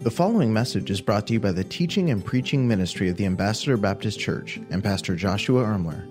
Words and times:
The 0.00 0.12
following 0.12 0.52
message 0.52 0.92
is 0.92 1.00
brought 1.00 1.26
to 1.26 1.32
you 1.32 1.40
by 1.40 1.50
the 1.50 1.64
teaching 1.64 2.10
and 2.10 2.24
preaching 2.24 2.68
ministry 2.68 3.08
of 3.08 3.16
the 3.16 3.26
Ambassador 3.26 3.76
Baptist 3.76 4.20
Church 4.20 4.60
and 4.70 4.82
Pastor 4.82 5.16
Joshua 5.16 5.64
Ermler. 5.64 6.06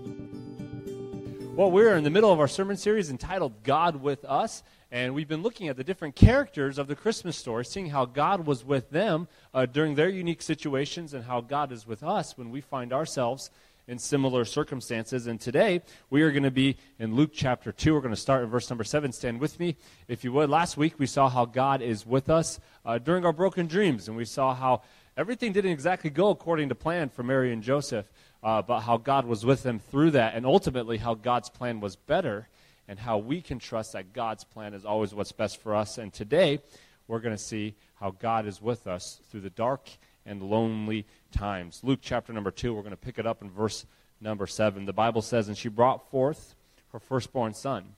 Well, 1.56 1.72
we're 1.72 1.96
in 1.96 2.04
the 2.04 2.10
middle 2.10 2.30
of 2.30 2.42
our 2.42 2.50
sermon 2.50 2.76
series 2.76 3.10
entitled 3.10 3.64
God 3.64 4.02
with 4.02 4.26
Us, 4.26 4.62
and 4.92 5.16
we've 5.16 5.30
been 5.30 5.42
looking 5.42 5.70
at 5.70 5.78
the 5.78 5.86
different 5.86 6.18
characters 6.18 6.78
of 6.78 6.88
the 6.88 6.98
Christmas 6.98 7.38
story, 7.38 7.64
seeing 7.64 7.90
how 7.90 8.04
God 8.04 8.46
was 8.46 8.66
with 8.66 8.90
them 8.90 9.30
uh, 9.54 9.66
during 9.66 9.96
their 9.96 10.10
unique 10.10 10.42
situations 10.42 11.14
and 11.14 11.24
how 11.24 11.40
God 11.40 11.72
is 11.72 11.88
with 11.88 12.04
us 12.04 12.38
when 12.38 12.52
we 12.52 12.60
find 12.60 12.92
ourselves 12.92 13.52
in 13.88 13.98
similar 13.98 14.44
circumstances. 14.44 15.28
And 15.28 15.40
today 15.40 15.82
we 16.10 16.22
are 16.22 16.32
going 16.32 16.44
to 16.44 16.52
be 16.52 16.78
in 17.00 17.16
Luke 17.16 17.32
chapter 17.34 17.72
2. 17.72 17.94
We're 17.94 18.02
going 18.02 18.14
to 18.14 18.20
start 18.20 18.44
in 18.44 18.50
verse 18.50 18.70
number 18.70 18.84
7. 18.84 19.14
Stand 19.14 19.40
with 19.40 19.60
me, 19.60 19.78
if 20.08 20.24
you 20.24 20.34
would. 20.34 20.50
Last 20.50 20.76
week 20.76 21.00
we 21.00 21.06
saw 21.06 21.30
how 21.30 21.46
God 21.46 21.82
is 21.82 22.06
with 22.06 22.30
us 22.30 22.60
uh, 22.86 22.98
during 22.98 23.26
our 23.26 23.32
broken 23.32 23.66
dreams, 23.66 24.08
and 24.08 24.18
we 24.18 24.26
saw 24.26 24.54
how 24.54 24.82
everything 25.16 25.54
didn't 25.54 25.72
exactly 25.72 26.10
go 26.10 26.30
according 26.30 26.70
to 26.70 26.76
plan 26.76 27.10
for 27.10 27.24
Mary 27.24 27.54
and 27.54 27.64
Joseph, 27.64 28.12
uh, 28.44 28.62
but 28.62 28.82
how 28.82 28.98
God 28.98 29.26
was 29.26 29.46
with 29.46 29.64
them 29.64 29.80
through 29.80 30.12
that, 30.12 30.36
and 30.36 30.46
ultimately 30.46 30.98
how 30.98 31.14
God's 31.14 31.50
plan 31.50 31.80
was 31.80 31.96
better. 31.96 32.50
And 32.90 32.98
how 32.98 33.18
we 33.18 33.42
can 33.42 33.60
trust 33.60 33.92
that 33.94 34.14
God's 34.14 34.46
plan 34.46 34.74
is 34.74 34.86
always 34.86 35.14
what's 35.14 35.34
best 35.34 35.62
for 35.62 35.76
us. 35.76 35.98
And 35.98 36.14
today, 36.14 36.62
we're 37.10 37.20
going 37.20 37.36
to 37.36 37.44
see 37.44 37.76
how 37.96 38.12
God 38.12 38.46
is 38.46 38.62
with 38.62 38.88
us 38.88 39.20
through 39.30 39.42
the 39.42 39.50
dark 39.50 39.90
and 40.28 40.44
lonely 40.44 41.06
times. 41.32 41.80
Luke 41.84 42.00
chapter 42.02 42.34
number 42.34 42.52
2, 42.52 42.74
we're 42.74 42.82
going 42.82 42.92
to 42.92 42.98
pick 42.98 43.18
it 43.18 43.26
up 43.26 43.42
in 43.42 43.50
verse 43.50 43.86
number 44.22 44.46
7. 44.46 44.86
The 44.86 44.94
Bible 44.94 45.22
says, 45.22 45.48
And 45.48 45.58
she 45.58 45.70
brought 45.70 46.10
forth 46.12 46.56
her 46.92 47.00
firstborn 47.00 47.54
son, 47.54 47.96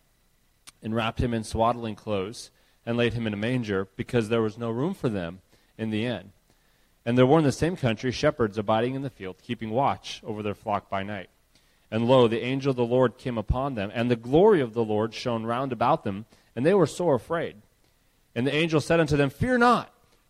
and 0.82 0.96
wrapped 0.96 1.20
him 1.20 1.34
in 1.34 1.44
swaddling 1.44 1.96
clothes, 1.96 2.52
and 2.86 2.98
laid 2.98 3.14
him 3.14 3.28
in 3.28 3.34
a 3.34 3.38
manger, 3.38 3.88
because 3.96 4.30
there 4.30 4.42
was 4.42 4.58
no 4.58 4.70
room 4.70 4.94
for 4.94 5.10
them 5.10 5.42
in 5.78 5.90
the 5.90 6.06
inn. 6.06 6.32
And 7.06 7.18
there 7.18 7.26
were 7.26 7.40
in 7.40 7.46
the 7.46 7.52
same 7.52 7.76
country 7.76 8.12
shepherds 8.12 8.58
abiding 8.58 8.96
in 8.96 9.02
the 9.02 9.10
field, 9.10 9.38
keeping 9.42 9.72
watch 9.72 10.22
over 10.24 10.44
their 10.44 10.54
flock 10.54 10.90
by 10.90 11.04
night. 11.04 11.30
And 11.92 12.08
lo, 12.08 12.28
the 12.28 12.44
angel 12.44 12.72
of 12.72 12.76
the 12.76 12.86
Lord 12.86 13.18
came 13.18 13.38
upon 13.38 13.76
them, 13.76 13.92
and 13.94 14.12
the 14.12 14.16
glory 14.16 14.62
of 14.62 14.74
the 14.74 14.84
Lord 14.84 15.14
shone 15.14 15.46
round 15.46 15.72
about 15.72 16.04
them, 16.04 16.26
and 16.56 16.66
they 16.66 16.74
were 16.74 16.86
sore 16.86 17.16
afraid. 17.16 17.56
And 18.36 18.46
the 18.46 18.54
angel 18.54 18.80
said 18.80 19.00
unto 19.00 19.18
them, 19.18 19.30
Fear 19.30 19.58
not. 19.58 19.92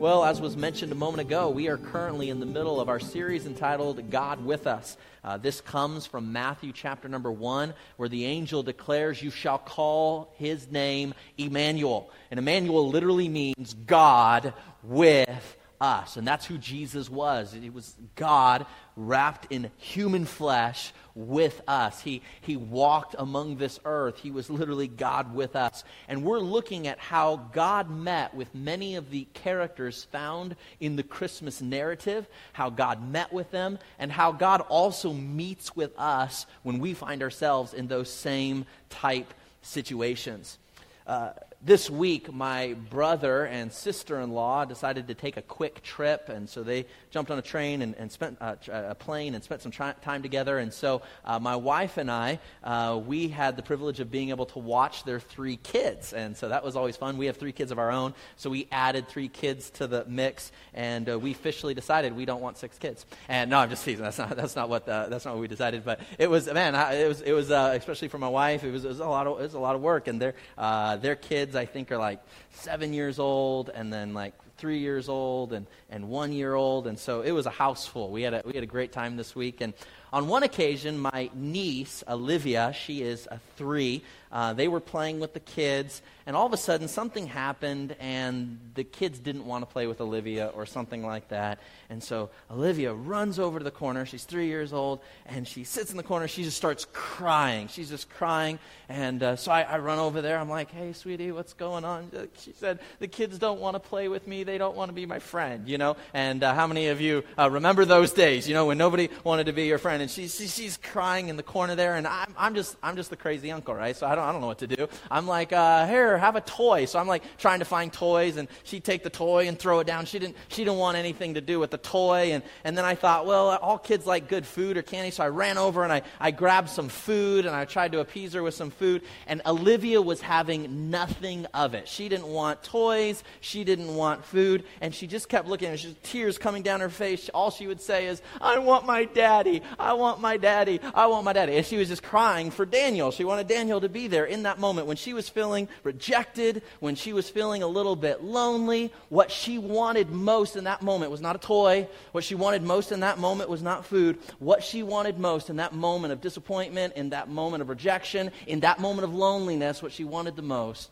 Well, 0.00 0.24
as 0.24 0.40
was 0.40 0.56
mentioned 0.56 0.92
a 0.92 0.94
moment 0.94 1.20
ago, 1.20 1.50
we 1.50 1.68
are 1.68 1.76
currently 1.76 2.30
in 2.30 2.40
the 2.40 2.46
middle 2.46 2.80
of 2.80 2.88
our 2.88 2.98
series 2.98 3.44
entitled 3.44 4.08
God 4.08 4.42
with 4.42 4.66
Us. 4.66 4.96
Uh, 5.22 5.36
this 5.36 5.60
comes 5.60 6.06
from 6.06 6.32
Matthew 6.32 6.72
chapter 6.72 7.06
number 7.06 7.30
one, 7.30 7.74
where 7.98 8.08
the 8.08 8.24
angel 8.24 8.62
declares, 8.62 9.22
You 9.22 9.30
shall 9.30 9.58
call 9.58 10.32
his 10.38 10.70
name 10.70 11.12
Emmanuel. 11.36 12.10
And 12.30 12.40
Emmanuel 12.40 12.88
literally 12.88 13.28
means 13.28 13.74
God 13.74 14.54
with 14.82 15.58
us. 15.82 16.16
And 16.16 16.26
that's 16.26 16.46
who 16.46 16.56
Jesus 16.56 17.10
was. 17.10 17.52
He 17.52 17.68
was 17.68 17.94
God 18.14 18.64
wrapped 19.00 19.46
in 19.50 19.70
human 19.78 20.26
flesh 20.26 20.92
with 21.14 21.60
us. 21.66 22.00
He, 22.02 22.22
he 22.40 22.56
walked 22.56 23.14
among 23.18 23.56
this 23.56 23.80
earth. 23.84 24.18
He 24.18 24.30
was 24.30 24.50
literally 24.50 24.88
God 24.88 25.34
with 25.34 25.56
us. 25.56 25.84
And 26.08 26.22
we're 26.22 26.38
looking 26.38 26.86
at 26.86 26.98
how 26.98 27.48
God 27.52 27.90
met 27.90 28.34
with 28.34 28.54
many 28.54 28.96
of 28.96 29.10
the 29.10 29.26
characters 29.34 30.04
found 30.04 30.56
in 30.78 30.96
the 30.96 31.02
Christmas 31.02 31.60
narrative, 31.60 32.28
how 32.52 32.70
God 32.70 33.10
met 33.10 33.32
with 33.32 33.50
them, 33.50 33.78
and 33.98 34.12
how 34.12 34.32
God 34.32 34.60
also 34.68 35.12
meets 35.12 35.74
with 35.74 35.98
us 35.98 36.46
when 36.62 36.78
we 36.78 36.94
find 36.94 37.22
ourselves 37.22 37.74
in 37.74 37.88
those 37.88 38.10
same 38.10 38.66
type 38.88 39.32
situations. 39.62 40.58
Uh, 41.06 41.30
this 41.62 41.90
week, 41.90 42.32
my 42.32 42.74
brother 42.88 43.44
and 43.44 43.70
sister 43.70 44.18
in 44.20 44.30
law 44.30 44.64
decided 44.64 45.08
to 45.08 45.14
take 45.14 45.36
a 45.36 45.42
quick 45.42 45.82
trip, 45.82 46.30
and 46.30 46.48
so 46.48 46.62
they 46.62 46.86
jumped 47.10 47.30
on 47.30 47.38
a 47.38 47.42
train 47.42 47.82
and, 47.82 47.94
and 47.96 48.10
spent 48.10 48.38
uh, 48.40 48.54
a 48.70 48.94
plane 48.94 49.34
and 49.34 49.44
spent 49.44 49.60
some 49.60 49.70
tri- 49.70 49.94
time 50.00 50.22
together. 50.22 50.56
And 50.56 50.72
so, 50.72 51.02
uh, 51.22 51.38
my 51.38 51.56
wife 51.56 51.98
and 51.98 52.10
I, 52.10 52.38
uh, 52.64 52.98
we 53.04 53.28
had 53.28 53.56
the 53.56 53.62
privilege 53.62 54.00
of 54.00 54.10
being 54.10 54.30
able 54.30 54.46
to 54.46 54.58
watch 54.58 55.04
their 55.04 55.20
three 55.20 55.56
kids, 55.56 56.14
and 56.14 56.34
so 56.34 56.48
that 56.48 56.64
was 56.64 56.76
always 56.76 56.96
fun. 56.96 57.18
We 57.18 57.26
have 57.26 57.36
three 57.36 57.52
kids 57.52 57.70
of 57.72 57.78
our 57.78 57.90
own, 57.90 58.14
so 58.36 58.48
we 58.48 58.66
added 58.72 59.08
three 59.08 59.28
kids 59.28 59.68
to 59.72 59.86
the 59.86 60.06
mix, 60.06 60.52
and 60.72 61.10
uh, 61.10 61.18
we 61.18 61.30
officially 61.32 61.74
decided 61.74 62.16
we 62.16 62.24
don't 62.24 62.40
want 62.40 62.56
six 62.56 62.78
kids. 62.78 63.04
And 63.28 63.50
no, 63.50 63.58
I'm 63.58 63.68
just 63.68 63.84
teasing. 63.84 64.04
That's 64.04 64.18
not 64.18 64.34
that's 64.34 64.56
not 64.56 64.70
what 64.70 64.86
the, 64.86 65.08
that's 65.10 65.26
not 65.26 65.34
what 65.34 65.42
we 65.42 65.48
decided. 65.48 65.84
But 65.84 66.00
it 66.18 66.30
was 66.30 66.46
man, 66.50 66.74
I, 66.74 66.94
it 66.94 67.08
was 67.08 67.20
it 67.20 67.32
was 67.32 67.50
uh, 67.50 67.74
especially 67.76 68.08
for 68.08 68.18
my 68.18 68.28
wife, 68.28 68.64
it 68.64 68.70
was, 68.70 68.86
it 68.86 68.88
was 68.88 69.00
a 69.00 69.04
lot 69.04 69.26
of 69.26 69.40
it 69.40 69.42
was 69.42 69.54
a 69.54 69.60
lot 69.60 69.74
of 69.74 69.82
work, 69.82 70.08
and 70.08 70.18
their 70.18 70.34
uh, 70.56 70.96
their 70.96 71.16
kids 71.16 71.49
kids, 71.50 71.56
I 71.56 71.66
think, 71.66 71.90
are 71.90 71.98
like 71.98 72.20
seven 72.52 72.92
years 72.92 73.18
old 73.18 73.70
and 73.70 73.92
then 73.92 74.14
like 74.14 74.34
three 74.56 74.78
years 74.78 75.08
old 75.08 75.52
and, 75.52 75.66
and 75.90 76.08
one 76.08 76.32
year 76.32 76.54
old. 76.54 76.86
And 76.86 76.96
so 76.96 77.22
it 77.22 77.32
was 77.32 77.46
a 77.46 77.50
house 77.50 77.86
full. 77.86 78.10
We 78.10 78.22
had 78.22 78.34
a, 78.34 78.42
we 78.44 78.52
had 78.52 78.62
a 78.62 78.68
great 78.68 78.92
time 78.92 79.16
this 79.16 79.34
week. 79.34 79.60
And 79.60 79.74
on 80.12 80.28
one 80.28 80.44
occasion, 80.44 80.96
my 80.96 81.28
niece, 81.34 82.04
Olivia, 82.06 82.72
she 82.72 83.02
is 83.02 83.26
a 83.32 83.40
three, 83.56 84.04
uh, 84.32 84.52
they 84.52 84.68
were 84.68 84.80
playing 84.80 85.20
with 85.20 85.34
the 85.34 85.40
kids, 85.40 86.02
and 86.26 86.36
all 86.36 86.46
of 86.46 86.52
a 86.52 86.56
sudden 86.56 86.86
something 86.86 87.26
happened, 87.26 87.96
and 87.98 88.60
the 88.74 88.84
kids 88.84 89.18
didn't 89.18 89.44
want 89.44 89.62
to 89.62 89.72
play 89.72 89.86
with 89.86 90.00
Olivia 90.00 90.48
or 90.54 90.66
something 90.66 91.04
like 91.04 91.28
that. 91.28 91.58
And 91.88 92.02
so 92.02 92.30
Olivia 92.50 92.94
runs 92.94 93.38
over 93.40 93.58
to 93.58 93.64
the 93.64 93.70
corner. 93.72 94.06
She's 94.06 94.24
three 94.24 94.46
years 94.46 94.72
old, 94.72 95.00
and 95.26 95.48
she 95.48 95.64
sits 95.64 95.90
in 95.90 95.96
the 95.96 96.04
corner. 96.04 96.28
She 96.28 96.44
just 96.44 96.56
starts 96.56 96.86
crying. 96.92 97.66
She's 97.68 97.88
just 97.88 98.08
crying. 98.10 98.60
And 98.88 99.22
uh, 99.22 99.36
so 99.36 99.50
I, 99.50 99.62
I 99.62 99.78
run 99.78 99.98
over 99.98 100.22
there. 100.22 100.38
I'm 100.38 100.48
like, 100.48 100.70
hey, 100.70 100.92
sweetie, 100.92 101.32
what's 101.32 101.52
going 101.52 101.84
on? 101.84 102.10
She 102.38 102.52
said, 102.52 102.78
the 103.00 103.08
kids 103.08 103.38
don't 103.38 103.60
want 103.60 103.74
to 103.74 103.80
play 103.80 104.08
with 104.08 104.26
me. 104.26 104.44
They 104.44 104.58
don't 104.58 104.76
want 104.76 104.88
to 104.90 104.92
be 104.92 105.06
my 105.06 105.18
friend, 105.18 105.68
you 105.68 105.78
know? 105.78 105.96
And 106.14 106.44
uh, 106.44 106.54
how 106.54 106.66
many 106.66 106.88
of 106.88 107.00
you 107.00 107.24
uh, 107.36 107.50
remember 107.50 107.84
those 107.84 108.12
days, 108.12 108.48
you 108.48 108.54
know, 108.54 108.66
when 108.66 108.78
nobody 108.78 109.08
wanted 109.24 109.46
to 109.46 109.52
be 109.52 109.66
your 109.66 109.78
friend? 109.78 110.02
And 110.02 110.10
she, 110.10 110.28
she, 110.28 110.46
she's 110.46 110.76
crying 110.76 111.28
in 111.28 111.36
the 111.36 111.42
corner 111.42 111.74
there, 111.74 111.96
and 111.96 112.06
I'm, 112.06 112.34
I'm, 112.36 112.54
just, 112.54 112.76
I'm 112.82 112.94
just 112.96 113.10
the 113.10 113.16
crazy 113.16 113.50
uncle, 113.50 113.74
right? 113.74 113.96
So 113.96 114.06
I 114.06 114.14
don't, 114.14 114.19
I 114.22 114.32
don't 114.32 114.40
know 114.40 114.46
what 114.46 114.58
to 114.58 114.66
do. 114.66 114.88
I'm 115.10 115.26
like, 115.26 115.52
uh, 115.52 115.86
here, 115.86 116.16
have 116.18 116.36
a 116.36 116.40
toy. 116.40 116.84
So 116.84 116.98
I'm 116.98 117.06
like 117.06 117.22
trying 117.38 117.58
to 117.60 117.64
find 117.64 117.92
toys, 117.92 118.36
and 118.36 118.48
she'd 118.64 118.84
take 118.84 119.02
the 119.02 119.10
toy 119.10 119.48
and 119.48 119.58
throw 119.58 119.80
it 119.80 119.86
down. 119.86 120.06
She 120.06 120.18
didn't, 120.18 120.36
she 120.48 120.64
didn't 120.64 120.78
want 120.78 120.96
anything 120.96 121.34
to 121.34 121.40
do 121.40 121.58
with 121.58 121.70
the 121.70 121.78
toy. 121.78 122.32
And, 122.32 122.42
and 122.64 122.76
then 122.76 122.84
I 122.84 122.94
thought, 122.94 123.26
well, 123.26 123.50
all 123.58 123.78
kids 123.78 124.06
like 124.06 124.28
good 124.28 124.46
food 124.46 124.76
or 124.76 124.82
candy. 124.82 125.10
So 125.10 125.24
I 125.24 125.28
ran 125.28 125.58
over 125.58 125.84
and 125.84 125.92
I, 125.92 126.02
I 126.18 126.30
grabbed 126.30 126.68
some 126.68 126.88
food, 126.88 127.46
and 127.46 127.54
I 127.54 127.64
tried 127.64 127.92
to 127.92 128.00
appease 128.00 128.32
her 128.34 128.42
with 128.42 128.54
some 128.54 128.70
food. 128.70 129.02
And 129.26 129.42
Olivia 129.46 130.00
was 130.02 130.20
having 130.20 130.90
nothing 130.90 131.46
of 131.54 131.74
it. 131.74 131.88
She 131.88 132.08
didn't 132.08 132.28
want 132.28 132.62
toys. 132.62 133.22
She 133.40 133.64
didn't 133.64 133.94
want 133.94 134.24
food. 134.24 134.64
And 134.80 134.94
she 134.94 135.06
just 135.06 135.28
kept 135.28 135.48
looking, 135.48 135.68
and 135.68 135.78
she, 135.78 135.96
tears 136.02 136.38
coming 136.38 136.62
down 136.62 136.80
her 136.80 136.88
face. 136.90 137.28
All 137.32 137.50
she 137.50 137.66
would 137.66 137.80
say 137.80 138.06
is, 138.06 138.22
I 138.40 138.58
want 138.58 138.86
my 138.86 139.04
daddy. 139.04 139.62
I 139.78 139.94
want 139.94 140.20
my 140.20 140.36
daddy. 140.36 140.80
I 140.94 141.06
want 141.06 141.24
my 141.24 141.32
daddy. 141.32 141.56
And 141.56 141.66
she 141.66 141.76
was 141.76 141.88
just 141.88 142.02
crying 142.02 142.50
for 142.50 142.66
Daniel. 142.66 143.10
She 143.10 143.24
wanted 143.24 143.46
Daniel 143.46 143.80
to 143.80 143.88
be 143.88 144.08
there 144.10 144.24
in 144.24 144.42
that 144.42 144.58
moment 144.58 144.86
when 144.86 144.96
she 144.96 145.14
was 145.14 145.28
feeling 145.28 145.68
rejected, 145.82 146.62
when 146.80 146.94
she 146.94 147.12
was 147.12 147.30
feeling 147.30 147.62
a 147.62 147.66
little 147.66 147.96
bit 147.96 148.22
lonely. 148.22 148.92
What 149.08 149.30
she 149.30 149.58
wanted 149.58 150.10
most 150.10 150.56
in 150.56 150.64
that 150.64 150.82
moment 150.82 151.10
was 151.10 151.20
not 151.20 151.36
a 151.36 151.38
toy. 151.38 151.88
What 152.12 152.24
she 152.24 152.34
wanted 152.34 152.62
most 152.62 152.92
in 152.92 153.00
that 153.00 153.18
moment 153.18 153.48
was 153.48 153.62
not 153.62 153.86
food. 153.86 154.18
What 154.38 154.62
she 154.62 154.82
wanted 154.82 155.18
most 155.18 155.50
in 155.50 155.56
that 155.56 155.74
moment 155.74 156.12
of 156.12 156.20
disappointment, 156.20 156.94
in 156.94 157.10
that 157.10 157.28
moment 157.28 157.62
of 157.62 157.68
rejection, 157.68 158.30
in 158.46 158.60
that 158.60 158.80
moment 158.80 159.04
of 159.04 159.14
loneliness, 159.14 159.82
what 159.82 159.92
she 159.92 160.04
wanted 160.04 160.36
the 160.36 160.42
most 160.42 160.90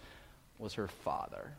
was 0.59 0.75
her 0.75 0.88
father. 0.88 1.53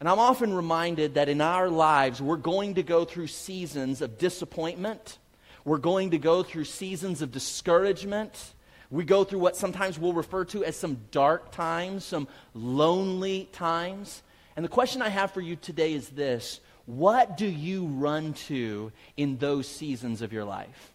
And 0.00 0.08
I'm 0.08 0.18
often 0.18 0.52
reminded 0.52 1.14
that 1.14 1.28
in 1.28 1.40
our 1.40 1.68
lives, 1.68 2.20
we're 2.20 2.36
going 2.36 2.74
to 2.74 2.82
go 2.82 3.04
through 3.04 3.28
seasons 3.28 4.02
of 4.02 4.18
disappointment. 4.18 5.18
We're 5.64 5.78
going 5.78 6.10
to 6.10 6.18
go 6.18 6.42
through 6.42 6.64
seasons 6.64 7.22
of 7.22 7.30
discouragement. 7.30 8.52
We 8.92 9.04
go 9.04 9.24
through 9.24 9.38
what 9.38 9.56
sometimes 9.56 9.98
we'll 9.98 10.12
refer 10.12 10.44
to 10.46 10.64
as 10.66 10.76
some 10.76 10.98
dark 11.10 11.50
times, 11.50 12.04
some 12.04 12.28
lonely 12.52 13.48
times. 13.50 14.22
And 14.54 14.62
the 14.62 14.68
question 14.68 15.00
I 15.00 15.08
have 15.08 15.32
for 15.32 15.40
you 15.40 15.56
today 15.56 15.94
is 15.94 16.10
this 16.10 16.60
What 16.84 17.38
do 17.38 17.46
you 17.46 17.86
run 17.86 18.34
to 18.48 18.92
in 19.16 19.38
those 19.38 19.66
seasons 19.66 20.20
of 20.20 20.30
your 20.30 20.44
life? 20.44 20.92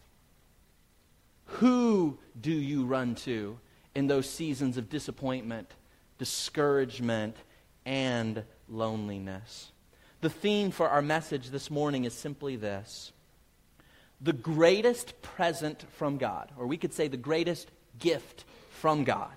Who 1.45 2.19
do 2.39 2.51
you 2.51 2.85
run 2.85 3.15
to 3.15 3.57
in 3.95 4.05
those 4.05 4.29
seasons 4.29 4.77
of 4.77 4.91
disappointment, 4.91 5.71
discouragement, 6.19 7.35
and 7.83 8.43
loneliness? 8.69 9.71
The 10.21 10.29
theme 10.29 10.69
for 10.69 10.87
our 10.87 11.01
message 11.01 11.49
this 11.49 11.71
morning 11.71 12.05
is 12.05 12.13
simply 12.13 12.57
this 12.57 13.11
the 14.21 14.33
greatest 14.33 15.19
present 15.23 15.85
from 15.93 16.17
God, 16.17 16.51
or 16.57 16.67
we 16.67 16.77
could 16.77 16.93
say 16.93 17.07
the 17.07 17.17
greatest 17.17 17.71
gift 17.99 18.43
from 18.79 19.03
God, 19.03 19.31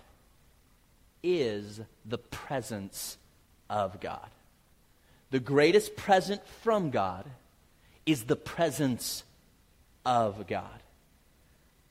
is 1.22 1.80
the 2.04 2.18
presence 2.18 3.16
of 3.68 4.00
God. 4.00 4.28
The 5.30 5.40
greatest 5.40 5.96
present 5.96 6.46
from 6.62 6.90
God 6.90 7.24
is 8.06 8.24
the 8.24 8.36
presence 8.36 9.22
of 10.04 10.46
God. 10.46 10.64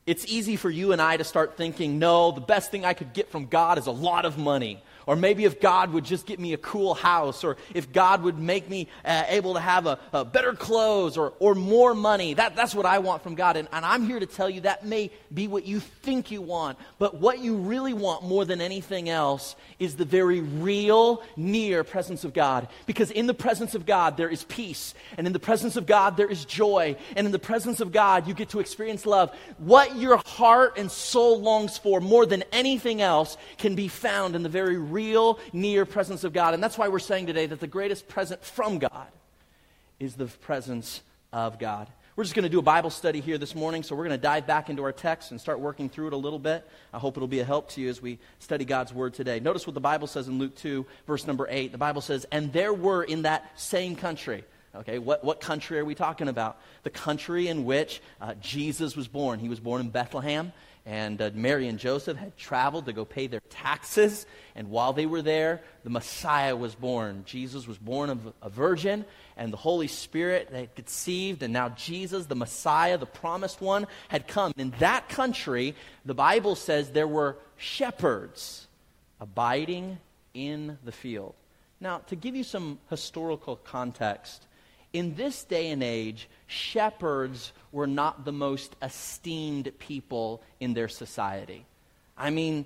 It's 0.05 0.25
easy 0.25 0.55
for 0.55 0.69
you 0.69 0.91
and 0.91 1.01
I 1.01 1.17
to 1.17 1.23
start 1.23 1.55
thinking, 1.55 1.99
no, 1.99 2.31
the 2.31 2.41
best 2.41 2.71
thing 2.71 2.83
I 2.83 2.93
could 2.93 3.13
get 3.13 3.29
from 3.29 3.45
God 3.45 3.77
is 3.77 3.85
a 3.85 3.91
lot 3.91 4.25
of 4.25 4.37
money. 4.37 4.81
Or 5.09 5.15
maybe 5.15 5.45
if 5.45 5.59
God 5.59 5.91
would 5.93 6.05
just 6.05 6.27
get 6.27 6.39
me 6.39 6.53
a 6.53 6.57
cool 6.57 6.93
house, 6.93 7.43
or 7.43 7.57
if 7.73 7.91
God 7.91 8.21
would 8.21 8.37
make 8.37 8.69
me 8.69 8.87
uh, 9.03 9.23
able 9.27 9.55
to 9.55 9.59
have 9.59 9.87
a, 9.87 9.97
a, 10.13 10.23
better 10.23 10.53
clothes 10.53 11.17
or, 11.17 11.33
or 11.39 11.55
more 11.55 11.95
money. 11.95 12.35
That, 12.35 12.55
that's 12.55 12.75
what 12.75 12.85
I 12.85 12.99
want 12.99 13.23
from 13.23 13.33
God. 13.33 13.57
And, 13.57 13.67
and 13.73 13.83
I'm 13.83 14.05
here 14.05 14.19
to 14.19 14.27
tell 14.27 14.47
you 14.47 14.61
that 14.61 14.85
may 14.85 15.09
be 15.33 15.47
what 15.47 15.65
you 15.65 15.79
think 15.79 16.29
you 16.29 16.43
want. 16.43 16.77
But 16.99 17.15
what 17.15 17.39
you 17.39 17.55
really 17.55 17.95
want 17.95 18.23
more 18.23 18.45
than 18.45 18.61
anything 18.61 19.09
else 19.09 19.55
is 19.79 19.95
the 19.95 20.05
very 20.05 20.41
real, 20.41 21.23
near 21.35 21.83
presence 21.83 22.23
of 22.23 22.31
God. 22.31 22.67
Because 22.85 23.09
in 23.09 23.25
the 23.25 23.33
presence 23.33 23.73
of 23.73 23.87
God, 23.87 24.15
there 24.15 24.29
is 24.29 24.43
peace. 24.43 24.93
And 25.17 25.25
in 25.25 25.33
the 25.33 25.39
presence 25.39 25.75
of 25.75 25.87
God, 25.87 26.17
there 26.17 26.29
is 26.29 26.45
joy. 26.45 26.95
And 27.15 27.25
in 27.25 27.31
the 27.31 27.39
presence 27.39 27.79
of 27.79 27.91
God, 27.91 28.27
you 28.27 28.35
get 28.35 28.49
to 28.49 28.59
experience 28.59 29.07
love. 29.07 29.35
What 29.57 29.95
your 29.95 30.17
heart 30.17 30.77
and 30.77 30.91
soul 30.91 31.41
longs 31.41 31.79
for 31.79 31.99
more 31.99 32.27
than 32.27 32.43
anything 32.51 33.01
else 33.01 33.37
can 33.57 33.73
be 33.73 33.87
found 33.87 34.35
in 34.35 34.43
the 34.43 34.49
very 34.49 34.77
real 34.77 34.98
real 34.99 35.39
near 35.53 35.85
presence 35.85 36.25
of 36.25 36.33
God. 36.33 36.53
And 36.53 36.61
that's 36.61 36.77
why 36.77 36.89
we're 36.89 36.99
saying 36.99 37.27
today 37.27 37.45
that 37.45 37.61
the 37.61 37.67
greatest 37.67 38.09
present 38.09 38.43
from 38.43 38.79
God 38.79 39.07
is 39.97 40.15
the 40.15 40.25
presence 40.25 41.01
of 41.31 41.57
God. 41.57 41.87
We're 42.17 42.25
just 42.25 42.35
going 42.35 42.43
to 42.43 42.49
do 42.49 42.59
a 42.59 42.61
Bible 42.61 42.89
study 42.89 43.21
here 43.21 43.37
this 43.37 43.55
morning, 43.55 43.81
so 43.81 43.95
we're 43.95 44.03
going 44.03 44.19
to 44.19 44.21
dive 44.21 44.45
back 44.45 44.69
into 44.69 44.83
our 44.83 44.91
text 44.91 45.31
and 45.31 45.39
start 45.39 45.61
working 45.61 45.87
through 45.87 46.07
it 46.07 46.13
a 46.13 46.17
little 46.17 46.37
bit. 46.37 46.67
I 46.91 46.99
hope 46.99 47.15
it'll 47.15 47.29
be 47.29 47.39
a 47.39 47.45
help 47.45 47.69
to 47.71 47.81
you 47.81 47.87
as 47.87 48.01
we 48.01 48.19
study 48.39 48.65
God's 48.65 48.93
Word 48.93 49.13
today. 49.13 49.39
Notice 49.39 49.65
what 49.65 49.73
the 49.73 49.79
Bible 49.79 50.05
says 50.05 50.27
in 50.27 50.37
Luke 50.37 50.53
2, 50.57 50.85
verse 51.07 51.25
number 51.25 51.47
8. 51.49 51.71
The 51.71 51.77
Bible 51.77 52.01
says, 52.01 52.25
And 52.29 52.51
there 52.51 52.73
were 52.73 53.03
in 53.03 53.21
that 53.21 53.57
same 53.57 53.95
country, 53.95 54.43
Okay, 54.75 54.99
what, 54.99 55.23
what 55.23 55.41
country 55.41 55.79
are 55.79 55.85
we 55.85 55.95
talking 55.95 56.27
about? 56.27 56.61
The 56.83 56.91
country 56.91 57.47
in 57.47 57.65
which 57.65 58.01
uh, 58.21 58.35
Jesus 58.35 58.95
was 58.95 59.07
born. 59.07 59.39
He 59.39 59.49
was 59.49 59.59
born 59.59 59.81
in 59.81 59.89
Bethlehem. 59.89 60.53
And 60.85 61.21
uh, 61.21 61.31
Mary 61.33 61.67
and 61.67 61.77
Joseph 61.77 62.17
had 62.17 62.35
traveled 62.37 62.85
to 62.85 62.93
go 62.93 63.05
pay 63.05 63.27
their 63.27 63.41
taxes. 63.49 64.25
And 64.55 64.69
while 64.69 64.93
they 64.93 65.05
were 65.05 65.21
there, 65.21 65.61
the 65.83 65.89
Messiah 65.89 66.55
was 66.55 66.73
born. 66.73 67.23
Jesus 67.25 67.67
was 67.67 67.77
born 67.77 68.09
of 68.09 68.33
a 68.41 68.49
virgin, 68.49 69.05
and 69.37 69.53
the 69.53 69.57
Holy 69.57 69.87
Spirit 69.87 70.49
had 70.51 70.75
conceived. 70.75 71.43
And 71.43 71.53
now 71.53 71.69
Jesus, 71.69 72.25
the 72.25 72.35
Messiah, 72.35 72.97
the 72.97 73.05
promised 73.05 73.61
one, 73.61 73.87
had 74.07 74.27
come. 74.27 74.53
In 74.57 74.73
that 74.79 75.09
country, 75.09 75.75
the 76.05 76.15
Bible 76.15 76.55
says 76.55 76.89
there 76.89 77.07
were 77.07 77.37
shepherds 77.57 78.67
abiding 79.19 79.99
in 80.33 80.77
the 80.83 80.91
field. 80.91 81.35
Now, 81.81 81.99
to 82.07 82.15
give 82.15 82.35
you 82.35 82.43
some 82.43 82.79
historical 82.89 83.55
context, 83.57 84.45
in 84.93 85.15
this 85.15 85.43
day 85.43 85.69
and 85.69 85.83
age, 85.83 86.29
shepherds 86.47 87.53
were 87.71 87.87
not 87.87 88.25
the 88.25 88.31
most 88.31 88.75
esteemed 88.81 89.71
people 89.79 90.41
in 90.59 90.73
their 90.73 90.87
society. 90.87 91.65
I 92.17 92.31
mean, 92.31 92.65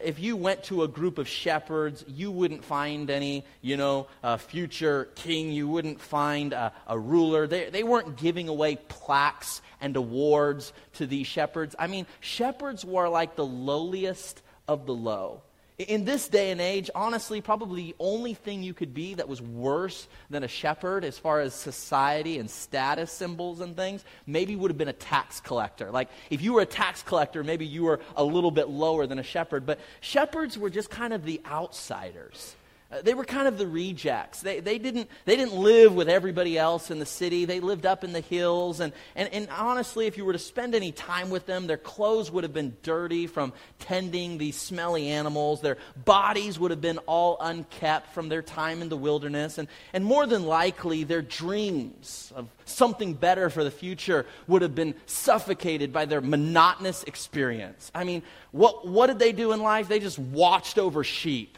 if 0.00 0.18
you 0.18 0.36
went 0.36 0.64
to 0.64 0.82
a 0.82 0.88
group 0.88 1.16
of 1.16 1.26
shepherds, 1.26 2.04
you 2.06 2.30
wouldn't 2.30 2.62
find 2.62 3.08
any, 3.08 3.44
you 3.62 3.78
know, 3.78 4.06
future 4.38 5.08
king. 5.14 5.50
You 5.50 5.66
wouldn't 5.66 5.98
find 5.98 6.52
a, 6.52 6.74
a 6.86 6.98
ruler. 6.98 7.46
They, 7.46 7.70
they 7.70 7.84
weren't 7.84 8.18
giving 8.18 8.48
away 8.48 8.76
plaques 8.88 9.62
and 9.80 9.96
awards 9.96 10.74
to 10.94 11.06
these 11.06 11.26
shepherds. 11.26 11.74
I 11.78 11.86
mean, 11.86 12.06
shepherds 12.20 12.84
were 12.84 13.08
like 13.08 13.34
the 13.34 13.46
lowliest 13.46 14.42
of 14.68 14.84
the 14.84 14.94
low. 14.94 15.40
In 15.78 16.04
this 16.04 16.28
day 16.28 16.50
and 16.50 16.60
age, 16.60 16.90
honestly, 16.94 17.40
probably 17.40 17.82
the 17.82 17.94
only 17.98 18.34
thing 18.34 18.62
you 18.62 18.74
could 18.74 18.92
be 18.92 19.14
that 19.14 19.28
was 19.28 19.40
worse 19.40 20.06
than 20.28 20.44
a 20.44 20.48
shepherd 20.48 21.02
as 21.04 21.18
far 21.18 21.40
as 21.40 21.54
society 21.54 22.38
and 22.38 22.50
status 22.50 23.10
symbols 23.10 23.60
and 23.60 23.74
things, 23.74 24.04
maybe 24.26 24.54
would 24.54 24.70
have 24.70 24.78
been 24.78 24.88
a 24.88 24.92
tax 24.92 25.40
collector. 25.40 25.90
Like, 25.90 26.10
if 26.28 26.42
you 26.42 26.52
were 26.52 26.60
a 26.60 26.66
tax 26.66 27.02
collector, 27.02 27.42
maybe 27.42 27.64
you 27.64 27.84
were 27.84 28.00
a 28.16 28.22
little 28.24 28.50
bit 28.50 28.68
lower 28.68 29.06
than 29.06 29.18
a 29.18 29.22
shepherd. 29.22 29.64
But 29.64 29.80
shepherds 30.00 30.58
were 30.58 30.70
just 30.70 30.90
kind 30.90 31.14
of 31.14 31.24
the 31.24 31.40
outsiders. 31.46 32.54
Uh, 32.92 33.00
they 33.00 33.14
were 33.14 33.24
kind 33.24 33.48
of 33.48 33.56
the 33.56 33.66
rejects. 33.66 34.40
They, 34.40 34.60
they, 34.60 34.78
didn't, 34.78 35.08
they 35.24 35.36
didn't 35.36 35.54
live 35.54 35.94
with 35.94 36.08
everybody 36.08 36.58
else 36.58 36.90
in 36.90 36.98
the 36.98 37.06
city. 37.06 37.46
They 37.46 37.60
lived 37.60 37.86
up 37.86 38.04
in 38.04 38.12
the 38.12 38.20
hills. 38.20 38.80
And, 38.80 38.92
and, 39.16 39.32
and 39.32 39.48
honestly, 39.50 40.06
if 40.06 40.18
you 40.18 40.26
were 40.26 40.34
to 40.34 40.38
spend 40.38 40.74
any 40.74 40.92
time 40.92 41.30
with 41.30 41.46
them, 41.46 41.66
their 41.66 41.78
clothes 41.78 42.30
would 42.30 42.44
have 42.44 42.52
been 42.52 42.76
dirty 42.82 43.26
from 43.26 43.54
tending 43.78 44.36
these 44.36 44.56
smelly 44.56 45.08
animals. 45.08 45.62
Their 45.62 45.78
bodies 46.04 46.58
would 46.58 46.70
have 46.70 46.82
been 46.82 46.98
all 46.98 47.38
unkept 47.40 48.12
from 48.12 48.28
their 48.28 48.42
time 48.42 48.82
in 48.82 48.90
the 48.90 48.96
wilderness. 48.96 49.56
And, 49.56 49.68
and 49.94 50.04
more 50.04 50.26
than 50.26 50.44
likely, 50.44 51.04
their 51.04 51.22
dreams 51.22 52.30
of 52.36 52.48
something 52.66 53.14
better 53.14 53.48
for 53.48 53.64
the 53.64 53.70
future 53.70 54.26
would 54.46 54.60
have 54.60 54.74
been 54.74 54.94
suffocated 55.06 55.94
by 55.94 56.04
their 56.04 56.20
monotonous 56.20 57.04
experience. 57.04 57.90
I 57.94 58.04
mean, 58.04 58.22
what, 58.50 58.86
what 58.86 59.06
did 59.06 59.18
they 59.18 59.32
do 59.32 59.52
in 59.52 59.62
life? 59.62 59.88
They 59.88 60.00
just 60.00 60.18
watched 60.18 60.78
over 60.78 61.04
sheep. 61.04 61.56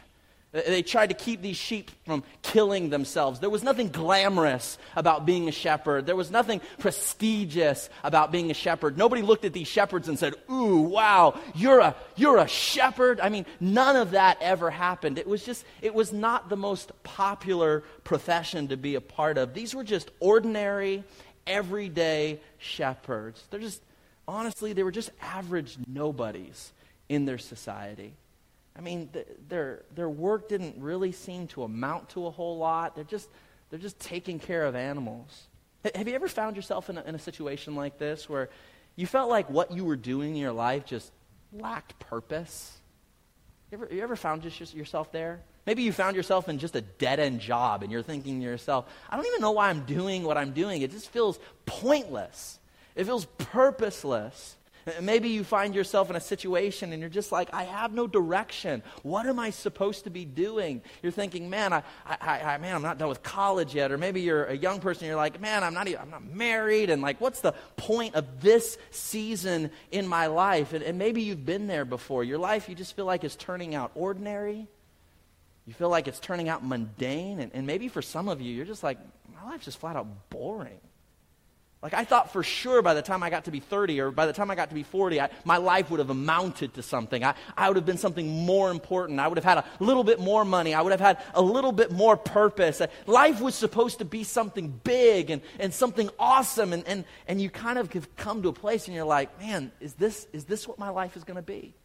Uh, 0.55 0.61
they 0.67 0.81
tried 0.81 1.07
to 1.07 1.13
keep 1.13 1.41
these 1.41 1.57
sheep 1.57 1.91
from 2.05 2.23
killing 2.41 2.89
themselves. 2.89 3.39
There 3.39 3.49
was 3.49 3.63
nothing 3.63 3.89
glamorous 3.89 4.77
about 4.95 5.25
being 5.25 5.49
a 5.49 5.51
shepherd. 5.51 6.05
There 6.05 6.15
was 6.15 6.31
nothing 6.31 6.61
prestigious 6.79 7.89
about 8.03 8.31
being 8.31 8.51
a 8.51 8.53
shepherd. 8.53 8.97
Nobody 8.97 9.21
looked 9.21 9.43
at 9.43 9.53
these 9.53 9.67
shepherds 9.67 10.07
and 10.07 10.17
said, 10.17 10.35
Ooh, 10.49 10.77
wow, 10.77 11.39
you're 11.53 11.79
a, 11.79 11.95
you're 12.15 12.37
a 12.37 12.47
shepherd. 12.47 13.19
I 13.19 13.29
mean, 13.29 13.45
none 13.59 13.95
of 13.97 14.11
that 14.11 14.37
ever 14.41 14.69
happened. 14.69 15.17
It 15.17 15.27
was 15.27 15.43
just, 15.43 15.65
it 15.81 15.93
was 15.93 16.13
not 16.13 16.47
the 16.47 16.57
most 16.57 16.91
popular 17.03 17.83
profession 18.03 18.69
to 18.69 18.77
be 18.77 18.95
a 18.95 19.01
part 19.01 19.37
of. 19.37 19.53
These 19.53 19.75
were 19.75 19.83
just 19.83 20.09
ordinary, 20.19 21.03
everyday 21.45 22.39
shepherds. 22.59 23.43
They're 23.49 23.59
just, 23.59 23.81
honestly, 24.27 24.71
they 24.71 24.83
were 24.83 24.91
just 24.91 25.11
average 25.21 25.77
nobodies 25.85 26.71
in 27.09 27.25
their 27.25 27.37
society. 27.37 28.13
I 28.77 28.81
mean, 28.81 29.09
th- 29.13 29.27
their, 29.47 29.83
their 29.95 30.09
work 30.09 30.49
didn't 30.49 30.75
really 30.77 31.11
seem 31.11 31.47
to 31.49 31.63
amount 31.63 32.09
to 32.09 32.27
a 32.27 32.31
whole 32.31 32.57
lot. 32.57 32.95
They're 32.95 33.03
just, 33.03 33.29
they're 33.69 33.79
just 33.79 33.99
taking 33.99 34.39
care 34.39 34.65
of 34.65 34.75
animals. 34.75 35.47
H- 35.83 35.95
have 35.95 36.07
you 36.07 36.15
ever 36.15 36.27
found 36.27 36.55
yourself 36.55 36.89
in 36.89 36.97
a, 36.97 37.03
in 37.03 37.15
a 37.15 37.19
situation 37.19 37.75
like 37.75 37.97
this 37.97 38.27
where 38.27 38.49
you 38.95 39.07
felt 39.07 39.29
like 39.29 39.49
what 39.49 39.71
you 39.71 39.85
were 39.85 39.95
doing 39.95 40.31
in 40.31 40.35
your 40.35 40.51
life 40.51 40.85
just 40.85 41.11
lacked 41.53 41.97
purpose? 41.99 42.77
You 43.71 43.77
ever, 43.77 43.93
you 43.93 44.01
ever 44.01 44.15
found 44.15 44.41
just 44.41 44.73
yourself 44.73 45.11
there? 45.11 45.41
Maybe 45.65 45.81
you 45.81 45.91
found 45.91 46.15
yourself 46.15 46.47
in 46.47 46.59
just 46.59 46.75
a 46.75 46.81
dead 46.81 47.19
end 47.19 47.39
job 47.39 47.81
and 47.81 47.91
you're 47.91 48.03
thinking 48.03 48.39
to 48.39 48.45
yourself, 48.45 48.85
I 49.09 49.15
don't 49.15 49.25
even 49.25 49.41
know 49.41 49.51
why 49.51 49.69
I'm 49.69 49.85
doing 49.85 50.23
what 50.23 50.37
I'm 50.37 50.51
doing. 50.51 50.81
It 50.81 50.91
just 50.91 51.09
feels 51.09 51.39
pointless, 51.65 52.59
it 52.95 53.05
feels 53.05 53.25
purposeless. 53.25 54.57
Maybe 55.01 55.29
you 55.29 55.43
find 55.43 55.73
yourself 55.73 56.11
in 56.11 56.15
a 56.15 56.19
situation 56.19 56.93
and 56.93 57.01
you're 57.01 57.09
just 57.09 57.31
like, 57.31 57.49
I 57.51 57.63
have 57.63 57.91
no 57.91 58.05
direction. 58.05 58.83
What 59.01 59.25
am 59.25 59.39
I 59.39 59.49
supposed 59.49 60.03
to 60.03 60.11
be 60.11 60.25
doing? 60.25 60.83
You're 61.01 61.11
thinking, 61.11 61.49
man, 61.49 61.73
I, 61.73 61.81
I, 62.05 62.41
I 62.41 62.57
man, 62.59 62.75
I'm 62.75 62.83
not 62.83 62.99
done 62.99 63.09
with 63.09 63.23
college 63.23 63.73
yet. 63.73 63.91
Or 63.91 63.97
maybe 63.97 64.21
you're 64.21 64.45
a 64.45 64.55
young 64.55 64.79
person. 64.79 65.05
And 65.05 65.07
you're 65.07 65.15
like, 65.15 65.41
man, 65.41 65.63
I'm 65.63 65.73
not, 65.73 65.87
even, 65.87 66.01
I'm 66.01 66.11
not 66.11 66.23
married. 66.23 66.91
And 66.91 67.01
like, 67.01 67.19
what's 67.19 67.41
the 67.41 67.53
point 67.77 68.13
of 68.13 68.41
this 68.41 68.77
season 68.91 69.71
in 69.91 70.07
my 70.07 70.27
life? 70.27 70.73
And, 70.73 70.83
and 70.83 70.99
maybe 70.99 71.23
you've 71.23 71.47
been 71.47 71.65
there 71.65 71.85
before. 71.85 72.23
Your 72.23 72.37
life, 72.37 72.69
you 72.69 72.75
just 72.75 72.95
feel 72.95 73.05
like 73.05 73.23
it's 73.23 73.35
turning 73.35 73.73
out 73.73 73.91
ordinary. 73.95 74.67
You 75.65 75.73
feel 75.73 75.89
like 75.89 76.07
it's 76.07 76.19
turning 76.19 76.47
out 76.47 76.63
mundane. 76.63 77.39
And, 77.39 77.51
and 77.55 77.65
maybe 77.65 77.87
for 77.87 78.03
some 78.03 78.29
of 78.29 78.39
you, 78.39 78.53
you're 78.53 78.65
just 78.65 78.83
like, 78.83 78.99
my 79.33 79.49
life's 79.49 79.65
just 79.65 79.79
flat 79.79 79.95
out 79.95 80.29
boring. 80.29 80.79
Like, 81.85 81.93
I 81.93 82.03
thought 82.03 82.33
for 82.33 82.41
sure 82.41 82.81
by 82.81 82.95
the 82.95 83.03
time 83.03 83.21
I 83.21 83.29
got 83.29 83.45
to 83.45 83.51
be 83.51 83.59
30 83.59 84.01
or 84.01 84.09
by 84.09 84.25
the 84.25 84.33
time 84.33 84.49
I 84.49 84.55
got 84.55 84.69
to 84.69 84.73
be 84.73 84.81
40, 84.81 85.21
I, 85.21 85.29
my 85.43 85.57
life 85.57 85.91
would 85.91 85.99
have 85.99 86.09
amounted 86.09 86.73
to 86.73 86.81
something. 86.81 87.23
I, 87.23 87.35
I 87.55 87.67
would 87.67 87.75
have 87.75 87.85
been 87.85 87.99
something 87.99 88.43
more 88.43 88.71
important. 88.71 89.19
I 89.19 89.27
would 89.27 89.37
have 89.37 89.45
had 89.45 89.59
a 89.59 89.65
little 89.79 90.03
bit 90.03 90.19
more 90.19 90.43
money. 90.43 90.73
I 90.73 90.81
would 90.81 90.89
have 90.93 90.99
had 90.99 91.19
a 91.35 91.43
little 91.43 91.71
bit 91.71 91.91
more 91.91 92.17
purpose. 92.17 92.81
Uh, 92.81 92.87
life 93.05 93.39
was 93.39 93.53
supposed 93.53 93.99
to 93.99 94.05
be 94.05 94.23
something 94.23 94.69
big 94.83 95.29
and, 95.29 95.43
and 95.59 95.71
something 95.71 96.09
awesome. 96.17 96.73
And, 96.73 96.87
and, 96.87 97.05
and 97.27 97.39
you 97.39 97.51
kind 97.51 97.77
of 97.77 97.93
have 97.93 98.15
come 98.15 98.41
to 98.41 98.49
a 98.49 98.53
place 98.53 98.87
and 98.87 98.95
you're 98.95 99.05
like, 99.05 99.39
man, 99.39 99.71
is 99.79 99.93
this, 99.93 100.25
is 100.33 100.45
this 100.45 100.67
what 100.67 100.79
my 100.79 100.89
life 100.89 101.15
is 101.15 101.23
going 101.23 101.37
to 101.37 101.43
be? 101.43 101.75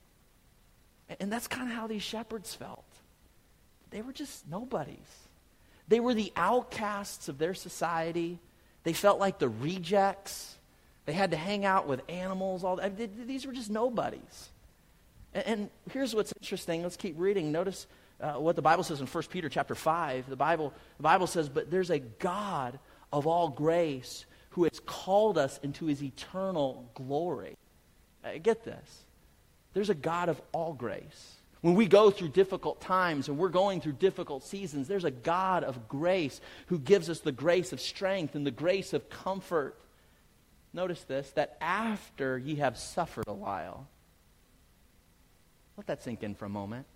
And 1.20 1.30
that's 1.30 1.46
kind 1.46 1.68
of 1.68 1.76
how 1.76 1.86
these 1.88 2.02
shepherds 2.02 2.54
felt. 2.54 2.86
They 3.90 4.00
were 4.00 4.14
just 4.14 4.48
nobodies. 4.48 4.96
They 5.88 6.00
were 6.00 6.14
the 6.14 6.32
outcasts 6.36 7.28
of 7.28 7.36
their 7.36 7.52
society. 7.52 8.38
They 8.82 8.92
felt 8.92 9.18
like 9.18 9.38
the 9.38 9.48
rejects. 9.48 10.56
They 11.06 11.12
had 11.12 11.32
to 11.32 11.36
hang 11.36 11.64
out 11.64 11.86
with 11.86 12.02
animals. 12.08 12.64
All 12.64 12.76
These 12.76 13.46
were 13.46 13.52
just 13.52 13.70
nobodies. 13.70 14.50
And, 15.34 15.46
and 15.46 15.70
here's 15.92 16.14
what's 16.14 16.32
interesting. 16.40 16.82
Let's 16.82 16.96
keep 16.96 17.14
reading. 17.18 17.52
Notice 17.52 17.86
uh, 18.20 18.34
what 18.34 18.56
the 18.56 18.62
Bible 18.62 18.84
says 18.84 19.00
in 19.00 19.06
1 19.06 19.24
Peter 19.30 19.48
chapter 19.48 19.74
5. 19.74 20.28
The 20.28 20.36
Bible, 20.36 20.72
the 20.96 21.02
Bible 21.02 21.26
says, 21.26 21.48
But 21.48 21.70
there's 21.70 21.90
a 21.90 21.98
God 21.98 22.78
of 23.12 23.26
all 23.26 23.48
grace 23.48 24.24
who 24.50 24.64
has 24.64 24.80
called 24.80 25.38
us 25.38 25.58
into 25.62 25.86
his 25.86 26.02
eternal 26.02 26.90
glory. 26.94 27.56
Uh, 28.24 28.32
get 28.42 28.64
this. 28.64 29.04
There's 29.72 29.90
a 29.90 29.94
God 29.94 30.28
of 30.28 30.40
all 30.52 30.72
grace. 30.72 31.39
When 31.60 31.74
we 31.74 31.86
go 31.86 32.10
through 32.10 32.28
difficult 32.28 32.80
times 32.80 33.28
and 33.28 33.36
we're 33.36 33.50
going 33.50 33.80
through 33.80 33.94
difficult 33.94 34.44
seasons, 34.44 34.88
there's 34.88 35.04
a 35.04 35.10
God 35.10 35.62
of 35.62 35.88
grace 35.88 36.40
who 36.68 36.78
gives 36.78 37.10
us 37.10 37.20
the 37.20 37.32
grace 37.32 37.72
of 37.72 37.80
strength 37.80 38.34
and 38.34 38.46
the 38.46 38.50
grace 38.50 38.94
of 38.94 39.10
comfort. 39.10 39.78
Notice 40.72 41.02
this 41.04 41.30
that 41.32 41.58
after 41.60 42.38
ye 42.38 42.56
have 42.56 42.78
suffered 42.78 43.26
a 43.26 43.34
while, 43.34 43.86
let 45.76 45.86
that 45.88 46.02
sink 46.02 46.22
in 46.22 46.34
for 46.34 46.46
a 46.46 46.50
moment. 46.50 46.86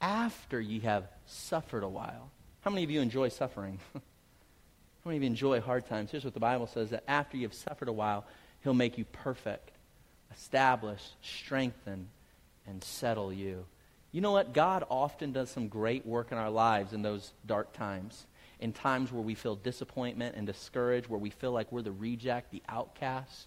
After 0.00 0.60
ye 0.60 0.80
have 0.80 1.08
suffered 1.26 1.82
a 1.82 1.88
while. 1.88 2.30
How 2.62 2.70
many 2.70 2.82
of 2.82 2.90
you 2.90 3.00
enjoy 3.00 3.28
suffering? 3.28 3.78
How 3.94 4.00
many 5.08 5.18
of 5.18 5.22
you 5.22 5.28
enjoy 5.28 5.60
hard 5.60 5.86
times? 5.86 6.10
Here's 6.10 6.24
what 6.24 6.34
the 6.34 6.40
Bible 6.40 6.66
says 6.66 6.90
that 6.90 7.04
after 7.06 7.36
you've 7.36 7.54
suffered 7.54 7.88
a 7.88 7.92
while, 7.92 8.26
he'll 8.62 8.74
make 8.74 8.98
you 8.98 9.04
perfect, 9.04 9.70
establish, 10.32 11.02
strengthen, 11.22 12.08
and 12.70 12.82
settle 12.82 13.32
you. 13.32 13.66
You 14.12 14.20
know 14.20 14.32
what? 14.32 14.54
God 14.54 14.84
often 14.88 15.32
does 15.32 15.50
some 15.50 15.68
great 15.68 16.06
work 16.06 16.32
in 16.32 16.38
our 16.38 16.50
lives 16.50 16.92
in 16.92 17.02
those 17.02 17.32
dark 17.46 17.72
times. 17.72 18.26
In 18.58 18.72
times 18.72 19.12
where 19.12 19.22
we 19.22 19.34
feel 19.34 19.56
disappointment 19.56 20.36
and 20.36 20.46
discouraged, 20.46 21.08
where 21.08 21.18
we 21.18 21.30
feel 21.30 21.52
like 21.52 21.70
we're 21.72 21.82
the 21.82 21.92
reject, 21.92 22.50
the 22.50 22.62
outcast. 22.68 23.46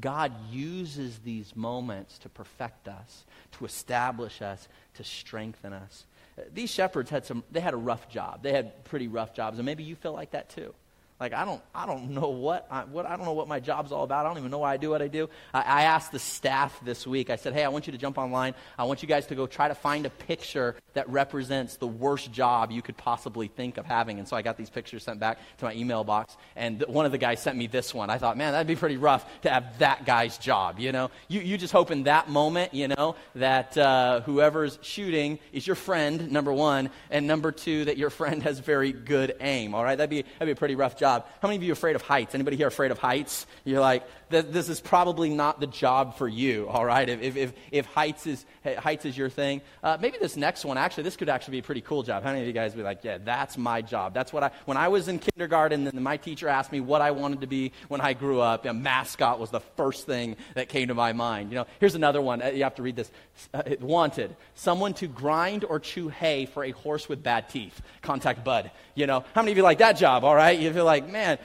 God 0.00 0.32
uses 0.50 1.18
these 1.18 1.54
moments 1.54 2.18
to 2.20 2.28
perfect 2.28 2.88
us, 2.88 3.24
to 3.52 3.64
establish 3.64 4.42
us, 4.42 4.68
to 4.94 5.04
strengthen 5.04 5.72
us. 5.72 6.06
Uh, 6.36 6.42
these 6.52 6.70
shepherds 6.70 7.10
had 7.10 7.24
some, 7.24 7.44
they 7.52 7.60
had 7.60 7.74
a 7.74 7.78
rough 7.78 8.08
job. 8.08 8.42
They 8.42 8.52
had 8.52 8.84
pretty 8.84 9.06
rough 9.06 9.34
jobs, 9.34 9.58
and 9.58 9.66
maybe 9.66 9.84
you 9.84 9.94
feel 9.94 10.12
like 10.12 10.32
that 10.32 10.48
too. 10.48 10.74
Like 11.20 11.32
I 11.32 11.44
don't, 11.44 11.62
I 11.72 11.86
don't 11.86 12.10
know 12.10 12.28
what, 12.30 12.66
I, 12.72 12.82
what, 12.82 13.06
I 13.06 13.16
don't 13.16 13.24
know 13.24 13.34
what 13.34 13.46
my 13.46 13.60
job's 13.60 13.92
all 13.92 14.02
about. 14.02 14.26
I 14.26 14.28
don't 14.28 14.38
even 14.38 14.50
know 14.50 14.58
why 14.58 14.72
I 14.74 14.76
do 14.76 14.90
what 14.90 15.00
I 15.00 15.06
do. 15.06 15.30
I, 15.52 15.60
I 15.60 15.82
asked 15.82 16.10
the 16.10 16.18
staff 16.18 16.78
this 16.84 17.06
week. 17.06 17.30
I 17.30 17.36
said, 17.36 17.52
"Hey, 17.52 17.62
I 17.62 17.68
want 17.68 17.86
you 17.86 17.92
to 17.92 17.98
jump 17.98 18.18
online. 18.18 18.52
I 18.76 18.82
want 18.82 19.00
you 19.00 19.06
guys 19.06 19.26
to 19.28 19.36
go 19.36 19.46
try 19.46 19.68
to 19.68 19.76
find 19.76 20.06
a 20.06 20.10
picture 20.10 20.74
that 20.94 21.08
represents 21.08 21.76
the 21.76 21.86
worst 21.86 22.32
job 22.32 22.72
you 22.72 22.82
could 22.82 22.96
possibly 22.96 23.46
think 23.46 23.78
of 23.78 23.86
having." 23.86 24.18
And 24.18 24.26
so 24.26 24.36
I 24.36 24.42
got 24.42 24.56
these 24.56 24.70
pictures 24.70 25.04
sent 25.04 25.20
back 25.20 25.38
to 25.58 25.66
my 25.66 25.74
email 25.74 26.02
box, 26.02 26.36
and 26.56 26.82
one 26.88 27.06
of 27.06 27.12
the 27.12 27.18
guys 27.18 27.40
sent 27.40 27.56
me 27.56 27.68
this 27.68 27.94
one. 27.94 28.10
I 28.10 28.18
thought, 28.18 28.36
man, 28.36 28.50
that'd 28.50 28.66
be 28.66 28.74
pretty 28.74 28.96
rough 28.96 29.24
to 29.42 29.50
have 29.50 29.78
that 29.78 30.04
guy's 30.04 30.36
job. 30.36 30.80
You 30.80 30.90
know, 30.90 31.12
you 31.28 31.42
you 31.42 31.56
just 31.56 31.72
hope 31.72 31.92
in 31.92 32.02
that 32.02 32.28
moment, 32.28 32.74
you 32.74 32.88
know, 32.88 33.14
that 33.36 33.78
uh, 33.78 34.22
whoever's 34.22 34.80
shooting 34.82 35.38
is 35.52 35.64
your 35.64 35.76
friend, 35.76 36.32
number 36.32 36.52
one, 36.52 36.90
and 37.08 37.28
number 37.28 37.52
two, 37.52 37.84
that 37.84 37.98
your 37.98 38.10
friend 38.10 38.42
has 38.42 38.58
very 38.58 38.90
good 38.90 39.36
aim. 39.40 39.76
All 39.76 39.84
right, 39.84 39.96
that'd 39.96 40.10
be 40.10 40.22
that'd 40.22 40.48
be 40.48 40.50
a 40.50 40.56
pretty 40.56 40.74
rough 40.74 40.96
job 40.96 41.03
job. 41.04 41.26
How 41.42 41.48
many 41.48 41.56
of 41.56 41.62
you 41.62 41.72
are 41.72 41.74
afraid 41.74 41.96
of 41.96 42.02
heights? 42.02 42.34
Anybody 42.34 42.56
here 42.56 42.68
afraid 42.68 42.90
of 42.90 42.98
heights? 42.98 43.46
You're 43.64 43.80
like, 43.80 44.04
this 44.42 44.68
is 44.68 44.80
probably 44.80 45.30
not 45.30 45.60
the 45.60 45.66
job 45.66 46.16
for 46.16 46.28
you, 46.28 46.68
all 46.68 46.84
right? 46.84 47.08
If, 47.08 47.36
if, 47.36 47.52
if 47.70 47.86
heights, 47.86 48.26
is, 48.26 48.44
heights 48.64 49.04
is 49.04 49.16
your 49.16 49.28
thing. 49.28 49.62
Uh, 49.82 49.96
maybe 50.00 50.18
this 50.20 50.36
next 50.36 50.64
one, 50.64 50.78
actually, 50.78 51.04
this 51.04 51.16
could 51.16 51.28
actually 51.28 51.52
be 51.52 51.58
a 51.58 51.62
pretty 51.62 51.80
cool 51.80 52.02
job. 52.02 52.22
How 52.22 52.30
many 52.30 52.42
of 52.42 52.46
you 52.46 52.52
guys 52.52 52.74
be 52.74 52.82
like, 52.82 53.04
yeah, 53.04 53.18
that's 53.18 53.56
my 53.56 53.82
job? 53.82 54.14
That's 54.14 54.32
what 54.32 54.42
I, 54.42 54.50
when 54.64 54.76
I 54.76 54.88
was 54.88 55.08
in 55.08 55.18
kindergarten, 55.18 55.86
and 55.86 56.00
my 56.02 56.16
teacher 56.16 56.48
asked 56.48 56.72
me 56.72 56.80
what 56.80 57.00
I 57.00 57.10
wanted 57.12 57.40
to 57.42 57.46
be 57.46 57.72
when 57.88 58.00
I 58.00 58.12
grew 58.12 58.40
up, 58.40 58.64
a 58.66 58.72
mascot 58.72 59.38
was 59.38 59.50
the 59.50 59.60
first 59.60 60.06
thing 60.06 60.36
that 60.54 60.68
came 60.68 60.88
to 60.88 60.94
my 60.94 61.12
mind. 61.12 61.50
You 61.50 61.56
know, 61.56 61.66
here's 61.80 61.94
another 61.94 62.20
one. 62.20 62.42
Uh, 62.42 62.48
you 62.48 62.64
have 62.64 62.74
to 62.76 62.82
read 62.82 62.96
this. 62.96 63.10
Uh, 63.52 63.62
wanted. 63.80 64.36
Someone 64.54 64.94
to 64.94 65.06
grind 65.06 65.64
or 65.64 65.80
chew 65.80 66.08
hay 66.08 66.46
for 66.46 66.64
a 66.64 66.70
horse 66.70 67.08
with 67.08 67.22
bad 67.22 67.48
teeth. 67.48 67.80
Contact 68.02 68.44
Bud. 68.44 68.70
You 68.94 69.06
know, 69.06 69.24
how 69.34 69.42
many 69.42 69.52
of 69.52 69.56
you 69.56 69.64
like 69.64 69.78
that 69.78 69.94
job, 69.94 70.24
all 70.24 70.34
right? 70.34 70.58
You 70.58 70.72
feel 70.72 70.84
like, 70.84 71.08
man. 71.10 71.38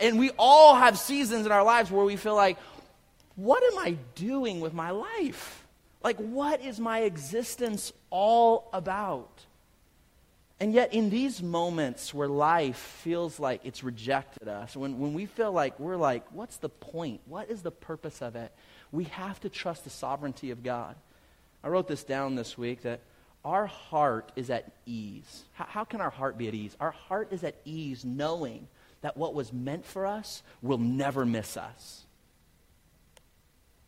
And 0.00 0.18
we 0.18 0.30
all 0.38 0.74
have 0.74 0.98
seasons 0.98 1.46
in 1.46 1.52
our 1.52 1.64
lives 1.64 1.90
where 1.90 2.04
we 2.04 2.16
feel 2.16 2.34
like, 2.34 2.58
what 3.36 3.62
am 3.62 3.78
I 3.78 3.96
doing 4.14 4.60
with 4.60 4.74
my 4.74 4.90
life? 4.90 5.66
Like, 6.02 6.16
what 6.16 6.60
is 6.60 6.78
my 6.78 7.00
existence 7.00 7.92
all 8.10 8.68
about? 8.72 9.30
And 10.60 10.72
yet, 10.72 10.92
in 10.92 11.08
these 11.08 11.40
moments 11.40 12.12
where 12.12 12.26
life 12.26 12.76
feels 12.76 13.38
like 13.38 13.60
it's 13.64 13.84
rejected 13.84 14.48
us, 14.48 14.76
when, 14.76 14.98
when 14.98 15.14
we 15.14 15.26
feel 15.26 15.52
like 15.52 15.78
we're 15.78 15.96
like, 15.96 16.24
what's 16.32 16.56
the 16.56 16.68
point? 16.68 17.20
What 17.26 17.48
is 17.48 17.62
the 17.62 17.70
purpose 17.70 18.22
of 18.22 18.34
it? 18.34 18.52
We 18.90 19.04
have 19.04 19.38
to 19.40 19.48
trust 19.48 19.84
the 19.84 19.90
sovereignty 19.90 20.50
of 20.50 20.64
God. 20.64 20.96
I 21.62 21.68
wrote 21.68 21.86
this 21.86 22.02
down 22.02 22.34
this 22.34 22.58
week 22.58 22.82
that 22.82 23.00
our 23.44 23.66
heart 23.66 24.32
is 24.34 24.50
at 24.50 24.72
ease. 24.84 25.44
How, 25.52 25.64
how 25.64 25.84
can 25.84 26.00
our 26.00 26.10
heart 26.10 26.36
be 26.36 26.48
at 26.48 26.54
ease? 26.54 26.76
Our 26.80 26.90
heart 26.90 27.28
is 27.32 27.44
at 27.44 27.56
ease 27.64 28.04
knowing 28.04 28.66
that 29.00 29.16
what 29.16 29.34
was 29.34 29.52
meant 29.52 29.84
for 29.84 30.06
us 30.06 30.42
will 30.62 30.78
never 30.78 31.24
miss 31.24 31.56
us. 31.56 32.04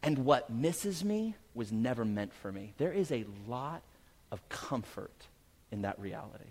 And 0.02 0.24
what 0.24 0.50
misses 0.50 1.04
me 1.04 1.34
was 1.54 1.72
never 1.72 2.04
meant 2.04 2.32
for 2.32 2.50
me. 2.50 2.72
There 2.78 2.92
is 2.92 3.12
a 3.12 3.24
lot 3.46 3.82
of 4.30 4.46
comfort 4.48 5.12
in 5.70 5.82
that 5.82 5.98
reality. 5.98 6.44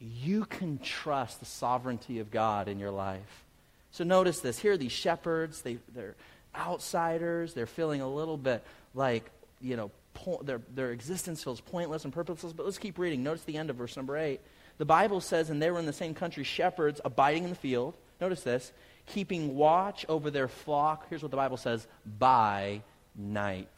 You 0.00 0.44
can 0.44 0.78
trust 0.78 1.40
the 1.40 1.46
sovereignty 1.46 2.18
of 2.18 2.30
God 2.30 2.68
in 2.68 2.78
your 2.78 2.90
life. 2.90 3.44
So 3.90 4.04
notice 4.04 4.40
this. 4.40 4.58
Here 4.58 4.72
are 4.72 4.76
these 4.76 4.92
shepherds. 4.92 5.62
They, 5.62 5.78
they're 5.94 6.14
outsiders. 6.54 7.54
They're 7.54 7.66
feeling 7.66 8.00
a 8.00 8.08
little 8.08 8.36
bit 8.36 8.62
like, 8.94 9.30
you 9.60 9.76
know, 9.76 9.90
po- 10.14 10.42
their, 10.42 10.60
their 10.74 10.92
existence 10.92 11.42
feels 11.42 11.60
pointless 11.60 12.04
and 12.04 12.12
purposeless. 12.12 12.52
But 12.52 12.66
let's 12.66 12.78
keep 12.78 12.98
reading. 12.98 13.22
Notice 13.22 13.42
the 13.44 13.56
end 13.56 13.70
of 13.70 13.76
verse 13.76 13.96
number 13.96 14.16
8. 14.16 14.40
The 14.78 14.84
Bible 14.84 15.20
says, 15.20 15.50
and 15.50 15.60
they 15.60 15.70
were 15.70 15.78
in 15.78 15.86
the 15.86 15.92
same 15.92 16.14
country, 16.14 16.44
shepherds 16.44 17.00
abiding 17.04 17.44
in 17.44 17.50
the 17.50 17.56
field. 17.56 17.94
Notice 18.20 18.42
this 18.42 18.72
keeping 19.06 19.56
watch 19.56 20.04
over 20.08 20.30
their 20.30 20.48
flock. 20.48 21.06
Here's 21.08 21.22
what 21.22 21.30
the 21.30 21.36
Bible 21.36 21.56
says 21.56 21.86
by 22.18 22.82
night. 23.16 23.68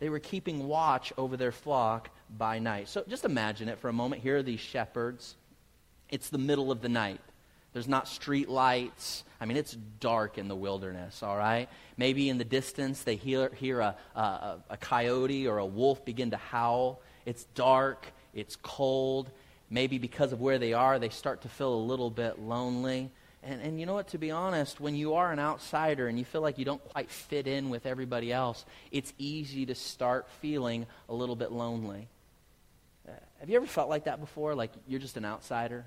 They 0.00 0.08
were 0.08 0.18
keeping 0.18 0.66
watch 0.66 1.12
over 1.16 1.36
their 1.36 1.52
flock 1.52 2.10
by 2.36 2.58
night. 2.58 2.88
So 2.88 3.04
just 3.08 3.24
imagine 3.24 3.68
it 3.68 3.78
for 3.78 3.88
a 3.88 3.92
moment. 3.92 4.22
Here 4.22 4.38
are 4.38 4.42
these 4.42 4.60
shepherds. 4.60 5.36
It's 6.10 6.28
the 6.28 6.38
middle 6.38 6.70
of 6.70 6.82
the 6.82 6.88
night. 6.88 7.20
There's 7.72 7.88
not 7.88 8.06
street 8.06 8.48
lights. 8.48 9.24
I 9.40 9.46
mean, 9.46 9.56
it's 9.56 9.76
dark 10.00 10.38
in 10.38 10.48
the 10.48 10.54
wilderness, 10.56 11.22
all 11.22 11.36
right? 11.36 11.68
Maybe 11.96 12.28
in 12.28 12.38
the 12.38 12.44
distance 12.44 13.02
they 13.02 13.16
hear, 13.16 13.50
hear 13.54 13.80
a, 13.80 13.96
a, 14.14 14.58
a 14.70 14.76
coyote 14.76 15.46
or 15.48 15.58
a 15.58 15.66
wolf 15.66 16.04
begin 16.04 16.30
to 16.30 16.36
howl. 16.36 17.00
It's 17.26 17.44
dark, 17.54 18.06
it's 18.32 18.56
cold. 18.56 19.30
Maybe 19.70 19.98
because 19.98 20.32
of 20.32 20.40
where 20.40 20.58
they 20.58 20.72
are, 20.72 20.98
they 20.98 21.08
start 21.08 21.42
to 21.42 21.48
feel 21.48 21.74
a 21.74 21.76
little 21.76 22.10
bit 22.10 22.38
lonely. 22.38 23.10
And, 23.42 23.60
and 23.60 23.80
you 23.80 23.86
know 23.86 23.94
what, 23.94 24.08
to 24.08 24.18
be 24.18 24.30
honest, 24.30 24.80
when 24.80 24.94
you 24.94 25.14
are 25.14 25.30
an 25.32 25.38
outsider 25.38 26.08
and 26.08 26.18
you 26.18 26.24
feel 26.24 26.40
like 26.40 26.58
you 26.58 26.64
don't 26.64 26.82
quite 26.90 27.10
fit 27.10 27.46
in 27.46 27.70
with 27.70 27.84
everybody 27.84 28.32
else, 28.32 28.64
it's 28.90 29.12
easy 29.18 29.66
to 29.66 29.74
start 29.74 30.28
feeling 30.40 30.86
a 31.08 31.14
little 31.14 31.36
bit 31.36 31.52
lonely. 31.52 32.08
Uh, 33.06 33.12
have 33.40 33.50
you 33.50 33.56
ever 33.56 33.66
felt 33.66 33.90
like 33.90 34.04
that 34.04 34.20
before? 34.20 34.54
Like 34.54 34.70
you're 34.86 35.00
just 35.00 35.16
an 35.16 35.24
outsider? 35.24 35.84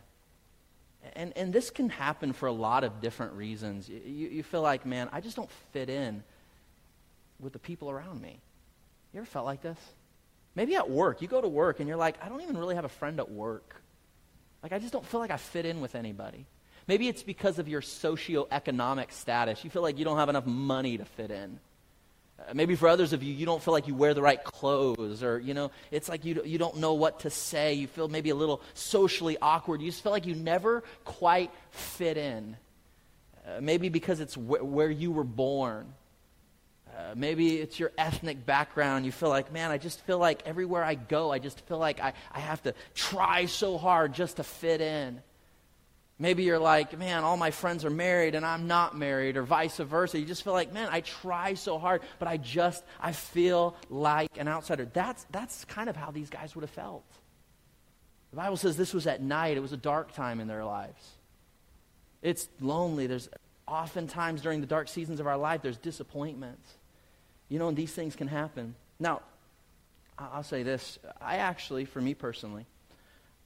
And, 1.16 1.34
and 1.36 1.54
this 1.54 1.70
can 1.70 1.90
happen 1.90 2.34
for 2.34 2.48
a 2.48 2.52
lot 2.52 2.84
of 2.84 3.02
different 3.02 3.34
reasons. 3.34 3.90
You, 3.90 4.28
you 4.28 4.44
feel 4.44 4.62
like, 4.62 4.86
man, 4.86 5.10
I 5.12 5.22
just 5.22 5.36
don't 5.36 5.50
fit 5.72 5.90
in 5.90 6.24
with 7.40 7.54
the 7.54 7.60
people 7.60 7.90
around 7.90 8.22
me. 8.22 8.40
You 9.14 9.20
ever 9.20 9.26
felt 9.26 9.46
like 9.46 9.62
this? 9.62 9.78
Maybe 10.58 10.76
at 10.76 10.90
work. 10.90 11.22
You 11.22 11.28
go 11.28 11.40
to 11.40 11.48
work 11.48 11.80
and 11.80 11.88
you're 11.88 11.98
like, 11.98 12.16
I 12.20 12.30
don't 12.30 12.42
even 12.42 12.58
really 12.58 12.74
have 12.74 12.84
a 12.84 12.90
friend 12.90 13.20
at 13.20 13.30
work. 13.30 13.80
Like, 14.64 14.74
I 14.74 14.80
just 14.80 14.92
don't 14.92 15.06
feel 15.06 15.20
like 15.20 15.30
I 15.30 15.38
fit 15.38 15.68
in 15.68 15.82
with 15.82 15.94
anybody. 15.94 16.48
Maybe 16.88 17.08
it's 17.08 17.22
because 17.22 17.60
of 17.60 17.68
your 17.68 17.82
socioeconomic 17.82 19.12
status. 19.12 19.64
You 19.64 19.70
feel 19.70 19.84
like 19.84 20.00
you 20.00 20.04
don't 20.04 20.18
have 20.18 20.30
enough 20.30 20.48
money 20.48 20.98
to 20.98 21.06
fit 21.06 21.30
in. 21.30 21.60
Uh, 22.40 22.56
maybe 22.56 22.76
for 22.76 22.88
others 22.88 23.14
of 23.14 23.22
you, 23.22 23.32
you 23.36 23.46
don't 23.46 23.62
feel 23.62 23.72
like 23.72 23.88
you 23.88 23.94
wear 23.94 24.16
the 24.16 24.22
right 24.24 24.44
clothes, 24.44 25.22
or, 25.22 25.40
you 25.40 25.54
know, 25.54 25.70
it's 25.92 26.10
like 26.10 26.26
you, 26.26 26.42
you 26.44 26.58
don't 26.58 26.78
know 26.78 26.96
what 26.96 27.20
to 27.20 27.30
say. 27.30 27.76
You 27.76 27.86
feel 27.86 28.08
maybe 28.08 28.32
a 28.32 28.36
little 28.36 28.62
socially 28.74 29.38
awkward. 29.40 29.84
You 29.84 29.92
just 29.92 30.02
feel 30.02 30.12
like 30.12 30.26
you 30.26 30.34
never 30.34 30.84
quite 31.06 31.52
fit 31.70 32.18
in. 32.18 32.58
Uh, 33.46 33.62
maybe 33.62 33.90
because 33.90 34.20
it's 34.20 34.34
wh- 34.34 34.66
where 34.66 34.90
you 34.90 35.12
were 35.12 35.24
born. 35.24 35.94
Uh, 36.98 37.14
maybe 37.16 37.58
it's 37.58 37.80
your 37.80 37.92
ethnic 37.96 38.44
background. 38.44 39.06
You 39.06 39.12
feel 39.12 39.30
like, 39.30 39.54
man, 39.54 39.70
I 39.70 39.78
just 39.78 40.02
feel 40.02 40.18
like 40.18 40.42
everywhere 40.48 40.84
I 40.84 40.96
go, 40.96 41.32
I 41.32 41.38
just 41.38 41.62
feel 41.68 41.78
like 41.78 42.00
I, 42.00 42.14
I 42.32 42.40
have 42.40 42.64
to 42.64 42.74
try 42.96 43.46
so 43.46 43.78
hard 43.78 44.14
just 44.14 44.38
to 44.38 44.44
fit 44.44 44.82
in. 44.82 45.22
Maybe 46.18 46.42
you're 46.42 46.58
like, 46.58 46.98
man, 46.98 47.24
all 47.24 47.38
my 47.38 47.52
friends 47.52 47.86
are 47.86 47.92
married 47.92 48.34
and 48.34 48.44
I'm 48.44 48.66
not 48.66 48.98
married, 48.98 49.38
or 49.38 49.44
vice 49.44 49.78
versa. 49.78 50.18
You 50.18 50.26
just 50.26 50.44
feel 50.44 50.54
like, 50.54 50.74
man, 50.74 50.90
I 50.92 51.02
try 51.02 51.54
so 51.54 51.78
hard, 51.78 52.02
but 52.18 52.28
I 52.28 52.38
just, 52.38 52.84
I 53.00 53.12
feel 53.12 53.76
like 53.92 54.36
an 54.40 54.48
outsider. 54.48 54.86
That's, 54.92 55.24
that's 55.32 55.66
kind 55.66 55.90
of 55.90 55.96
how 55.96 56.10
these 56.10 56.32
guys 56.32 56.56
would 56.56 56.64
have 56.64 56.72
felt. 56.72 57.06
The 58.32 58.38
Bible 58.38 58.58
says 58.58 58.76
this 58.76 58.96
was 58.96 59.06
at 59.06 59.22
night, 59.22 59.56
it 59.56 59.60
was 59.60 59.74
a 59.74 59.78
dark 59.78 60.14
time 60.14 60.40
in 60.40 60.48
their 60.48 60.66
lives. 60.66 61.08
It's 62.24 62.50
lonely. 62.60 63.06
There's 63.06 63.30
oftentimes 63.68 64.42
during 64.42 64.62
the 64.62 64.68
dark 64.68 64.88
seasons 64.88 65.20
of 65.20 65.28
our 65.28 65.38
life, 65.38 65.62
there's 65.62 65.78
disappointments. 65.78 66.77
You 67.50 67.60
know, 67.60 67.68
and 67.68 67.78
these 67.78 67.94
things 67.94 68.16
can 68.16 68.28
happen. 68.28 68.76
Now, 69.00 69.22
I'll 70.18 70.44
say 70.44 70.64
this. 70.64 71.00
I 71.22 71.38
actually, 71.38 71.86
for 71.86 72.02
me 72.02 72.14
personally, 72.14 72.66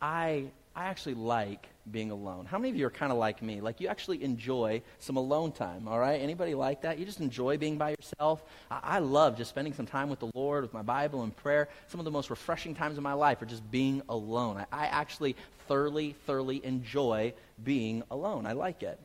I, 0.01 0.46
I 0.75 0.86
actually 0.86 1.15
like 1.15 1.67
being 1.91 2.12
alone. 2.12 2.46
How 2.46 2.58
many 2.58 2.70
of 2.70 2.75
you 2.75 2.86
are 2.86 2.91
kind 2.91 3.12
of 3.12 3.17
like 3.17 3.41
me? 3.41 3.60
Like 3.60 3.81
you 3.81 3.88
actually 3.88 4.24
enjoy 4.24 4.81
some 5.00 5.17
alone 5.17 5.51
time, 5.51 5.88
all 5.88 6.00
right? 6.00 6.22
Anybody 6.22 6.55
like 6.55 6.81
that? 6.84 6.98
You 6.98 7.05
just 7.05 7.20
enjoy 7.20 7.58
being 7.58 7.77
by 7.77 7.91
yourself? 7.91 8.41
I, 8.70 8.79
I 8.84 9.00
love 9.00 9.38
just 9.38 9.50
spending 9.50 9.74
some 9.74 9.86
time 9.86 10.10
with 10.10 10.20
the 10.20 10.31
Lord, 10.34 10.63
with 10.63 10.74
my 10.74 10.81
Bible 10.81 11.24
and 11.24 11.36
prayer. 11.36 11.67
Some 11.89 12.00
of 12.00 12.05
the 12.05 12.12
most 12.12 12.29
refreshing 12.29 12.74
times 12.74 12.98
of 12.98 13.03
my 13.03 13.13
life 13.13 13.41
are 13.41 13.48
just 13.48 13.70
being 13.70 14.01
alone. 14.08 14.58
I, 14.58 14.65
I 14.84 14.86
actually 14.88 15.36
thoroughly, 15.67 16.15
thoroughly 16.25 16.63
enjoy 16.63 17.34
being 17.63 18.03
alone. 18.10 18.46
I 18.46 18.53
like 18.53 18.84
it. 18.84 19.00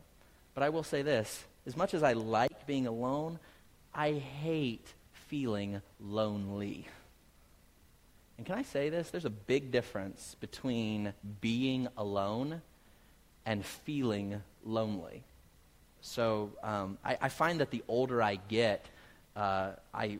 But 0.54 0.62
I 0.62 0.68
will 0.68 0.84
say 0.84 1.02
this 1.02 1.44
as 1.66 1.76
much 1.76 1.94
as 1.94 2.02
I 2.02 2.12
like 2.12 2.66
being 2.66 2.86
alone, 2.86 3.38
I 3.96 4.12
hate 4.12 4.92
feeling 5.28 5.80
lonely. 5.98 6.86
And 8.36 8.44
can 8.44 8.54
I 8.54 8.62
say 8.62 8.90
this? 8.90 9.08
There's 9.08 9.24
a 9.24 9.30
big 9.30 9.72
difference 9.72 10.36
between 10.38 11.14
being 11.40 11.88
alone 11.96 12.60
and 13.46 13.64
feeling 13.64 14.42
lonely. 14.62 15.22
So 16.02 16.50
um, 16.62 16.98
I, 17.02 17.16
I, 17.22 17.28
find 17.30 17.60
that 17.60 17.70
the 17.70 17.82
older 17.88 18.22
I 18.22 18.36
get, 18.36 18.84
uh, 19.34 19.72
I, 19.94 20.18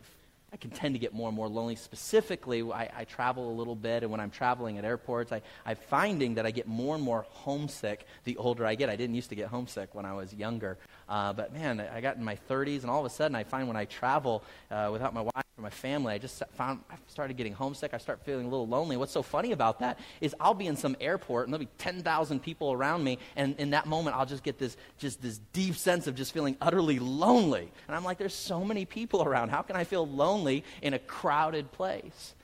I 0.57 0.59
can 0.59 0.71
tend 0.71 0.95
to 0.95 0.99
get 0.99 1.13
more 1.13 1.29
and 1.29 1.37
more 1.37 1.49
lonely. 1.49 1.77
Specifically, 1.77 2.63
I, 2.63 2.89
I, 2.97 3.05
travel 3.05 3.51
a 3.51 3.53
little 3.53 3.75
bit, 3.75 4.03
and 4.03 4.11
when 4.11 4.21
I'm 4.21 4.31
traveling 4.31 4.79
at 4.79 4.87
airports, 4.87 5.31
I, 5.31 5.43
I'm 5.67 5.77
finding 5.77 6.37
that 6.37 6.47
I 6.47 6.51
get 6.51 6.67
more 6.67 6.95
and 6.95 7.05
more 7.05 7.27
homesick 7.29 8.07
the 8.25 8.39
older 8.39 8.65
I 8.65 8.75
get. 8.75 8.89
I 8.89 8.97
didn't 8.97 9.17
used 9.17 9.29
to 9.29 9.35
get 9.35 9.49
homesick 9.49 9.95
when 9.95 10.07
I 10.07 10.15
was 10.15 10.33
younger. 10.33 10.79
Uh, 11.11 11.35
but 11.35 11.53
man, 11.53 11.79
I 11.79 12.01
got 12.01 12.17
in 12.17 12.25
my 12.25 12.39
30s, 12.49 12.81
and 12.81 12.91
all 12.91 13.01
of 13.01 13.05
a 13.05 13.15
sudden 13.15 13.35
I 13.35 13.45
find 13.45 13.69
when 13.69 13.77
I 13.77 13.85
travel 13.85 14.43
uh, 14.71 14.89
without 14.91 15.13
my 15.13 15.21
wife 15.21 15.46
or 15.59 15.63
my 15.63 15.71
family, 15.71 16.13
I 16.13 16.19
just 16.19 16.43
found 16.53 16.81
I 16.91 16.97
started 17.09 17.37
getting 17.39 17.55
homesick. 17.55 17.95
I 17.95 17.99
start 17.99 18.21
feeling 18.25 18.45
a 18.45 18.49
little 18.49 18.67
lonely. 18.67 18.99
What's 18.99 19.13
so 19.13 19.23
funny 19.23 19.53
about 19.53 19.81
that 19.81 19.99
is 20.21 20.35
I'll 20.39 20.53
be 20.53 20.67
in 20.67 20.77
some 20.77 20.97
airport, 21.01 21.47
and 21.47 21.55
there'll 21.55 21.65
be 21.65 21.73
10,000 21.79 22.41
people 22.41 22.73
around 22.73 23.03
me, 23.03 23.19
and 23.37 23.57
in 23.59 23.71
that 23.71 23.87
moment 23.87 24.17
I'll 24.17 24.27
just 24.27 24.43
get 24.43 24.59
this 24.59 24.77
just 24.99 25.23
this 25.23 25.39
deep 25.55 25.77
sense 25.77 26.07
of 26.07 26.15
just 26.15 26.35
feeling 26.35 26.57
utterly 26.61 26.99
lonely. 26.99 27.73
And 27.89 27.97
I'm 27.97 28.05
like, 28.05 28.19
there's 28.19 28.35
so 28.35 28.65
many 28.65 28.85
people 28.85 29.23
around. 29.23 29.49
How 29.49 29.63
can 29.63 29.77
I 29.77 29.85
feel 29.85 30.07
lonely 30.07 30.63
in 30.83 30.93
a 30.93 30.99
crowded 30.99 31.73
place? 31.73 32.35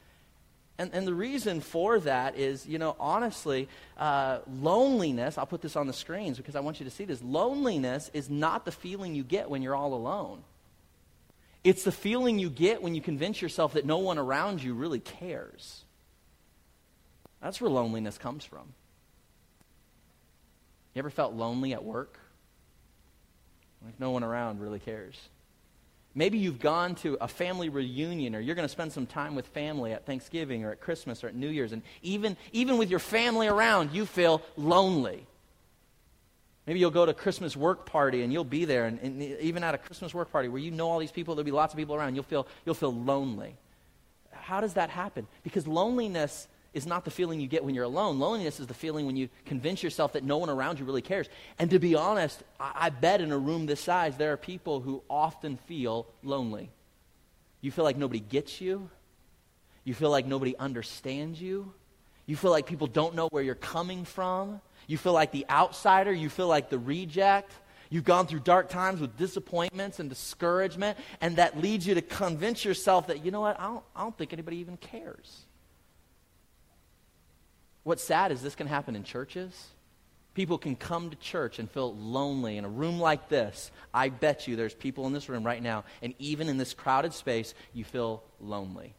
And, 0.78 0.90
and 0.94 1.06
the 1.06 1.14
reason 1.14 1.60
for 1.60 2.00
that 2.00 2.38
is, 2.38 2.66
you 2.66 2.78
know, 2.78 2.96
honestly, 2.98 3.68
uh, 3.98 4.38
loneliness, 4.50 5.36
I'll 5.36 5.46
put 5.46 5.60
this 5.60 5.76
on 5.76 5.86
the 5.86 5.92
screens 5.92 6.38
because 6.38 6.56
I 6.56 6.60
want 6.60 6.80
you 6.80 6.84
to 6.84 6.90
see 6.90 7.04
this. 7.04 7.22
Loneliness 7.22 8.10
is 8.14 8.30
not 8.30 8.64
the 8.64 8.72
feeling 8.72 9.14
you 9.14 9.22
get 9.22 9.50
when 9.50 9.60
you're 9.60 9.76
all 9.76 9.92
alone. 9.92 10.42
It's 11.64 11.84
the 11.84 11.92
feeling 11.92 12.38
you 12.38 12.50
get 12.50 12.82
when 12.82 12.94
you 12.94 13.00
convince 13.00 13.40
yourself 13.40 13.74
that 13.74 13.86
no 13.86 13.98
one 13.98 14.18
around 14.18 14.62
you 14.62 14.74
really 14.74 15.00
cares. 15.00 15.84
That's 17.40 17.60
where 17.60 17.70
loneliness 17.70 18.18
comes 18.18 18.44
from. 18.44 18.72
You 20.94 21.00
ever 21.00 21.10
felt 21.10 21.34
lonely 21.34 21.72
at 21.72 21.84
work? 21.84 22.18
Like 23.84 23.98
no 23.98 24.10
one 24.10 24.22
around 24.22 24.60
really 24.60 24.78
cares. 24.78 25.16
Maybe 26.14 26.38
you've 26.38 26.60
gone 26.60 26.94
to 26.96 27.16
a 27.20 27.28
family 27.28 27.68
reunion 27.68 28.36
or 28.36 28.40
you're 28.40 28.54
going 28.54 28.68
to 28.68 28.72
spend 28.72 28.92
some 28.92 29.06
time 29.06 29.34
with 29.34 29.46
family 29.48 29.92
at 29.92 30.04
Thanksgiving 30.04 30.64
or 30.64 30.72
at 30.72 30.80
Christmas 30.80 31.24
or 31.24 31.28
at 31.28 31.34
New 31.34 31.48
Year's, 31.48 31.72
and 31.72 31.82
even, 32.02 32.36
even 32.52 32.76
with 32.76 32.90
your 32.90 32.98
family 32.98 33.48
around, 33.48 33.92
you 33.92 34.04
feel 34.04 34.42
lonely. 34.56 35.26
Maybe 36.66 36.78
you'll 36.78 36.90
go 36.90 37.04
to 37.04 37.10
a 37.10 37.14
Christmas 37.14 37.56
work 37.56 37.86
party 37.86 38.22
and 38.22 38.32
you'll 38.32 38.44
be 38.44 38.64
there, 38.64 38.86
and, 38.86 39.00
and 39.00 39.22
even 39.22 39.64
at 39.64 39.74
a 39.74 39.78
Christmas 39.78 40.14
work 40.14 40.30
party 40.30 40.48
where 40.48 40.60
you 40.60 40.70
know 40.70 40.88
all 40.88 40.98
these 40.98 41.10
people, 41.10 41.34
there'll 41.34 41.44
be 41.44 41.50
lots 41.50 41.74
of 41.74 41.78
people 41.78 41.94
around, 41.94 42.14
you'll 42.14 42.24
feel, 42.24 42.46
you'll 42.64 42.74
feel 42.74 42.94
lonely. 42.94 43.56
How 44.30 44.60
does 44.60 44.74
that 44.74 44.90
happen? 44.90 45.26
Because 45.42 45.66
loneliness 45.66 46.46
is 46.72 46.86
not 46.86 47.04
the 47.04 47.10
feeling 47.10 47.40
you 47.40 47.46
get 47.46 47.64
when 47.64 47.74
you're 47.74 47.84
alone. 47.84 48.18
Loneliness 48.18 48.58
is 48.58 48.66
the 48.66 48.74
feeling 48.74 49.06
when 49.06 49.16
you 49.16 49.28
convince 49.44 49.82
yourself 49.82 50.14
that 50.14 50.24
no 50.24 50.38
one 50.38 50.48
around 50.48 50.78
you 50.78 50.84
really 50.84 51.02
cares. 51.02 51.28
And 51.58 51.70
to 51.70 51.78
be 51.78 51.94
honest, 51.94 52.42
I, 52.58 52.72
I 52.74 52.90
bet 52.90 53.20
in 53.20 53.30
a 53.30 53.38
room 53.38 53.66
this 53.66 53.80
size, 53.80 54.16
there 54.16 54.32
are 54.32 54.36
people 54.36 54.80
who 54.80 55.02
often 55.10 55.56
feel 55.56 56.06
lonely. 56.22 56.70
You 57.60 57.70
feel 57.70 57.84
like 57.84 57.96
nobody 57.96 58.20
gets 58.20 58.60
you. 58.60 58.88
You 59.84 59.94
feel 59.94 60.10
like 60.10 60.26
nobody 60.26 60.56
understands 60.56 61.40
you. 61.40 61.72
You 62.26 62.36
feel 62.36 62.50
like 62.50 62.66
people 62.66 62.86
don't 62.86 63.14
know 63.14 63.28
where 63.28 63.42
you're 63.42 63.54
coming 63.54 64.04
from. 64.04 64.60
You 64.92 64.98
feel 64.98 65.14
like 65.14 65.32
the 65.32 65.46
outsider. 65.48 66.12
You 66.12 66.28
feel 66.28 66.48
like 66.48 66.68
the 66.68 66.78
reject. 66.78 67.50
You've 67.88 68.04
gone 68.04 68.26
through 68.26 68.40
dark 68.40 68.68
times 68.68 69.00
with 69.00 69.16
disappointments 69.16 70.00
and 70.00 70.10
discouragement, 70.10 70.98
and 71.22 71.36
that 71.36 71.58
leads 71.58 71.86
you 71.86 71.94
to 71.94 72.02
convince 72.02 72.62
yourself 72.62 73.06
that, 73.06 73.24
you 73.24 73.30
know 73.30 73.40
what, 73.40 73.58
I 73.58 73.68
don't, 73.68 73.84
I 73.96 74.02
don't 74.02 74.18
think 74.18 74.34
anybody 74.34 74.58
even 74.58 74.76
cares. 74.76 75.46
What's 77.84 78.04
sad 78.04 78.32
is 78.32 78.42
this 78.42 78.54
can 78.54 78.66
happen 78.66 78.94
in 78.94 79.02
churches. 79.02 79.68
People 80.34 80.58
can 80.58 80.76
come 80.76 81.08
to 81.08 81.16
church 81.16 81.58
and 81.58 81.70
feel 81.70 81.96
lonely 81.96 82.58
in 82.58 82.66
a 82.66 82.68
room 82.68 83.00
like 83.00 83.30
this. 83.30 83.70
I 83.94 84.10
bet 84.10 84.46
you 84.46 84.56
there's 84.56 84.74
people 84.74 85.06
in 85.06 85.14
this 85.14 85.30
room 85.30 85.42
right 85.42 85.62
now, 85.62 85.84
and 86.02 86.12
even 86.18 86.50
in 86.50 86.58
this 86.58 86.74
crowded 86.74 87.14
space, 87.14 87.54
you 87.72 87.84
feel 87.84 88.22
lonely. 88.40 88.92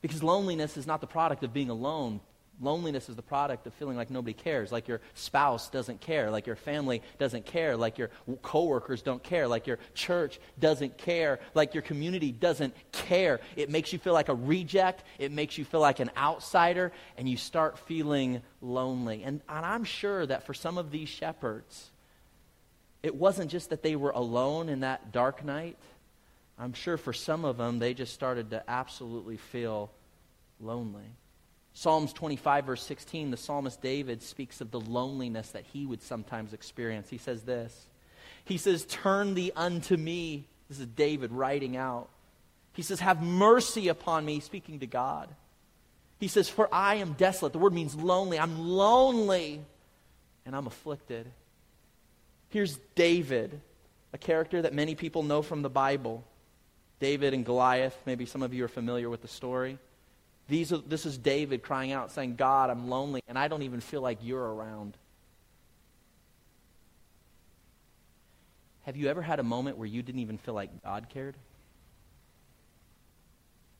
Because 0.00 0.24
loneliness 0.24 0.76
is 0.76 0.88
not 0.88 1.00
the 1.00 1.06
product 1.06 1.44
of 1.44 1.52
being 1.52 1.70
alone. 1.70 2.18
Loneliness 2.62 3.08
is 3.08 3.16
the 3.16 3.22
product 3.22 3.66
of 3.66 3.74
feeling 3.74 3.96
like 3.96 4.08
nobody 4.08 4.32
cares, 4.32 4.70
like 4.70 4.86
your 4.86 5.00
spouse 5.14 5.68
doesn't 5.68 6.00
care, 6.00 6.30
like 6.30 6.46
your 6.46 6.54
family 6.54 7.02
doesn't 7.18 7.44
care, 7.44 7.76
like 7.76 7.98
your 7.98 8.10
coworkers 8.42 9.02
don't 9.02 9.22
care, 9.22 9.48
like 9.48 9.66
your 9.66 9.80
church 9.94 10.38
doesn't 10.60 10.96
care, 10.96 11.40
like 11.54 11.74
your 11.74 11.82
community 11.82 12.30
doesn't 12.30 12.72
care. 12.92 13.40
It 13.56 13.68
makes 13.68 13.92
you 13.92 13.98
feel 13.98 14.12
like 14.12 14.28
a 14.28 14.34
reject, 14.34 15.02
it 15.18 15.32
makes 15.32 15.58
you 15.58 15.64
feel 15.64 15.80
like 15.80 15.98
an 15.98 16.12
outsider, 16.16 16.92
and 17.18 17.28
you 17.28 17.36
start 17.36 17.80
feeling 17.80 18.42
lonely. 18.60 19.24
And, 19.24 19.40
and 19.48 19.66
I'm 19.66 19.82
sure 19.82 20.24
that 20.24 20.46
for 20.46 20.54
some 20.54 20.78
of 20.78 20.92
these 20.92 21.08
shepherds, 21.08 21.90
it 23.02 23.16
wasn't 23.16 23.50
just 23.50 23.70
that 23.70 23.82
they 23.82 23.96
were 23.96 24.10
alone 24.10 24.68
in 24.68 24.80
that 24.80 25.10
dark 25.10 25.44
night. 25.44 25.78
I'm 26.56 26.74
sure 26.74 26.96
for 26.96 27.12
some 27.12 27.44
of 27.44 27.56
them, 27.56 27.80
they 27.80 27.92
just 27.92 28.14
started 28.14 28.50
to 28.50 28.62
absolutely 28.70 29.36
feel 29.36 29.90
lonely. 30.60 31.10
Psalms 31.74 32.12
25, 32.12 32.66
verse 32.66 32.82
16, 32.82 33.30
the 33.30 33.36
psalmist 33.36 33.80
David 33.80 34.22
speaks 34.22 34.60
of 34.60 34.70
the 34.70 34.80
loneliness 34.80 35.50
that 35.50 35.64
he 35.72 35.86
would 35.86 36.02
sometimes 36.02 36.52
experience. 36.52 37.08
He 37.08 37.18
says 37.18 37.42
this 37.42 37.86
He 38.44 38.58
says, 38.58 38.84
Turn 38.84 39.34
thee 39.34 39.52
unto 39.56 39.96
me. 39.96 40.46
This 40.68 40.80
is 40.80 40.86
David 40.86 41.32
writing 41.32 41.76
out. 41.76 42.08
He 42.74 42.82
says, 42.82 43.00
Have 43.00 43.22
mercy 43.22 43.88
upon 43.88 44.24
me, 44.24 44.40
speaking 44.40 44.80
to 44.80 44.86
God. 44.86 45.28
He 46.18 46.28
says, 46.28 46.48
For 46.48 46.68
I 46.72 46.96
am 46.96 47.14
desolate. 47.14 47.52
The 47.52 47.58
word 47.58 47.72
means 47.72 47.94
lonely. 47.94 48.38
I'm 48.38 48.58
lonely 48.68 49.60
and 50.44 50.54
I'm 50.54 50.66
afflicted. 50.66 51.26
Here's 52.50 52.78
David, 52.94 53.60
a 54.12 54.18
character 54.18 54.62
that 54.62 54.74
many 54.74 54.94
people 54.94 55.22
know 55.22 55.42
from 55.42 55.62
the 55.62 55.70
Bible. 55.70 56.22
David 57.00 57.34
and 57.34 57.44
Goliath. 57.44 57.96
Maybe 58.06 58.26
some 58.26 58.42
of 58.42 58.54
you 58.54 58.64
are 58.64 58.68
familiar 58.68 59.10
with 59.10 59.22
the 59.22 59.28
story. 59.28 59.78
These 60.48 60.72
are, 60.72 60.78
this 60.78 61.06
is 61.06 61.16
David 61.16 61.62
crying 61.62 61.92
out, 61.92 62.12
saying, 62.12 62.36
God, 62.36 62.70
I'm 62.70 62.88
lonely, 62.88 63.22
and 63.28 63.38
I 63.38 63.48
don't 63.48 63.62
even 63.62 63.80
feel 63.80 64.00
like 64.00 64.18
you're 64.22 64.54
around. 64.54 64.96
Have 68.84 68.96
you 68.96 69.08
ever 69.08 69.22
had 69.22 69.38
a 69.38 69.44
moment 69.44 69.78
where 69.78 69.86
you 69.86 70.02
didn't 70.02 70.20
even 70.20 70.38
feel 70.38 70.54
like 70.54 70.82
God 70.82 71.06
cared? 71.08 71.36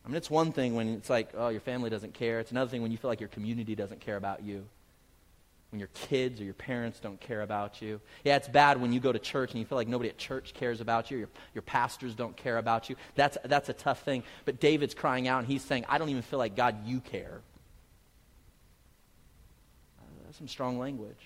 I 0.05 0.09
mean, 0.09 0.16
it's 0.16 0.31
one 0.31 0.53
thing 0.53 0.75
when 0.75 0.88
it's 0.94 1.11
like, 1.11 1.31
oh, 1.37 1.48
your 1.48 1.61
family 1.61 1.90
doesn't 1.90 2.14
care. 2.14 2.40
It's 2.40 2.51
another 2.51 2.70
thing 2.70 2.83
when 2.83 2.90
you 2.90 2.98
feel 2.98 3.11
like 3.11 3.20
your 3.20 3.29
community 3.29 3.75
doesn't 3.75 4.01
care 4.01 4.16
about 4.16 4.42
you 4.42 4.64
when 5.73 5.79
your 5.79 5.89
kids 5.95 6.39
or 6.39 6.45
your 6.45 6.55
parents 6.55 7.01
don't 7.01 7.19
care 7.19 7.41
about 7.41 7.81
you. 7.81 7.99
Yeah, 8.25 8.37
it's 8.37 8.47
bad 8.47 8.79
when 8.79 8.93
you 8.93 9.01
go 9.01 9.11
to 9.11 9.19
church 9.19 9.53
and 9.53 9.59
you 9.59 9.65
feel 9.65 9.79
like 9.79 9.89
nobody 9.89 10.11
at 10.11 10.19
church 10.19 10.53
cares 10.53 10.83
about 10.83 11.11
you, 11.11 11.17
your, 11.17 11.29
your 11.55 11.63
pastors 11.63 12.15
don't 12.15 12.37
care 12.37 12.59
about 12.59 12.91
you. 12.91 12.97
That's, 13.15 13.39
that's 13.45 13.71
a 13.71 13.73
tough 13.73 14.03
thing. 14.03 14.23
But 14.45 14.61
David's 14.61 14.93
crying 14.93 15.29
out 15.29 15.39
and 15.39 15.47
he's 15.47 15.63
saying, 15.63 15.87
I 15.89 15.97
don't 15.97 16.11
even 16.11 16.21
feel 16.21 16.39
like, 16.39 16.55
God, 16.57 16.87
you 16.87 17.01
care. 17.01 17.41
Uh, 19.99 20.05
that's 20.27 20.37
some 20.37 20.47
strong 20.47 20.79
language. 20.79 21.17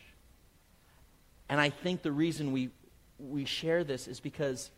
And 1.48 1.60
I 1.60 1.70
think 1.70 2.02
the 2.02 2.12
reason 2.12 2.52
we, 2.52 2.70
we 3.18 3.46
share 3.46 3.82
this 3.82 4.06
is 4.06 4.20
because 4.20 4.70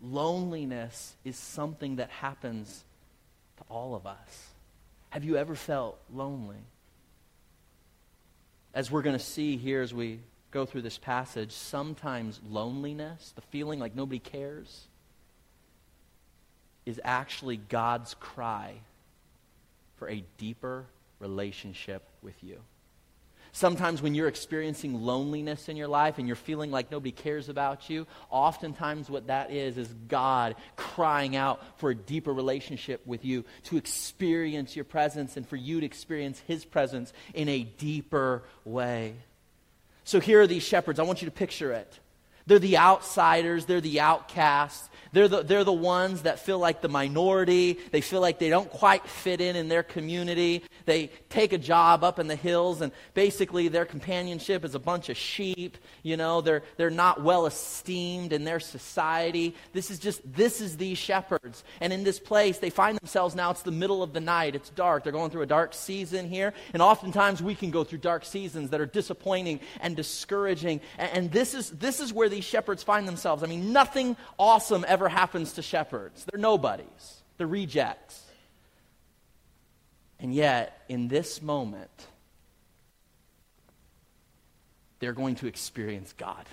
loneliness 0.00 1.14
is 1.22 1.36
something 1.36 1.96
that 1.96 2.08
happens 2.08 2.82
to 3.58 3.64
all 3.68 3.94
of 3.94 4.06
us. 4.06 4.48
Have 5.10 5.24
you 5.24 5.36
ever 5.36 5.54
felt 5.54 5.98
lonely? 6.10 6.56
As 8.78 8.92
we're 8.92 9.02
going 9.02 9.18
to 9.18 9.24
see 9.24 9.56
here 9.56 9.82
as 9.82 9.92
we 9.92 10.20
go 10.52 10.64
through 10.64 10.82
this 10.82 10.98
passage, 10.98 11.50
sometimes 11.50 12.40
loneliness, 12.48 13.32
the 13.34 13.40
feeling 13.40 13.80
like 13.80 13.92
nobody 13.92 14.20
cares, 14.20 14.86
is 16.86 17.00
actually 17.02 17.56
God's 17.56 18.14
cry 18.20 18.74
for 19.96 20.08
a 20.08 20.22
deeper 20.36 20.84
relationship 21.18 22.04
with 22.22 22.36
you. 22.44 22.60
Sometimes 23.52 24.02
when 24.02 24.14
you're 24.14 24.28
experiencing 24.28 25.02
loneliness 25.02 25.68
in 25.68 25.76
your 25.76 25.88
life 25.88 26.18
and 26.18 26.26
you're 26.26 26.36
feeling 26.36 26.70
like 26.70 26.90
nobody 26.90 27.12
cares 27.12 27.48
about 27.48 27.88
you, 27.90 28.06
oftentimes 28.30 29.08
what 29.10 29.28
that 29.28 29.50
is 29.50 29.78
is 29.78 29.88
God 30.08 30.54
crying 30.76 31.36
out 31.36 31.62
for 31.78 31.90
a 31.90 31.94
deeper 31.94 32.32
relationship 32.32 33.06
with 33.06 33.24
you, 33.24 33.44
to 33.64 33.76
experience 33.76 34.76
your 34.76 34.84
presence 34.84 35.36
and 35.36 35.48
for 35.48 35.56
you 35.56 35.80
to 35.80 35.86
experience 35.86 36.40
His 36.46 36.64
presence 36.64 37.12
in 37.34 37.48
a 37.48 37.62
deeper 37.62 38.42
way. 38.64 39.14
So 40.04 40.20
here 40.20 40.40
are 40.40 40.46
these 40.46 40.62
shepherds. 40.62 40.98
I 40.98 41.02
want 41.02 41.22
you 41.22 41.26
to 41.26 41.34
picture 41.34 41.72
it. 41.72 42.00
They're 42.48 42.58
the 42.58 42.78
outsiders, 42.78 43.66
they're 43.66 43.80
the 43.80 44.00
outcasts. 44.00 44.88
They're 45.12 45.28
the, 45.28 45.42
they're 45.42 45.64
the 45.64 45.72
ones 45.72 46.22
that 46.22 46.38
feel 46.38 46.58
like 46.58 46.80
the 46.80 46.88
minority. 46.88 47.78
They 47.92 48.00
feel 48.00 48.20
like 48.20 48.38
they 48.38 48.50
don't 48.50 48.70
quite 48.70 49.06
fit 49.06 49.40
in 49.40 49.56
in 49.56 49.68
their 49.68 49.82
community. 49.82 50.64
They 50.84 51.10
take 51.30 51.52
a 51.52 51.58
job 51.58 52.04
up 52.04 52.18
in 52.18 52.26
the 52.26 52.36
hills, 52.36 52.80
and 52.80 52.92
basically 53.14 53.68
their 53.68 53.84
companionship 53.84 54.64
is 54.64 54.74
a 54.74 54.78
bunch 54.78 55.08
of 55.08 55.16
sheep. 55.16 55.78
You 56.02 56.16
know, 56.16 56.40
they're, 56.40 56.62
they're 56.76 56.90
not 56.90 57.22
well 57.22 57.46
esteemed 57.46 58.32
in 58.32 58.44
their 58.44 58.60
society. 58.60 59.54
This 59.72 59.90
is 59.90 59.98
just, 59.98 60.20
this 60.30 60.60
is 60.60 60.76
these 60.76 60.98
shepherds. 60.98 61.64
And 61.80 61.92
in 61.92 62.04
this 62.04 62.20
place, 62.20 62.58
they 62.58 62.70
find 62.70 62.98
themselves 62.98 63.34
now, 63.34 63.50
it's 63.50 63.62
the 63.62 63.70
middle 63.70 64.02
of 64.02 64.12
the 64.12 64.20
night. 64.20 64.54
It's 64.54 64.70
dark. 64.70 65.04
They're 65.04 65.12
going 65.12 65.30
through 65.30 65.42
a 65.42 65.46
dark 65.46 65.72
season 65.72 66.28
here. 66.28 66.52
And 66.72 66.82
oftentimes 66.82 67.42
we 67.42 67.54
can 67.54 67.70
go 67.70 67.82
through 67.82 67.98
dark 67.98 68.24
seasons 68.24 68.70
that 68.70 68.80
are 68.80 68.86
disappointing 68.86 69.60
and 69.80 69.96
discouraging. 69.96 70.80
And, 70.98 71.10
and 71.12 71.32
this, 71.32 71.54
is, 71.54 71.70
this 71.70 72.00
is 72.00 72.12
where 72.12 72.28
shepherds 72.40 72.82
find 72.82 73.06
themselves. 73.06 73.42
I 73.42 73.46
mean, 73.46 73.72
nothing 73.72 74.16
awesome 74.38 74.84
ever 74.88 75.08
happens 75.08 75.54
to 75.54 75.62
shepherds. 75.62 76.24
They're 76.24 76.40
nobodies, 76.40 77.22
they're 77.36 77.46
rejects. 77.46 78.24
And 80.20 80.34
yet, 80.34 80.82
in 80.88 81.06
this 81.06 81.40
moment, 81.40 82.08
they're 84.98 85.12
going 85.12 85.36
to 85.36 85.46
experience 85.46 86.12
God. 86.16 86.44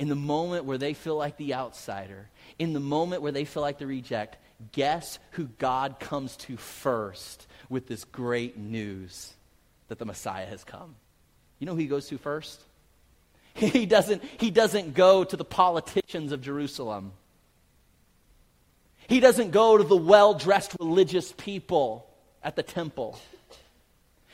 In 0.00 0.08
the 0.08 0.16
moment 0.16 0.64
where 0.64 0.78
they 0.78 0.94
feel 0.94 1.16
like 1.16 1.36
the 1.36 1.54
outsider, 1.54 2.28
in 2.58 2.72
the 2.72 2.80
moment 2.80 3.22
where 3.22 3.32
they 3.32 3.44
feel 3.44 3.62
like 3.62 3.78
the 3.78 3.86
reject, 3.86 4.36
guess 4.72 5.18
who 5.32 5.44
God 5.58 6.00
comes 6.00 6.36
to 6.38 6.56
first 6.56 7.46
with 7.68 7.86
this 7.86 8.04
great 8.04 8.56
news 8.56 9.32
that 9.88 9.98
the 9.98 10.06
Messiah 10.06 10.46
has 10.46 10.64
come? 10.64 10.96
You 11.58 11.66
know 11.66 11.72
who 11.72 11.80
he 11.80 11.86
goes 11.86 12.08
to 12.08 12.18
first? 12.18 12.60
He 13.54 13.84
doesn't, 13.84 14.22
he 14.38 14.50
doesn't 14.50 14.94
go 14.94 15.24
to 15.24 15.36
the 15.36 15.44
politicians 15.44 16.32
of 16.32 16.40
Jerusalem. 16.40 17.12
He 19.08 19.20
doesn't 19.20 19.50
go 19.50 19.76
to 19.76 19.84
the 19.84 19.96
well 19.96 20.34
dressed 20.34 20.76
religious 20.78 21.32
people 21.32 22.06
at 22.42 22.56
the 22.56 22.62
temple. 22.62 23.18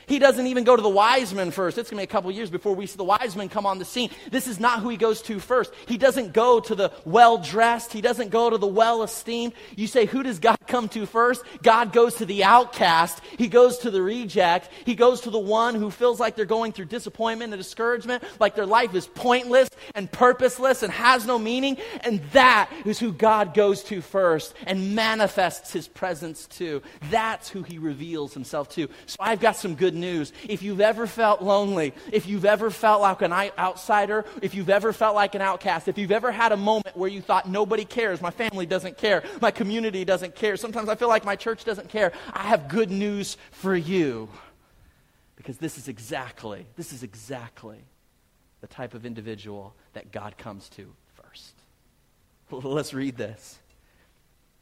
He 0.07 0.19
doesn't 0.19 0.47
even 0.47 0.63
go 0.63 0.75
to 0.75 0.81
the 0.81 0.89
wise 0.89 1.33
men 1.33 1.51
first. 1.51 1.77
It's 1.77 1.89
going 1.89 1.97
to 1.97 2.07
be 2.07 2.09
a 2.09 2.11
couple 2.11 2.31
years 2.31 2.49
before 2.49 2.73
we 2.73 2.87
see 2.87 2.95
the 2.95 3.03
wise 3.03 3.35
men 3.35 3.49
come 3.49 3.65
on 3.65 3.77
the 3.77 3.85
scene. 3.85 4.09
This 4.31 4.47
is 4.47 4.59
not 4.59 4.79
who 4.79 4.87
he 4.89 4.95
goes 4.95 5.21
to 5.23 5.39
first. 5.39 5.73
He 5.85 5.97
doesn't 5.97 6.33
go 6.33 6.61
to 6.61 6.75
the 6.75 6.91
well 7.03 7.37
dressed. 7.37 7.91
He 7.91 7.99
doesn't 7.99 8.29
go 8.29 8.49
to 8.49 8.57
the 8.57 8.67
well 8.67 9.03
esteemed. 9.03 9.53
You 9.75 9.85
say, 9.85 10.05
who 10.05 10.23
does 10.23 10.39
God 10.39 10.57
come 10.65 10.87
to 10.89 11.05
first? 11.05 11.43
God 11.61 11.91
goes 11.91 12.15
to 12.15 12.25
the 12.25 12.45
outcast. 12.45 13.21
He 13.37 13.47
goes 13.47 13.79
to 13.79 13.91
the 13.91 14.01
reject. 14.01 14.69
He 14.85 14.95
goes 14.95 15.21
to 15.21 15.29
the 15.29 15.39
one 15.39 15.75
who 15.75 15.91
feels 15.91 16.19
like 16.21 16.35
they're 16.37 16.45
going 16.45 16.71
through 16.71 16.85
disappointment 16.85 17.51
and 17.51 17.59
discouragement, 17.59 18.23
like 18.39 18.55
their 18.55 18.65
life 18.65 18.95
is 18.95 19.07
pointless 19.07 19.69
and 19.93 20.09
purposeless 20.09 20.83
and 20.83 20.93
has 20.93 21.25
no 21.25 21.37
meaning. 21.37 21.77
And 22.01 22.21
that 22.31 22.69
is 22.85 22.97
who 22.97 23.11
God 23.11 23.53
goes 23.53 23.83
to 23.85 24.01
first 24.01 24.53
and 24.65 24.95
manifests 24.95 25.73
his 25.73 25.87
presence 25.89 26.47
to. 26.47 26.81
That's 27.09 27.49
who 27.49 27.63
he 27.63 27.77
reveals 27.77 28.33
himself 28.33 28.69
to. 28.75 28.87
So 29.05 29.17
I've 29.19 29.41
got 29.41 29.57
some 29.57 29.75
good 29.75 29.96
news. 29.99 30.31
If 30.47 30.61
you've 30.61 30.81
ever 30.81 31.07
felt 31.07 31.41
lonely, 31.41 31.93
if 32.11 32.27
you've 32.27 32.45
ever 32.45 32.69
felt 32.69 33.01
like 33.01 33.21
an 33.21 33.33
outsider, 33.33 34.25
if 34.41 34.55
you've 34.55 34.69
ever 34.69 34.93
felt 34.93 35.15
like 35.15 35.35
an 35.35 35.41
outcast, 35.41 35.87
if 35.87 35.97
you've 35.97 36.11
ever 36.11 36.31
had 36.31 36.51
a 36.51 36.57
moment 36.57 36.95
where 36.95 37.09
you 37.09 37.21
thought 37.21 37.49
nobody 37.49 37.85
cares, 37.85 38.21
my 38.21 38.31
family 38.31 38.65
doesn't 38.65 38.97
care, 38.97 39.23
my 39.41 39.51
community 39.51 40.05
doesn't 40.05 40.35
care, 40.35 40.57
sometimes 40.57 40.89
I 40.89 40.95
feel 40.95 41.09
like 41.09 41.25
my 41.25 41.35
church 41.35 41.63
doesn't 41.63 41.89
care, 41.89 42.11
I 42.33 42.43
have 42.43 42.67
good 42.67 42.91
news 42.91 43.37
for 43.51 43.75
you. 43.75 44.29
Because 45.35 45.57
this 45.57 45.77
is 45.77 45.87
exactly, 45.87 46.65
this 46.75 46.91
is 46.91 47.03
exactly 47.03 47.77
the 48.61 48.67
type 48.67 48.93
of 48.93 49.05
individual 49.05 49.75
that 49.93 50.11
God 50.11 50.37
comes 50.37 50.67
to 50.69 50.91
first. 51.13 51.53
Let's 52.51 52.93
read 52.93 53.17
this. 53.17 53.59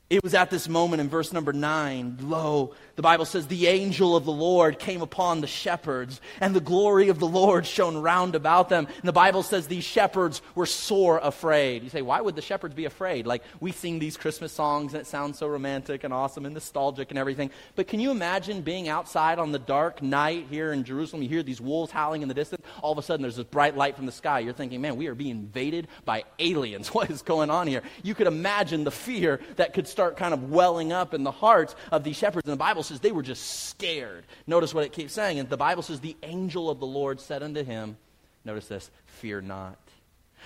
It 0.08 0.24
was 0.24 0.36
at 0.36 0.52
this 0.52 0.70
moment 0.70 1.02
in 1.02 1.10
verse 1.10 1.34
number 1.34 1.52
9, 1.52 2.20
lo, 2.22 2.76
the 2.96 3.02
Bible 3.02 3.26
says, 3.26 3.48
the 3.48 3.65
angel 3.65 4.15
of 4.15 4.24
the 4.24 4.32
Lord 4.32 4.78
came 4.78 5.02
upon 5.02 5.41
the 5.41 5.48
shepherds, 5.48 6.22
and 6.39 6.56
the 6.56 6.62
glory 6.62 7.10
of 7.10 7.18
the 7.18 7.28
Lord 7.28 7.65
shone 7.65 7.98
round 7.98 8.36
about 8.36 8.70
them. 8.70 8.86
And 8.86 9.04
the 9.04 9.12
Bible 9.12 9.41
says 9.41 9.65
these 9.65 9.84
shepherds 9.84 10.44
were 10.54 10.68
sore 10.68 11.18
afraid. 11.18 11.84
You 11.84 11.89
say, 11.89 12.04
why 12.04 12.22
would 12.22 12.36
the 12.36 12.44
shepherds 12.44 12.76
be 12.76 12.86
afraid? 12.86 13.26
Like, 13.26 13.41
we 13.60 13.72
sing 13.72 13.98
these 13.98 14.15
Christmas 14.15 14.52
songs, 14.52 14.94
and 14.94 15.02
it 15.02 15.08
sounds 15.08 15.39
so 15.39 15.48
romantic 15.48 16.04
and 16.04 16.13
awesome 16.13 16.46
and 16.46 16.54
nostalgic 16.54 17.10
and 17.10 17.18
everything. 17.18 17.50
But 17.76 17.88
can 17.88 18.00
you 18.00 18.12
imagine 18.12 18.62
being 18.62 18.88
outside 18.88 19.39
on 19.39 19.52
the 19.52 19.60
dark 19.60 20.04
night 20.04 20.46
here 20.52 20.72
in 20.72 20.84
Jerusalem? 20.84 21.24
You 21.24 21.30
hear 21.30 21.44
these 21.44 21.60
wolves 21.60 21.91
howling 21.91 22.22
in 22.22 22.28
the 22.28 22.36
distance. 22.36 22.63
All 22.84 22.91
of 22.91 23.00
a 23.00 23.02
sudden, 23.02 23.24
there's 23.24 23.38
this 23.38 23.46
bright 23.46 23.76
light 23.76 23.96
from 23.96 24.06
the 24.06 24.12
sky. 24.12 24.39
You're 24.39 24.54
thinking, 24.54 24.82
man, 24.82 24.98
we 24.98 25.08
are 25.08 25.15
being 25.15 25.32
invaded 25.32 25.88
by 26.06 26.26
aliens. 26.38 26.89
What 26.96 27.10
is 27.10 27.24
going 27.24 27.50
on 27.50 27.68
here? 27.68 27.82
You 28.04 28.15
could 28.15 28.28
imagine 28.28 28.86
the 28.86 28.91
fear 28.91 29.41
that 29.58 29.74
could 29.74 29.86
start 29.95 30.17
kind 30.17 30.34
of 30.34 30.51
welling 30.51 30.91
up 30.91 31.13
in 31.13 31.23
the 31.23 31.31
hearts 31.31 31.73
of 31.89 32.03
these 32.03 32.17
shepherds. 32.17 32.45
And 32.45 32.51
the 32.51 32.58
Bible 32.58 32.84
says 32.84 32.99
they 32.99 33.13
were 33.13 33.23
just 33.23 33.69
scared. 33.69 34.25
Notice 34.45 34.73
what 34.73 34.84
it 34.84 34.91
keeps 34.91 35.13
saying. 35.13 35.39
And 35.39 35.49
the 35.49 35.55
Bible 35.55 35.84
says, 35.84 36.01
The 36.01 36.17
angel 36.21 36.69
of 36.69 36.81
the 36.81 36.86
Lord 36.86 37.21
said 37.21 37.41
unto 37.41 37.63
him, 37.63 37.95
Notice 38.43 38.67
this, 38.67 38.91
fear 39.05 39.39
not. 39.39 39.77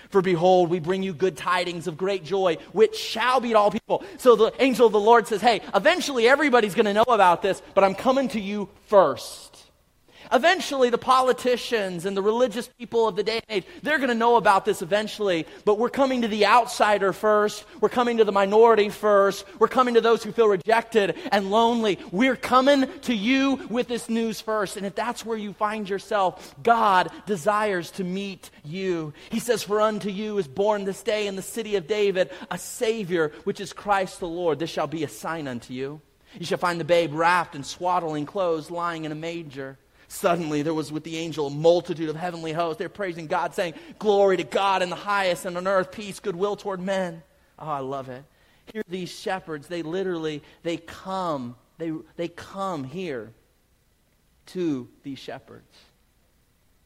For 0.08 0.22
behold, 0.22 0.70
we 0.70 0.78
bring 0.78 1.02
you 1.02 1.12
good 1.12 1.36
tidings 1.36 1.88
of 1.88 1.96
great 1.96 2.24
joy, 2.24 2.58
which 2.72 2.96
shall 2.96 3.40
be 3.40 3.50
to 3.50 3.58
all 3.58 3.70
people. 3.72 4.04
So 4.18 4.36
the 4.36 4.52
angel 4.62 4.86
of 4.86 4.92
the 4.92 5.00
Lord 5.00 5.26
says, 5.26 5.40
Hey, 5.40 5.60
eventually 5.74 6.28
everybody's 6.28 6.76
going 6.76 6.86
to 6.86 6.94
know 6.94 7.02
about 7.02 7.42
this, 7.42 7.60
but 7.74 7.82
I'm 7.82 7.96
coming 7.96 8.28
to 8.28 8.40
you 8.40 8.68
first. 8.86 9.49
Eventually, 10.32 10.90
the 10.90 10.98
politicians 10.98 12.06
and 12.06 12.16
the 12.16 12.22
religious 12.22 12.68
people 12.78 13.08
of 13.08 13.16
the 13.16 13.22
day 13.22 13.36
and 13.36 13.44
age, 13.48 13.64
they're 13.82 13.98
going 13.98 14.10
to 14.10 14.14
know 14.14 14.36
about 14.36 14.64
this 14.64 14.82
eventually. 14.82 15.46
But 15.64 15.78
we're 15.78 15.90
coming 15.90 16.22
to 16.22 16.28
the 16.28 16.46
outsider 16.46 17.12
first. 17.12 17.64
We're 17.80 17.88
coming 17.88 18.18
to 18.18 18.24
the 18.24 18.32
minority 18.32 18.88
first. 18.88 19.44
We're 19.58 19.68
coming 19.68 19.94
to 19.94 20.00
those 20.00 20.22
who 20.22 20.32
feel 20.32 20.48
rejected 20.48 21.16
and 21.32 21.50
lonely. 21.50 21.98
We're 22.12 22.36
coming 22.36 22.86
to 23.02 23.14
you 23.14 23.66
with 23.68 23.88
this 23.88 24.08
news 24.08 24.40
first. 24.40 24.76
And 24.76 24.86
if 24.86 24.94
that's 24.94 25.24
where 25.24 25.38
you 25.38 25.52
find 25.52 25.88
yourself, 25.88 26.54
God 26.62 27.10
desires 27.26 27.90
to 27.92 28.04
meet 28.04 28.50
you. 28.64 29.12
He 29.30 29.40
says, 29.40 29.62
For 29.62 29.80
unto 29.80 30.10
you 30.10 30.38
is 30.38 30.48
born 30.48 30.84
this 30.84 31.02
day 31.02 31.26
in 31.26 31.36
the 31.36 31.42
city 31.42 31.76
of 31.76 31.86
David 31.86 32.30
a 32.50 32.58
Savior, 32.58 33.32
which 33.44 33.60
is 33.60 33.72
Christ 33.72 34.20
the 34.20 34.28
Lord. 34.28 34.58
This 34.58 34.70
shall 34.70 34.86
be 34.86 35.04
a 35.04 35.08
sign 35.08 35.48
unto 35.48 35.74
you. 35.74 36.00
You 36.38 36.46
shall 36.46 36.58
find 36.58 36.78
the 36.78 36.84
babe 36.84 37.12
wrapped 37.12 37.56
in 37.56 37.64
swaddling 37.64 38.26
clothes, 38.26 38.70
lying 38.70 39.04
in 39.04 39.12
a 39.12 39.16
manger. 39.16 39.78
Suddenly 40.12 40.62
there 40.62 40.74
was 40.74 40.90
with 40.90 41.04
the 41.04 41.18
angel 41.18 41.46
a 41.46 41.50
multitude 41.50 42.08
of 42.08 42.16
heavenly 42.16 42.52
hosts. 42.52 42.80
They're 42.80 42.88
praising 42.88 43.28
God, 43.28 43.54
saying, 43.54 43.74
Glory 44.00 44.36
to 44.38 44.42
God 44.42 44.82
in 44.82 44.90
the 44.90 44.96
highest, 44.96 45.46
and 45.46 45.56
on 45.56 45.68
earth 45.68 45.92
peace, 45.92 46.18
goodwill 46.18 46.56
toward 46.56 46.80
men. 46.80 47.22
Oh, 47.60 47.68
I 47.68 47.78
love 47.78 48.08
it. 48.08 48.24
Here 48.72 48.82
these 48.88 49.08
shepherds, 49.08 49.68
they 49.68 49.82
literally, 49.82 50.42
they 50.64 50.78
come, 50.78 51.54
they, 51.78 51.92
they 52.16 52.26
come 52.26 52.82
here 52.82 53.30
to 54.46 54.88
these 55.04 55.20
shepherds. 55.20 55.78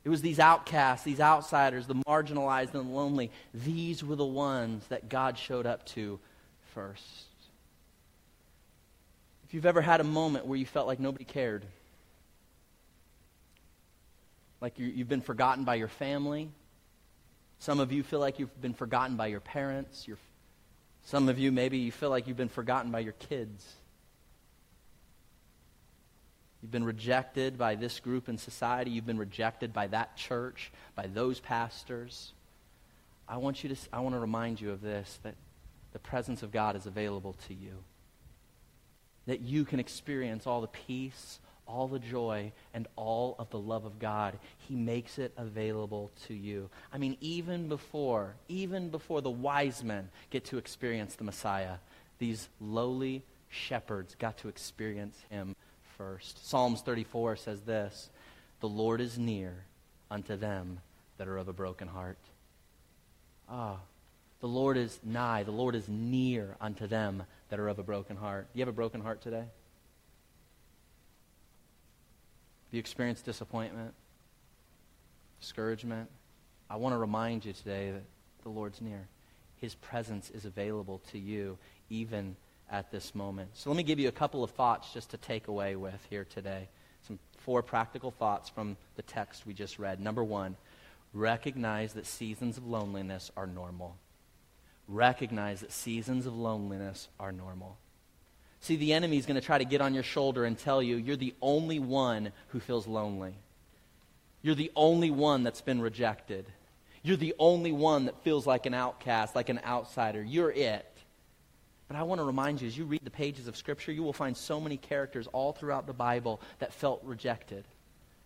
It 0.05 0.11
was 0.11 0.21
these 0.21 0.39
outcasts, 0.39 1.03
these 1.07 1.21
outsiders, 1.21 1.87
the 1.87 1.95
marginalized 1.95 2.75
and 2.75 2.91
the 2.91 2.95
lonely. 2.95 3.31
These 3.55 4.05
were 4.05 4.17
the 4.17 4.27
ones 4.27 4.87
that 4.89 5.09
God 5.09 5.39
showed 5.39 5.65
up 5.65 5.87
to 5.87 6.21
first. 6.75 7.25
If 9.47 9.55
you've 9.55 9.65
ever 9.65 9.81
had 9.81 10.03
a 10.03 10.05
moment 10.05 10.45
where 10.45 10.59
you 10.59 10.67
felt 10.67 10.87
like 10.87 11.01
nobody 11.01 11.25
cared, 11.25 11.65
like 14.61 14.79
you, 14.79 14.93
have 14.99 15.09
been 15.09 15.21
forgotten 15.21 15.64
by 15.64 15.75
your 15.75 15.88
family. 15.88 16.51
Some 17.59 17.81
of 17.81 17.93
you 17.93 18.03
feel 18.03 18.21
like 18.21 18.38
you've 18.38 18.61
been 18.61 18.75
forgotten 18.75 19.17
by 19.17 19.29
your 19.29 19.40
parents. 19.40 20.07
Your, 20.09 20.19
some 21.05 21.29
of 21.29 21.38
you, 21.38 21.53
maybe 21.53 21.79
you 21.79 21.93
feel 21.93 22.11
like 22.11 22.27
you've 22.27 22.37
been 22.37 22.49
forgotten 22.49 22.90
by 22.90 23.01
your 23.01 23.12
kids. 23.12 23.75
You've 26.62 26.71
been 26.71 26.85
rejected 26.85 27.59
by 27.59 27.75
this 27.75 28.01
group 28.01 28.29
in 28.29 28.38
society. 28.38 28.90
You've 28.90 29.05
been 29.05 29.19
rejected 29.19 29.75
by 29.75 29.87
that 29.88 30.17
church, 30.17 30.73
by 30.95 31.07
those 31.07 31.38
pastors. 31.38 32.33
I 33.29 33.37
want 33.37 33.62
you 33.62 33.75
to 33.75 33.77
I 33.93 34.01
want 34.01 34.14
to 34.14 34.19
remind 34.19 34.61
you 34.62 34.71
of 34.71 34.81
this 34.81 35.19
that 35.25 35.35
the 35.93 35.99
presence 35.99 36.43
of 36.43 36.53
God 36.53 36.75
is 36.75 36.87
available 36.87 37.37
to 37.49 37.55
you. 37.55 37.85
That 39.27 39.40
you 39.40 39.67
can 39.67 39.79
experience 39.79 40.47
all 40.47 40.62
the 40.62 40.69
peace, 40.69 41.38
all 41.66 41.88
the 41.88 41.98
joy 41.98 42.53
and 42.72 42.87
all 42.96 43.37
of 43.38 43.50
the 43.50 43.59
love 43.59 43.85
of 43.85 43.98
God. 43.98 44.38
He 44.59 44.74
makes 44.74 45.18
it 45.18 45.33
available 45.37 46.11
to 46.27 46.35
you. 46.35 46.70
I 46.92 46.98
mean, 46.98 47.16
even 47.20 47.68
before, 47.68 48.35
even 48.48 48.90
before 48.90 49.20
the 49.20 49.31
wise 49.31 49.83
men 49.83 50.09
get 50.31 50.44
to 50.46 50.59
experience 50.59 51.14
the 51.14 51.24
Messiah, 51.24 51.77
these 52.18 52.48
lowly 52.61 53.22
shepherds 53.48 54.14
got 54.18 54.38
to 54.38 54.48
experience 54.48 55.18
him 55.31 55.55
first. 55.96 56.46
Psalms 56.46 56.81
34 56.83 57.37
says 57.37 57.61
this 57.62 58.11
The 58.61 58.68
Lord 58.68 59.00
is 59.00 59.18
near 59.18 59.64
unto 60.11 60.37
them 60.37 60.81
that 61.18 61.29
are 61.29 61.38
of 61.38 61.48
a 61.48 61.53
broken 61.53 61.88
heart. 61.88 62.18
Ah, 63.48 63.79
the 64.40 64.48
Lord 64.48 64.77
is 64.77 64.98
nigh. 65.03 65.42
The 65.42 65.53
Lord 65.53 65.74
is 65.74 65.88
near 65.88 66.57
unto 66.61 66.87
them 66.87 67.22
that 67.48 67.59
are 67.59 67.68
of 67.68 67.79
a 67.79 67.83
broken 67.83 68.16
heart. 68.16 68.48
Do 68.53 68.59
you 68.59 68.62
have 68.62 68.68
a 68.68 68.77
broken 68.77 69.00
heart 69.00 69.22
today? 69.22 69.44
Have 72.64 72.64
you 72.75 72.81
experience 72.81 73.23
disappointment, 73.23 73.95
discouragement? 75.41 76.11
I 76.69 76.77
want 76.77 76.95
to 76.95 76.99
remind 76.99 77.45
you 77.45 77.53
today 77.53 77.91
that 77.93 78.03
the 78.43 78.49
Lord's 78.49 78.81
near. 78.81 79.09
His 79.57 79.75
presence 79.75 80.31
is 80.31 80.45
available 80.45 81.01
to 81.13 81.19
you 81.19 81.57
even 81.89 82.37
at 82.71 82.91
this 82.91 83.15
moment. 83.15 83.51
So 83.55 83.71
let 83.71 83.77
me 83.77 83.83
give 83.83 83.99
you 83.99 84.09
a 84.09 84.13
couple 84.13 84.43
of 84.43 84.51
thoughts 84.51 84.93
just 84.93 85.11
to 85.11 85.17
take 85.17 85.49
away 85.49 85.77
with 85.77 86.07
here 86.11 86.25
today. 86.25 86.69
Some 87.07 87.19
four 87.39 87.63
practical 87.63 88.11
thoughts 88.11 88.49
from 88.49 88.77
the 88.97 89.03
text 89.03 89.47
we 89.47 89.55
just 89.55 89.79
read. 89.79 90.01
Number 90.01 90.25
one, 90.25 90.57
recognize 91.13 91.93
that 91.93 92.07
seasons 92.07 92.57
of 92.57 92.67
loneliness 92.67 93.31
are 93.37 93.47
normal. 93.47 93.97
Recognize 94.89 95.61
that 95.61 95.73
seasons 95.73 96.27
of 96.27 96.35
loneliness 96.35 97.09
are 97.21 97.33
normal. 97.33 97.79
See, 98.64 98.77
the 98.77 98.94
enemy 98.94 99.18
is 99.18 99.27
going 99.27 99.35
to 99.35 99.44
try 99.44 99.59
to 99.59 99.64
get 99.66 99.83
on 99.83 99.92
your 99.92 100.03
shoulder 100.03 100.46
and 100.46 100.59
tell 100.59 100.83
you 100.83 100.96
you're 100.96 101.16
the 101.16 101.35
only 101.42 101.79
one 101.79 102.33
who 102.48 102.61
feels 102.61 102.87
lonely. 102.87 103.35
You're 104.40 104.55
the 104.55 104.72
only 104.74 105.11
one 105.11 105.42
that's 105.42 105.61
been 105.61 105.83
rejected. 105.83 106.46
You're 107.03 107.18
the 107.18 107.35
only 107.38 107.72
one 107.72 108.07
that 108.07 108.22
feels 108.22 108.46
like 108.46 108.64
an 108.64 108.72
outcast, 108.72 109.37
like 109.37 109.50
an 109.50 109.61
outsider. 109.66 110.22
You're 110.22 110.50
it. 110.50 110.90
But 111.88 111.98
I 111.98 112.05
want 112.05 112.20
to 112.20 112.24
remind 112.24 112.62
you, 112.62 112.66
as 112.66 112.79
you 112.79 112.87
read 112.87 113.05
the 113.05 113.11
pages 113.11 113.48
of 113.48 113.57
Scripture, 113.59 113.92
you 113.92 114.03
will 114.03 114.14
find 114.14 114.35
so 114.35 114.59
many 114.59 114.79
characters 114.79 115.27
all 115.35 115.53
throughout 115.53 115.87
the 115.87 115.92
Bible 115.92 116.40
that 116.61 116.72
felt 116.72 117.05
rejected, 117.05 117.66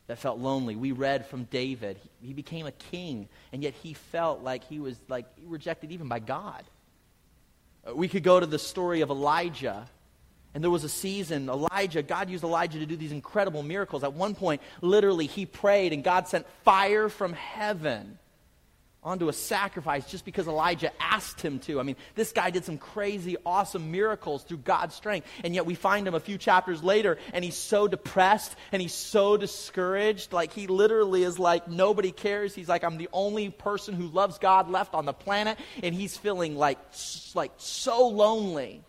that 0.06 0.20
felt 0.20 0.38
lonely. 0.38 0.76
We 0.76 0.92
read 0.92 1.26
from 1.26 1.44
David. 1.50 1.98
He, 2.22 2.32
became 2.32 2.66
a 2.66 2.72
king, 2.72 3.28
and 3.52 3.60
yet 3.60 3.74
he 3.74 3.92
felt 3.92 4.44
like 4.44 4.62
he 4.62 4.78
was 4.78 5.00
like 5.08 5.26
rejected 5.44 5.90
even 5.90 6.06
by 6.06 6.20
God. 6.20 6.62
We 7.92 8.06
could 8.06 8.22
go 8.22 8.38
to 8.38 8.46
the 8.46 8.60
story 8.60 9.00
of 9.00 9.10
Elijah. 9.10 9.88
And 10.58 10.64
there 10.64 10.72
was 10.72 10.82
a 10.82 10.88
season, 10.88 11.48
Elijah, 11.48 12.02
God 12.02 12.28
used 12.28 12.42
Elijah 12.42 12.80
to 12.80 12.84
do 12.84 12.96
these 12.96 13.12
incredible 13.12 13.62
miracles. 13.62 14.02
At 14.02 14.14
one 14.14 14.34
point, 14.34 14.60
literally, 14.80 15.26
he 15.26 15.46
prayed, 15.46 15.92
and 15.92 16.02
God 16.02 16.26
sent 16.26 16.46
fire 16.64 17.08
from 17.08 17.32
heaven 17.32 18.18
onto 19.04 19.28
a 19.28 19.32
sacrifice 19.32 20.04
just 20.10 20.24
because 20.24 20.48
Elijah 20.48 20.90
asked 21.00 21.40
him 21.40 21.60
to. 21.60 21.78
I 21.78 21.84
mean, 21.84 21.94
this 22.16 22.32
guy 22.32 22.50
did 22.50 22.64
some 22.64 22.76
crazy, 22.76 23.36
awesome 23.46 23.92
miracles 23.92 24.42
through 24.42 24.56
God's 24.56 24.96
strength. 24.96 25.28
And 25.44 25.54
yet 25.54 25.64
we 25.64 25.76
find 25.76 26.08
him 26.08 26.14
a 26.14 26.18
few 26.18 26.38
chapters 26.38 26.82
later, 26.82 27.18
and 27.32 27.44
he's 27.44 27.54
so 27.54 27.86
depressed 27.86 28.56
and 28.72 28.82
he's 28.82 28.92
so 28.92 29.36
discouraged. 29.36 30.32
Like, 30.32 30.52
he 30.52 30.66
literally 30.66 31.22
is 31.22 31.38
like, 31.38 31.68
nobody 31.68 32.10
cares. 32.10 32.52
He's 32.52 32.68
like, 32.68 32.82
I'm 32.82 32.96
the 32.96 33.10
only 33.12 33.50
person 33.50 33.94
who 33.94 34.08
loves 34.08 34.38
God 34.38 34.68
left 34.68 34.94
on 34.94 35.04
the 35.04 35.12
planet. 35.12 35.56
And 35.84 35.94
he's 35.94 36.16
feeling 36.16 36.56
like, 36.56 36.78
like 37.36 37.52
so 37.58 38.08
lonely. 38.08 38.82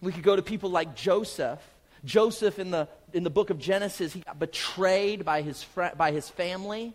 We 0.00 0.12
could 0.12 0.22
go 0.22 0.36
to 0.36 0.42
people 0.42 0.70
like 0.70 0.94
Joseph. 0.94 1.60
Joseph 2.04 2.58
in 2.58 2.70
the, 2.70 2.88
in 3.12 3.24
the 3.24 3.30
book 3.30 3.50
of 3.50 3.58
Genesis, 3.58 4.12
he 4.12 4.20
got 4.20 4.38
betrayed 4.38 5.24
by 5.24 5.42
his, 5.42 5.62
fr- 5.62 5.94
by 5.96 6.12
his 6.12 6.28
family. 6.28 6.94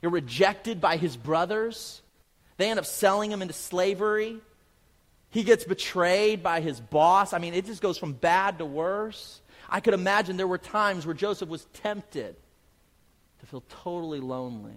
You're 0.00 0.12
rejected 0.12 0.80
by 0.80 0.96
his 0.96 1.16
brothers. 1.16 2.00
They 2.56 2.70
end 2.70 2.78
up 2.78 2.86
selling 2.86 3.30
him 3.30 3.42
into 3.42 3.54
slavery. 3.54 4.38
He 5.30 5.42
gets 5.42 5.64
betrayed 5.64 6.42
by 6.42 6.60
his 6.60 6.80
boss. 6.80 7.32
I 7.32 7.38
mean, 7.38 7.54
it 7.54 7.66
just 7.66 7.82
goes 7.82 7.98
from 7.98 8.12
bad 8.12 8.58
to 8.58 8.64
worse. 8.64 9.40
I 9.68 9.80
could 9.80 9.94
imagine 9.94 10.36
there 10.36 10.46
were 10.46 10.58
times 10.58 11.04
where 11.04 11.14
Joseph 11.14 11.48
was 11.48 11.66
tempted 11.74 12.36
to 13.40 13.46
feel 13.46 13.62
totally 13.68 14.20
lonely. 14.20 14.76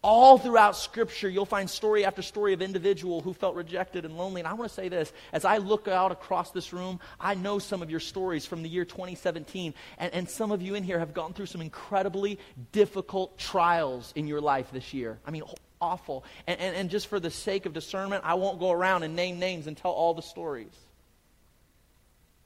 All 0.00 0.38
throughout 0.38 0.76
Scripture, 0.76 1.28
you'll 1.28 1.44
find 1.44 1.68
story 1.68 2.04
after 2.04 2.22
story 2.22 2.52
of 2.52 2.62
individual 2.62 3.20
who 3.20 3.32
felt 3.32 3.56
rejected 3.56 4.04
and 4.04 4.16
lonely. 4.16 4.40
And 4.40 4.46
I 4.46 4.52
want 4.52 4.70
to 4.70 4.74
say 4.74 4.88
this 4.88 5.12
as 5.32 5.44
I 5.44 5.56
look 5.56 5.88
out 5.88 6.12
across 6.12 6.52
this 6.52 6.72
room, 6.72 7.00
I 7.18 7.34
know 7.34 7.58
some 7.58 7.82
of 7.82 7.90
your 7.90 7.98
stories 7.98 8.46
from 8.46 8.62
the 8.62 8.68
year 8.68 8.84
2017. 8.84 9.74
And, 9.98 10.14
and 10.14 10.30
some 10.30 10.52
of 10.52 10.62
you 10.62 10.76
in 10.76 10.84
here 10.84 11.00
have 11.00 11.14
gone 11.14 11.32
through 11.32 11.46
some 11.46 11.60
incredibly 11.60 12.38
difficult 12.70 13.38
trials 13.38 14.12
in 14.14 14.28
your 14.28 14.40
life 14.40 14.70
this 14.72 14.94
year. 14.94 15.18
I 15.26 15.32
mean, 15.32 15.42
awful. 15.80 16.24
And, 16.46 16.60
and, 16.60 16.76
and 16.76 16.90
just 16.90 17.08
for 17.08 17.18
the 17.18 17.30
sake 17.30 17.66
of 17.66 17.72
discernment, 17.72 18.22
I 18.24 18.34
won't 18.34 18.60
go 18.60 18.70
around 18.70 19.02
and 19.02 19.16
name 19.16 19.40
names 19.40 19.66
and 19.66 19.76
tell 19.76 19.90
all 19.90 20.14
the 20.14 20.22
stories. 20.22 20.76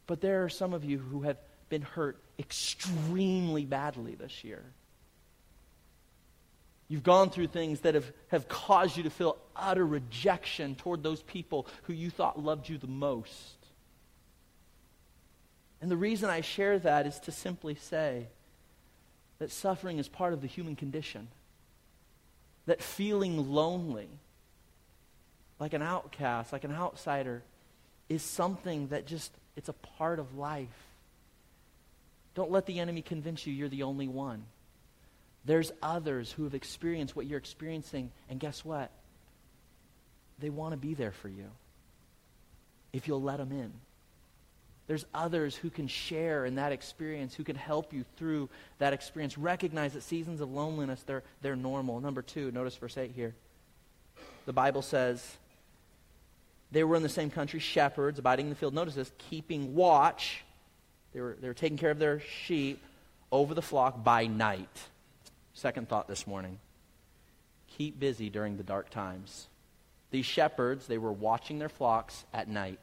But 0.06 0.22
there 0.22 0.44
are 0.44 0.48
some 0.48 0.72
of 0.72 0.84
you 0.84 0.98
who 0.98 1.22
have 1.22 1.36
been 1.68 1.82
hurt 1.82 2.18
extremely 2.38 3.66
badly 3.66 4.14
this 4.14 4.42
year. 4.42 4.62
You've 6.92 7.02
gone 7.02 7.30
through 7.30 7.46
things 7.46 7.80
that 7.80 7.94
have, 7.94 8.12
have 8.28 8.48
caused 8.48 8.98
you 8.98 9.04
to 9.04 9.08
feel 9.08 9.38
utter 9.56 9.86
rejection 9.86 10.74
toward 10.74 11.02
those 11.02 11.22
people 11.22 11.66
who 11.84 11.94
you 11.94 12.10
thought 12.10 12.38
loved 12.38 12.68
you 12.68 12.76
the 12.76 12.86
most. 12.86 13.56
And 15.80 15.90
the 15.90 15.96
reason 15.96 16.28
I 16.28 16.42
share 16.42 16.78
that 16.80 17.06
is 17.06 17.18
to 17.20 17.32
simply 17.32 17.76
say 17.76 18.26
that 19.38 19.50
suffering 19.50 19.96
is 19.96 20.06
part 20.06 20.34
of 20.34 20.42
the 20.42 20.46
human 20.46 20.76
condition. 20.76 21.28
That 22.66 22.82
feeling 22.82 23.50
lonely, 23.50 24.10
like 25.58 25.72
an 25.72 25.80
outcast, 25.80 26.52
like 26.52 26.64
an 26.64 26.74
outsider, 26.74 27.42
is 28.10 28.20
something 28.20 28.88
that 28.88 29.06
just, 29.06 29.32
it's 29.56 29.70
a 29.70 29.72
part 29.72 30.18
of 30.18 30.36
life. 30.36 30.68
Don't 32.34 32.50
let 32.50 32.66
the 32.66 32.80
enemy 32.80 33.00
convince 33.00 33.46
you 33.46 33.54
you're 33.54 33.70
the 33.70 33.84
only 33.84 34.08
one. 34.08 34.44
There's 35.44 35.72
others 35.82 36.30
who 36.30 36.44
have 36.44 36.54
experienced 36.54 37.16
what 37.16 37.26
you're 37.26 37.38
experiencing, 37.38 38.10
and 38.28 38.38
guess 38.38 38.64
what? 38.64 38.90
They 40.38 40.50
want 40.50 40.72
to 40.72 40.76
be 40.76 40.94
there 40.94 41.12
for 41.12 41.28
you 41.28 41.50
if 42.92 43.08
you'll 43.08 43.22
let 43.22 43.38
them 43.38 43.52
in. 43.52 43.72
There's 44.86 45.06
others 45.14 45.56
who 45.56 45.70
can 45.70 45.86
share 45.86 46.44
in 46.44 46.56
that 46.56 46.72
experience, 46.72 47.34
who 47.34 47.44
can 47.44 47.56
help 47.56 47.92
you 47.92 48.04
through 48.16 48.48
that 48.78 48.92
experience. 48.92 49.38
Recognize 49.38 49.94
that 49.94 50.02
seasons 50.02 50.40
of 50.40 50.52
loneliness, 50.52 51.02
they're, 51.04 51.22
they're 51.40 51.56
normal. 51.56 52.00
Number 52.00 52.20
two, 52.20 52.50
notice 52.50 52.76
verse 52.76 52.98
8 52.98 53.12
here. 53.14 53.34
The 54.44 54.52
Bible 54.52 54.82
says, 54.82 55.36
they 56.72 56.84
were 56.84 56.96
in 56.96 57.02
the 57.02 57.08
same 57.08 57.30
country, 57.30 57.60
shepherds, 57.60 58.18
abiding 58.18 58.46
in 58.46 58.50
the 58.50 58.56
field. 58.56 58.74
Notice 58.74 58.94
this, 58.94 59.12
keeping 59.30 59.74
watch. 59.74 60.44
They 61.12 61.20
were, 61.20 61.36
they 61.40 61.48
were 61.48 61.54
taking 61.54 61.78
care 61.78 61.90
of 61.90 61.98
their 61.98 62.20
sheep 62.20 62.82
over 63.30 63.54
the 63.54 63.62
flock 63.62 64.02
by 64.02 64.26
night. 64.26 64.68
Second 65.54 65.88
thought 65.88 66.08
this 66.08 66.26
morning 66.26 66.58
keep 67.78 67.98
busy 67.98 68.28
during 68.28 68.56
the 68.56 68.62
dark 68.62 68.90
times. 68.90 69.48
These 70.10 70.26
shepherds, 70.26 70.86
they 70.86 70.98
were 70.98 71.12
watching 71.12 71.58
their 71.58 71.70
flocks 71.70 72.24
at 72.32 72.48
night. 72.48 72.80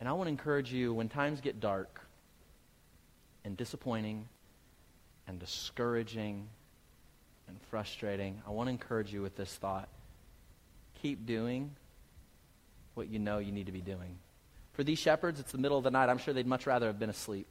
And 0.00 0.08
I 0.08 0.12
want 0.12 0.26
to 0.26 0.30
encourage 0.30 0.72
you 0.72 0.94
when 0.94 1.08
times 1.08 1.40
get 1.40 1.60
dark 1.60 2.00
and 3.44 3.56
disappointing 3.56 4.26
and 5.28 5.38
discouraging 5.38 6.48
and 7.48 7.58
frustrating, 7.70 8.40
I 8.46 8.50
want 8.50 8.68
to 8.68 8.70
encourage 8.70 9.12
you 9.12 9.22
with 9.22 9.36
this 9.36 9.54
thought. 9.54 9.88
Keep 11.02 11.26
doing 11.26 11.70
what 12.94 13.08
you 13.08 13.18
know 13.18 13.38
you 13.38 13.52
need 13.52 13.66
to 13.66 13.72
be 13.72 13.80
doing. 13.80 14.16
For 14.72 14.82
these 14.82 14.98
shepherds, 14.98 15.40
it's 15.40 15.52
the 15.52 15.58
middle 15.58 15.78
of 15.78 15.84
the 15.84 15.90
night. 15.90 16.08
I'm 16.08 16.18
sure 16.18 16.34
they'd 16.34 16.46
much 16.46 16.66
rather 16.66 16.86
have 16.86 16.98
been 16.98 17.10
asleep. 17.10 17.46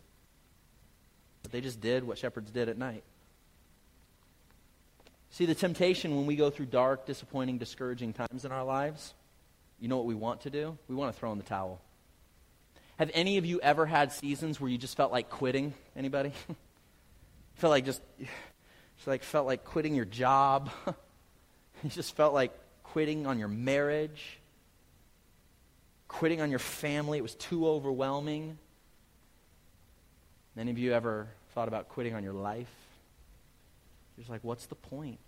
But 1.46 1.52
they 1.52 1.62
just 1.62 1.80
did 1.80 2.04
what 2.04 2.18
shepherds 2.18 2.50
did 2.50 2.70
at 2.70 2.78
night. 2.78 3.04
See, 5.30 5.46
the 5.46 5.54
temptation 5.54 6.16
when 6.16 6.26
we 6.26 6.36
go 6.36 6.50
through 6.50 6.68
dark, 6.68 7.06
disappointing, 7.06 7.58
discouraging 7.58 8.14
times 8.14 8.46
in 8.46 8.52
our 8.52 8.64
lives, 8.64 9.14
you 9.80 9.88
know 9.88 9.98
what 9.98 10.06
we 10.06 10.16
want 10.16 10.42
to 10.42 10.50
do? 10.50 10.78
We 10.88 10.96
want 10.96 11.14
to 11.14 11.20
throw 11.20 11.32
in 11.32 11.38
the 11.38 11.44
towel. 11.44 11.82
Have 12.98 13.12
any 13.14 13.38
of 13.38 13.46
you 13.46 13.60
ever 13.60 13.86
had 13.86 14.12
seasons 14.14 14.60
where 14.60 14.70
you 14.70 14.78
just 14.78 14.96
felt 14.96 15.12
like 15.12 15.30
quitting? 15.30 15.74
Anybody? 15.96 16.32
felt 17.56 17.72
like 17.72 17.86
just, 17.86 18.02
just 18.20 19.08
like 19.08 19.24
felt 19.24 19.46
like 19.46 19.66
quitting 19.66 19.94
your 19.94 20.06
job. 20.06 20.72
you 21.84 21.90
just 21.90 22.16
felt 22.16 22.34
like 22.34 22.52
quitting 22.84 23.28
on 23.28 23.38
your 23.38 23.50
marriage, 23.50 24.40
quitting 26.08 26.40
on 26.40 26.50
your 26.50 26.60
family. 26.60 27.18
It 27.18 27.22
was 27.22 27.36
too 27.36 27.68
overwhelming. 27.68 28.58
Any 30.58 30.72
of 30.72 30.78
you 30.78 30.94
ever 30.94 31.28
thought 31.54 31.68
about 31.68 31.90
quitting 31.90 32.16
on 32.16 32.24
your 32.24 32.34
life? 32.34 32.72
You're 34.16 34.22
just 34.22 34.30
like, 34.30 34.44
what's 34.44 34.68
the 34.68 34.76
point? 34.76 35.20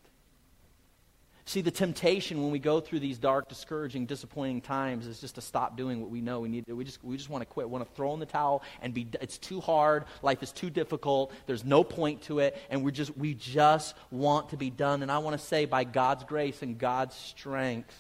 See, 1.43 1.61
the 1.61 1.71
temptation 1.71 2.41
when 2.41 2.51
we 2.51 2.59
go 2.59 2.81
through 2.81 2.99
these 2.99 3.17
dark, 3.17 3.47
discouraging, 3.47 4.05
disappointing 4.05 4.59
times 4.59 5.07
is 5.07 5.21
just 5.21 5.35
to 5.35 5.41
stop 5.41 5.77
doing 5.77 6.01
what 6.01 6.09
we 6.09 6.19
know 6.19 6.41
we 6.41 6.49
need 6.49 6.65
to 6.65 6.71
do. 6.71 6.75
We 6.75 6.83
just, 6.83 7.01
we 7.03 7.15
just 7.15 7.29
want 7.29 7.41
to 7.41 7.45
quit. 7.45 7.67
We 7.67 7.71
want 7.71 7.87
to 7.87 7.95
throw 7.95 8.13
in 8.13 8.19
the 8.19 8.25
towel 8.25 8.63
and 8.81 8.93
be, 8.93 9.07
it's 9.21 9.37
too 9.37 9.61
hard. 9.61 10.03
Life 10.21 10.43
is 10.43 10.51
too 10.51 10.69
difficult. 10.69 11.31
There's 11.45 11.63
no 11.63 11.85
point 11.85 12.23
to 12.23 12.39
it. 12.39 12.57
And 12.69 12.83
we 12.83 12.91
just, 12.91 13.17
we 13.17 13.33
just 13.33 13.95
want 14.11 14.49
to 14.49 14.57
be 14.57 14.69
done. 14.69 15.03
And 15.03 15.11
I 15.11 15.19
want 15.19 15.39
to 15.39 15.45
say, 15.45 15.63
by 15.63 15.85
God's 15.85 16.25
grace 16.25 16.61
and 16.63 16.77
God's 16.77 17.15
strength, 17.15 17.95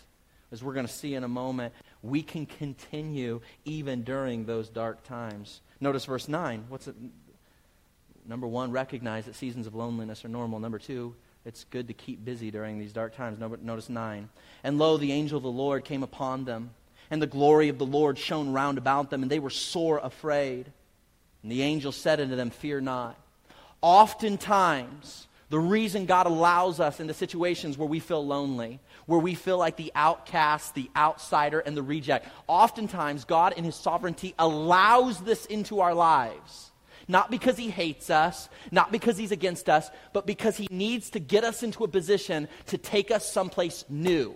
as 0.51 0.61
we're 0.61 0.73
going 0.73 0.87
to 0.87 0.91
see 0.91 1.15
in 1.15 1.23
a 1.23 1.29
moment, 1.29 1.73
we 2.03 2.23
can 2.23 2.45
continue 2.45 3.39
even 3.63 4.03
during 4.03 4.45
those 4.45 4.67
dark 4.67 5.03
times. 5.05 5.61
Notice 5.79 6.05
verse 6.05 6.27
9. 6.27 6.65
What's 6.69 6.87
it? 6.87 6.95
number 8.27 8.47
one, 8.47 8.71
recognize 8.71 9.25
that 9.25 9.35
seasons 9.35 9.67
of 9.67 9.75
loneliness 9.75 10.25
are 10.25 10.29
normal. 10.29 10.59
Number 10.59 10.79
two, 10.79 11.15
it's 11.45 11.65
good 11.65 11.87
to 11.87 11.93
keep 11.93 12.23
busy 12.23 12.51
during 12.51 12.77
these 12.77 12.91
dark 12.91 13.15
times. 13.15 13.39
Notice 13.39 13.89
nine. 13.89 14.29
And 14.63 14.77
lo, 14.77 14.97
the 14.97 15.11
angel 15.11 15.37
of 15.37 15.43
the 15.43 15.49
Lord 15.49 15.85
came 15.85 16.03
upon 16.03 16.45
them, 16.45 16.71
and 17.09 17.21
the 17.21 17.27
glory 17.27 17.69
of 17.69 17.77
the 17.77 17.85
Lord 17.85 18.17
shone 18.17 18.51
round 18.51 18.77
about 18.77 19.09
them, 19.09 19.23
and 19.23 19.31
they 19.31 19.39
were 19.39 19.49
sore 19.49 19.99
afraid. 20.03 20.71
And 21.41 21.51
the 21.51 21.61
angel 21.61 21.91
said 21.91 22.19
unto 22.19 22.35
them, 22.35 22.49
Fear 22.49 22.81
not. 22.81 23.17
Oftentimes, 23.81 25.26
the 25.49 25.59
reason 25.59 26.05
God 26.05 26.27
allows 26.27 26.79
us 26.79 26.99
into 26.99 27.13
situations 27.13 27.77
where 27.77 27.87
we 27.87 28.01
feel 28.01 28.25
lonely, 28.25 28.79
where 29.05 29.19
we 29.19 29.33
feel 29.33 29.57
like 29.57 29.77
the 29.77 29.93
outcast, 29.95 30.75
the 30.75 30.89
outsider, 30.95 31.59
and 31.59 31.75
the 31.75 31.83
reject, 31.83 32.27
oftentimes 32.47 33.23
God 33.23 33.53
in 33.55 33.63
His 33.63 33.75
sovereignty 33.75 34.35
allows 34.37 35.21
this 35.21 35.45
into 35.45 35.79
our 35.79 35.93
lives. 35.93 36.71
Not 37.07 37.31
because 37.31 37.55
He 37.55 37.69
hates 37.69 38.09
us, 38.09 38.49
not 38.71 38.91
because 38.91 39.17
He's 39.17 39.31
against 39.31 39.69
us, 39.69 39.89
but 40.11 40.25
because 40.25 40.57
He 40.57 40.67
needs 40.69 41.11
to 41.11 41.19
get 41.19 41.45
us 41.45 41.63
into 41.63 41.85
a 41.85 41.87
position 41.87 42.49
to 42.65 42.77
take 42.77 43.09
us 43.09 43.31
someplace 43.31 43.85
new. 43.87 44.35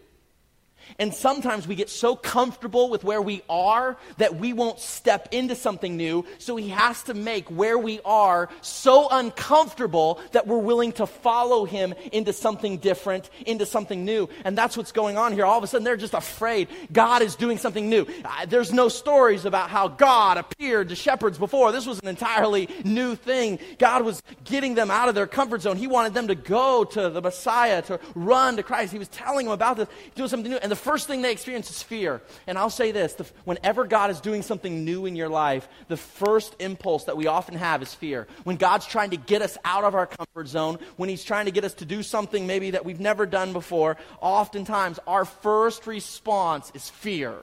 And 1.00 1.13
sometimes 1.13 1.67
we 1.67 1.76
get 1.76 1.89
so 1.89 2.15
comfortable 2.15 2.89
with 2.89 3.04
where 3.04 3.22
we 3.22 3.41
are 3.50 3.98
that 4.17 4.36
we 4.36 4.54
won't 4.54 4.80
step 4.80 5.30
into 5.32 5.56
something 5.56 5.98
new. 5.98 6.26
So 6.38 6.56
he 6.56 6.70
has 6.70 7.04
to 7.04 7.13
make 7.13 7.50
where 7.50 7.78
we 7.78 8.00
are 8.06 8.50
so 8.62 9.08
uncomfortable 9.10 10.20
that 10.32 10.48
we're 10.48 10.58
willing 10.58 10.91
to 10.94 11.06
follow 11.06 11.65
him 11.65 11.94
into 12.12 12.34
something 12.34 12.78
different, 12.78 13.30
into 13.46 13.65
something 13.65 14.06
new. 14.06 14.30
And 14.46 14.58
that's 14.58 14.78
what's 14.78 14.91
going 14.91 15.17
on 15.17 15.34
here. 15.34 15.46
All 15.46 15.58
of 15.58 15.63
a 15.63 15.67
sudden, 15.67 15.84
they're 15.84 15.98
just 15.98 16.13
afraid 16.13 16.67
God 16.91 17.22
is 17.22 17.36
doing 17.36 17.58
something 17.58 17.89
new. 17.89 18.06
There's 18.48 18.74
no 18.74 18.89
stories 18.89 19.46
about 19.46 19.70
how 19.70 19.88
God 19.88 20.38
appeared 20.38 20.89
to 20.89 20.96
shepherds 20.96 21.38
before. 21.38 21.72
This 21.72 21.86
was 21.86 22.00
an 22.00 22.08
entirely 22.08 22.70
new 22.84 23.15
thing. 23.15 23.60
God 23.78 24.04
was 24.04 24.22
getting 24.44 24.76
them 24.76 24.91
out 24.91 25.10
of 25.10 25.15
their 25.15 25.28
comfort 25.28 25.62
zone. 25.62 25.78
He 25.78 25.88
wanted 25.88 26.13
them 26.13 26.28
to 26.28 26.36
go 26.36 26.84
to 26.84 27.10
the 27.10 27.22
Messiah, 27.22 27.82
to 27.84 28.00
run 28.15 28.56
to 28.58 28.63
Christ. 28.63 28.91
He 28.91 29.00
was 29.00 29.08
telling 29.08 29.46
them 29.46 29.54
about 29.54 29.78
this, 29.78 29.88
doing 30.15 30.30
something 30.30 30.52
new. 30.52 30.58
And 30.58 30.70
the 30.71 30.75
first 30.77 31.05
thing 31.05 31.21
they 31.21 31.34
experience 31.34 31.69
is 31.69 31.84
fear. 31.84 32.21
And 32.47 32.57
I'll 32.57 32.69
say 32.69 32.91
this 32.91 33.13
the, 33.13 33.25
whenever 33.43 33.86
God 33.86 34.10
is 34.10 34.21
doing 34.21 34.41
something 34.41 34.86
new 34.86 35.05
in 35.05 35.17
your 35.17 35.27
life, 35.27 35.67
the 35.89 35.97
first 35.97 36.55
impulse 36.60 37.03
that 37.03 37.17
we 37.17 37.27
often 37.27 37.55
have 37.55 37.81
is 37.81 37.93
fear. 37.93 38.25
When 38.45 38.55
God's 38.55 38.86
trying 38.86 39.10
to 39.10 39.17
get 39.17 39.41
us 39.41 39.57
out 39.65 39.84
of 39.84 39.95
our 39.95 40.07
comfort 40.07 40.47
zone, 40.47 40.79
when 40.95 41.10
He's 41.10 41.25
trying 41.25 41.45
to 41.45 41.51
get 41.51 41.65
us 41.65 41.73
to 41.75 41.86
do 41.86 42.01
something 42.01 42.47
maybe 42.47 42.71
that 42.71 42.86
we've 42.86 43.01
never 43.01 43.25
done 43.25 43.51
before, 43.51 43.97
oftentimes 44.21 44.97
our 45.05 45.25
first 45.25 45.88
response 45.88 46.71
is 46.73 46.89
fear. 46.89 47.36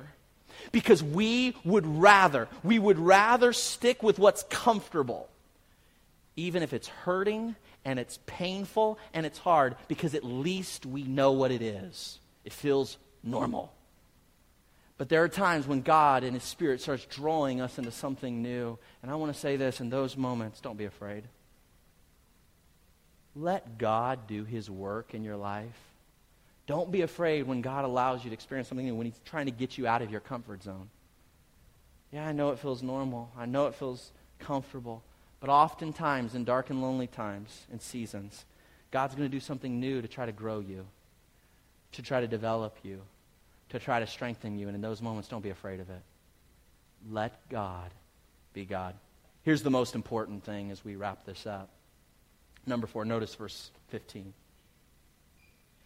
Because 0.73 1.03
we 1.03 1.55
would 1.65 1.87
rather, 1.87 2.49
we 2.65 2.79
would 2.79 2.99
rather 2.99 3.53
stick 3.53 4.03
with 4.03 4.19
what's 4.19 4.43
comfortable, 4.45 5.29
even 6.35 6.63
if 6.63 6.73
it's 6.73 6.89
hurting 6.89 7.57
and 7.85 7.99
it's 7.99 8.19
painful 8.25 8.99
and 9.13 9.27
it's 9.27 9.39
hard, 9.39 9.77
because 9.87 10.15
at 10.15 10.25
least 10.25 10.87
we 10.87 11.03
know 11.03 11.33
what 11.33 11.51
it 11.51 11.61
is. 11.61 12.19
It 12.45 12.53
feels 12.55 12.97
normal. 13.23 13.73
But 14.99 15.09
there 15.09 15.23
are 15.23 15.29
times 15.29 15.67
when 15.67 15.83
God 15.83 16.25
and 16.25 16.35
His 16.35 16.43
Spirit 16.43 16.81
starts 16.81 17.05
drawing 17.07 17.61
us 17.61 17.79
into 17.79 17.93
something 17.93 18.43
new. 18.43 18.79
And 19.01 19.11
I 19.11 19.15
want 19.15 19.33
to 19.33 19.39
say 19.39 19.57
this 19.57 19.81
in 19.81 19.91
those 19.91 20.17
moments, 20.17 20.61
don't 20.61 20.77
be 20.77 20.87
afraid. 20.87 21.23
Let 23.37 23.79
God 23.79 24.27
do 24.27 24.45
His 24.45 24.69
work 24.69 25.15
in 25.15 25.23
your 25.23 25.37
life. 25.37 25.79
Don't 26.67 26.91
be 26.91 27.03
afraid 27.03 27.47
when 27.47 27.63
God 27.63 27.85
allows 27.85 28.25
you 28.25 28.31
to 28.31 28.35
experience 28.35 28.69
something 28.69 28.85
new, 28.85 28.95
when 28.95 29.07
He's 29.07 29.21
trying 29.25 29.47
to 29.47 29.53
get 29.53 29.79
you 29.79 29.87
out 29.87 30.03
of 30.03 30.11
your 30.11 30.21
comfort 30.21 30.65
zone. 30.65 30.91
Yeah, 32.13 32.27
I 32.27 32.33
know 32.33 32.51
it 32.51 32.59
feels 32.59 32.83
normal. 32.83 33.31
I 33.39 33.47
know 33.47 33.69
it 33.69 33.77
feels 33.77 34.11
comfortable. 34.41 35.05
But 35.41 35.51
oftentimes, 35.51 36.35
in 36.35 36.45
dark 36.45 36.71
and 36.71 36.83
lonely 36.83 37.07
times 37.07 37.67
and 37.71 37.81
seasons, 37.81 38.45
God's 38.91 39.15
going 39.15 39.31
to 39.31 39.35
do 39.35 39.41
something 39.41 39.79
new 39.79 40.03
to 40.03 40.09
try 40.09 40.27
to 40.27 40.33
grow 40.33 40.59
you 40.59 40.87
to 41.93 42.03
try 42.03 42.21
to 42.21 42.29
develop 42.29 42.77
you, 42.83 43.01
to 43.71 43.79
try 43.79 44.01
to 44.01 44.07
strengthen 44.07 44.59
you. 44.59 44.67
And 44.69 44.75
in 44.75 44.81
those 44.81 45.03
moments, 45.03 45.29
don't 45.29 45.43
be 45.43 45.51
afraid 45.51 45.81
of 45.81 45.91
it. 45.91 46.03
Let 47.11 47.49
God 47.49 47.91
be 48.53 48.65
God. 48.65 48.95
Here's 49.43 49.63
the 49.63 49.71
most 49.71 49.95
important 49.95 50.45
thing 50.45 50.71
as 50.71 50.85
we 50.85 50.97
wrap 50.97 51.25
this 51.25 51.47
up. 51.47 51.71
Number 52.67 52.87
four, 52.87 53.05
notice 53.05 53.35
verse 53.35 53.71
15. 53.89 54.35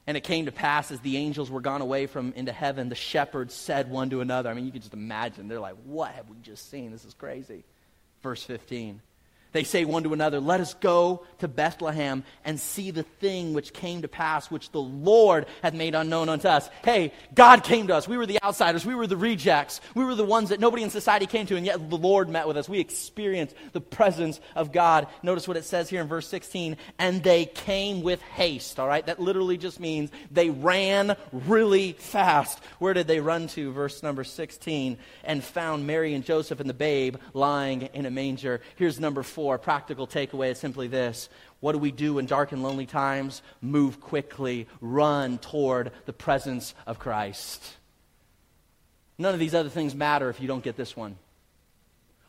And 0.07 0.17
it 0.17 0.25
came 0.25 0.47
to 0.47 0.53
pass 0.53 0.91
as 0.91 0.99
the 1.01 1.17
angels 1.17 1.51
were 1.51 1.61
gone 1.61 1.81
away 1.81 2.07
from 2.07 2.33
into 2.35 2.51
heaven, 2.51 2.89
the 2.89 2.97
shepherds 2.97 3.55
said 3.55 3.89
one 3.89 4.11
to 4.11 4.21
another. 4.21 4.51
I 4.51 4.55
mean, 4.55 4.67
you 4.67 4.73
can 4.73 4.81
just 4.81 4.95
imagine. 4.95 5.47
They're 5.47 5.61
like, 5.61 5.77
what 5.85 6.11
have 6.13 6.29
we 6.29 6.37
just 6.43 6.71
seen? 6.71 6.91
This 6.91 7.05
is 7.05 7.15
crazy. 7.15 7.65
Verse 8.23 8.43
15. 8.43 9.01
They 9.53 9.65
say 9.65 9.85
one 9.85 10.03
to 10.05 10.15
another, 10.15 10.41
Let 10.41 10.61
us 10.61 10.75
go 10.75 11.25
to 11.39 11.49
Bethlehem 11.49 12.25
and 12.45 12.59
see 12.59 12.91
the 12.91 13.03
thing 13.03 13.53
which 13.53 13.75
came 13.75 14.03
to 14.03 14.09
pass, 14.09 14.51
which 14.51 14.71
the 14.71 14.81
Lord 14.81 15.47
hath 15.63 15.75
made 15.75 15.95
unknown 15.95 16.31
unto 16.31 16.49
us. 16.49 16.71
Hey, 16.83 17.13
God 17.35 17.63
came 17.63 17.87
to 17.89 17.95
us. 17.95 18.09
We 18.09 18.17
were 18.17 18.25
the 18.25 18.43
outsiders. 18.43 18.87
We 18.87 18.95
were 18.95 19.07
the 19.07 19.17
rejects. 19.17 19.83
We 19.95 20.05
were 20.05 20.15
the 20.15 20.25
ones 20.25 20.49
that 20.49 20.61
nobody 20.61 20.83
in 20.83 20.91
society 20.91 21.27
came 21.27 21.47
to, 21.47 21.57
and 21.57 21.67
yet 21.67 21.91
the 21.91 21.99
Lord 21.99 22.31
met 22.31 22.49
with 22.49 22.57
us. 22.57 22.69
We 22.69 22.81
experienced 22.81 23.55
the 23.73 23.81
presence 23.81 24.41
of 24.57 24.73
God. 24.73 25.07
Notice 25.23 25.47
what 25.47 25.59
it 25.59 25.65
says 25.65 25.91
here 25.91 26.01
in 26.01 26.09
verse 26.09 26.29
16. 26.29 26.79
And 26.99 27.23
they 27.23 27.45
came 27.45 28.03
with 28.03 28.23
haste, 28.23 28.81
all 28.81 28.89
right? 28.89 29.05
That 29.05 29.21
literally 29.21 29.59
just 29.59 29.81
means 29.81 30.11
they 30.31 30.49
ran 30.49 31.15
really 31.31 31.93
fast. 31.93 32.59
Where 32.79 32.95
did 32.95 33.07
they 33.07 33.21
run 33.21 33.49
to? 33.49 33.71
Verse 33.73 34.03
number 34.03 34.25
16. 34.25 34.97
And 35.25 35.45
found 35.45 35.87
Mary 35.87 36.15
and 36.15 36.25
Joseph 36.25 36.61
and 36.61 36.71
the 36.71 36.75
babe 36.75 37.17
lying 37.35 37.83
in 37.93 38.07
a 38.07 38.11
manger. 38.11 38.63
Here's 38.77 38.99
number 38.99 39.23
four 39.23 39.42
for, 39.43 39.57
a 39.57 39.59
practical 39.59 40.07
takeaway 40.07 40.53
is 40.53 40.59
simply 40.61 40.87
this. 40.87 41.29
What 41.59 41.73
do 41.73 41.79
we 41.79 41.91
do 41.91 42.21
in 42.21 42.27
dark 42.27 42.53
and 42.53 42.63
lonely 42.63 42.87
times? 42.87 43.43
Move 43.61 44.01
quickly, 44.01 44.69
run 44.81 45.39
toward 45.39 45.91
the 46.07 46.13
presence 46.13 46.75
of 46.87 47.01
Christ. 47.01 47.61
None 49.19 49.35
of 49.35 49.41
these 49.41 49.53
other 49.53 49.69
things 49.69 49.97
matter 49.97 50.31
if 50.31 50.41
you 50.41 50.47
don't 50.47 50.63
get 50.63 50.77
this 50.77 50.97
one. 50.97 51.17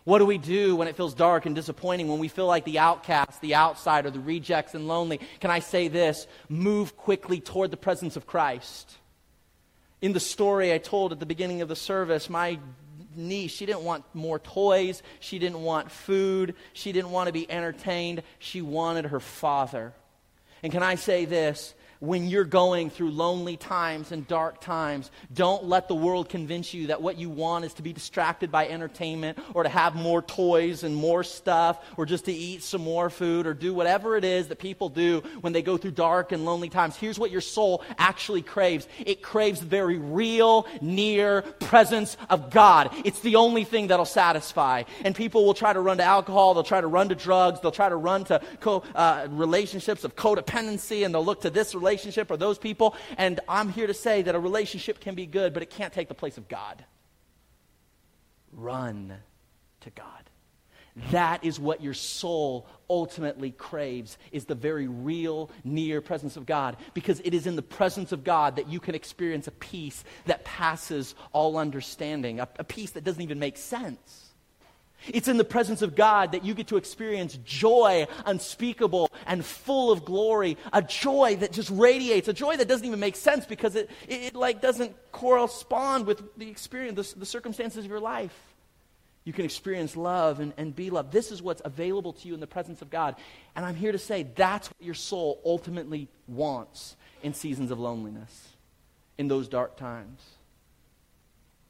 What 0.05 0.19
do 0.19 0.25
we 0.25 0.39
do 0.39 0.75
when 0.75 0.87
it 0.87 0.97
feels 0.97 1.13
dark 1.13 1.45
and 1.45 1.53
disappointing, 1.53 2.07
when 2.07 2.17
we 2.17 2.29
feel 2.29 2.47
like 2.47 2.65
the 2.65 2.79
outcast, 2.79 3.41
the 3.41 3.53
outsider, 3.53 4.09
the 4.09 4.19
rejects, 4.19 4.73
and 4.73 4.87
lonely? 4.87 5.19
Can 5.39 5.51
I 5.51 5.59
say 5.59 5.89
this? 5.89 6.25
Move 6.49 6.97
quickly 6.97 7.39
toward 7.39 7.69
the 7.69 7.77
presence 7.77 8.15
of 8.15 8.25
Christ. 8.25 8.91
In 10.01 10.13
the 10.13 10.19
story 10.19 10.73
I 10.73 10.79
told 10.79 11.11
at 11.11 11.19
the 11.19 11.27
beginning 11.27 11.61
of 11.61 11.69
the 11.69 11.75
service, 11.75 12.27
my 12.27 12.57
niece. 13.17 13.51
She 13.51 13.65
didn't 13.65 13.83
want 13.83 14.03
more 14.13 14.39
toys. 14.39 15.03
She 15.19 15.39
didn't 15.39 15.61
want 15.61 15.91
food. 15.91 16.55
She 16.73 16.91
didn't 16.91 17.11
want 17.11 17.27
to 17.27 17.33
be 17.33 17.49
entertained. 17.49 18.23
She 18.39 18.61
wanted 18.61 19.05
her 19.05 19.19
father. 19.19 19.93
And 20.61 20.71
can 20.71 20.83
I 20.83 20.95
say 20.95 21.25
this? 21.25 21.73
When 22.03 22.27
you're 22.27 22.43
going 22.43 22.89
through 22.89 23.11
lonely 23.11 23.55
times 23.55 24.11
and 24.11 24.27
dark 24.27 24.59
times, 24.59 25.09
don't 25.33 25.63
let 25.63 25.87
the 25.87 25.95
world 25.95 26.27
convince 26.27 26.73
you 26.73 26.87
that 26.87 27.01
what 27.01 27.17
you 27.17 27.29
want 27.29 27.63
is 27.63 27.73
to 27.73 27.81
be 27.81 27.93
distracted 27.93 28.51
by 28.51 28.67
entertainment 28.67 29.39
or 29.53 29.63
to 29.63 29.69
have 29.69 29.95
more 29.95 30.21
toys 30.21 30.83
and 30.83 30.93
more 30.93 31.23
stuff 31.23 31.81
or 31.95 32.05
just 32.05 32.25
to 32.25 32.33
eat 32.33 32.61
some 32.61 32.81
more 32.81 33.09
food 33.09 33.47
or 33.47 33.53
do 33.53 33.73
whatever 33.73 34.17
it 34.17 34.25
is 34.25 34.49
that 34.49 34.59
people 34.59 34.89
do 34.89 35.23
when 35.39 35.53
they 35.53 35.61
go 35.61 35.77
through 35.77 35.91
dark 35.91 36.33
and 36.33 36.43
lonely 36.43 36.67
times. 36.67 36.97
Here's 36.97 37.17
what 37.17 37.31
your 37.31 37.39
soul 37.39 37.81
actually 37.97 38.41
craves 38.41 38.85
it 39.05 39.21
craves 39.21 39.61
the 39.61 39.65
very 39.65 39.97
real, 39.97 40.67
near 40.81 41.43
presence 41.61 42.17
of 42.29 42.49
God. 42.49 42.93
It's 43.05 43.21
the 43.21 43.37
only 43.37 43.63
thing 43.63 43.87
that'll 43.87 44.03
satisfy. 44.03 44.83
And 45.05 45.15
people 45.15 45.45
will 45.45 45.53
try 45.53 45.71
to 45.71 45.79
run 45.79 45.99
to 45.99 46.03
alcohol, 46.03 46.53
they'll 46.53 46.63
try 46.63 46.81
to 46.81 46.87
run 46.87 47.07
to 47.07 47.15
drugs, 47.15 47.61
they'll 47.61 47.71
try 47.71 47.87
to 47.87 47.95
run 47.95 48.25
to 48.25 48.41
co- 48.59 48.83
uh, 48.93 49.27
relationships 49.29 50.03
of 50.03 50.17
codependency, 50.17 51.05
and 51.05 51.15
they'll 51.15 51.23
look 51.23 51.39
to 51.43 51.49
this 51.49 51.73
relationship 51.73 51.92
relationship 51.93 52.31
or 52.31 52.37
those 52.37 52.57
people. 52.57 52.95
And 53.17 53.39
I'm 53.47 53.69
here 53.69 53.87
to 53.87 53.93
say 53.93 54.23
that 54.23 54.33
a 54.33 54.39
relationship 54.39 54.99
can 54.99 55.13
be 55.13 55.27
good, 55.27 55.53
but 55.53 55.61
it 55.61 55.69
can't 55.69 55.93
take 55.93 56.07
the 56.07 56.15
place 56.15 56.37
of 56.37 56.47
God. 56.47 56.83
Run 58.51 59.13
to 59.81 59.89
God. 59.91 60.07
That 61.11 61.43
is 61.43 61.59
what 61.59 61.81
your 61.81 61.95
soul 61.95 62.67
ultimately 62.87 63.49
craves 63.49 64.17
is 64.31 64.45
the 64.45 64.55
very 64.55 64.87
real 64.87 65.49
near 65.63 66.01
presence 66.01 66.37
of 66.37 66.45
God 66.45 66.77
because 66.93 67.19
it 67.23 67.33
is 67.33 67.47
in 67.47 67.55
the 67.55 67.63
presence 67.63 68.11
of 68.11 68.23
God 68.23 68.57
that 68.57 68.69
you 68.69 68.79
can 68.79 68.93
experience 68.93 69.47
a 69.47 69.51
peace 69.51 70.03
that 70.25 70.45
passes 70.45 71.15
all 71.31 71.57
understanding, 71.57 72.39
a, 72.39 72.47
a 72.59 72.63
peace 72.63 72.91
that 72.91 73.03
doesn't 73.03 73.23
even 73.23 73.39
make 73.39 73.57
sense. 73.57 74.32
It's 75.07 75.27
in 75.27 75.37
the 75.37 75.43
presence 75.43 75.81
of 75.81 75.95
God 75.95 76.31
that 76.31 76.45
you 76.45 76.53
get 76.53 76.67
to 76.67 76.77
experience 76.77 77.37
joy 77.43 78.07
unspeakable 78.25 79.11
and 79.25 79.43
full 79.43 79.91
of 79.91 80.05
glory, 80.05 80.57
a 80.71 80.81
joy 80.81 81.35
that 81.37 81.51
just 81.51 81.69
radiates, 81.71 82.27
a 82.27 82.33
joy 82.33 82.57
that 82.57 82.67
doesn't 82.67 82.85
even 82.85 82.99
make 82.99 83.15
sense 83.15 83.45
because 83.45 83.75
it, 83.75 83.89
it, 84.07 84.21
it 84.21 84.35
like 84.35 84.61
doesn't 84.61 84.95
correspond 85.11 86.05
with 86.05 86.21
the 86.37 86.49
experience, 86.49 87.13
the, 87.13 87.19
the, 87.19 87.25
circumstances 87.25 87.83
of 87.85 87.91
your 87.91 87.99
life. 87.99 88.37
You 89.25 89.33
can 89.33 89.45
experience 89.45 89.95
love 89.95 90.39
and, 90.39 90.53
and 90.57 90.75
be 90.75 90.89
loved. 90.89 91.11
This 91.11 91.31
is 91.31 91.41
what's 91.41 91.61
available 91.63 92.13
to 92.13 92.27
you 92.27 92.33
in 92.33 92.39
the 92.39 92.47
presence 92.47 92.81
of 92.81 92.89
God. 92.89 93.15
And 93.55 93.65
I'm 93.65 93.75
here 93.75 93.91
to 93.91 93.97
say 93.97 94.23
that's 94.23 94.67
what 94.67 94.81
your 94.81 94.95
soul 94.95 95.41
ultimately 95.45 96.09
wants 96.27 96.95
in 97.21 97.33
seasons 97.33 97.71
of 97.71 97.79
loneliness, 97.79 98.49
in 99.17 99.29
those 99.29 99.47
dark 99.47 99.77
times. 99.77 100.21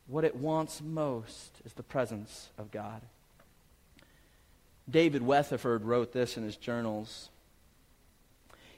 What 0.07 0.23
it 0.23 0.36
wants 0.36 0.81
most 0.81 1.61
is 1.63 1.73
the 1.73 1.84
presence 1.84 2.49
of 2.57 2.71
God. 2.71 3.01
David 4.89 5.21
Weatherford 5.21 5.86
wrote 5.86 6.11
this 6.11 6.38
in 6.38 6.43
his 6.43 6.57
journals. 6.57 7.29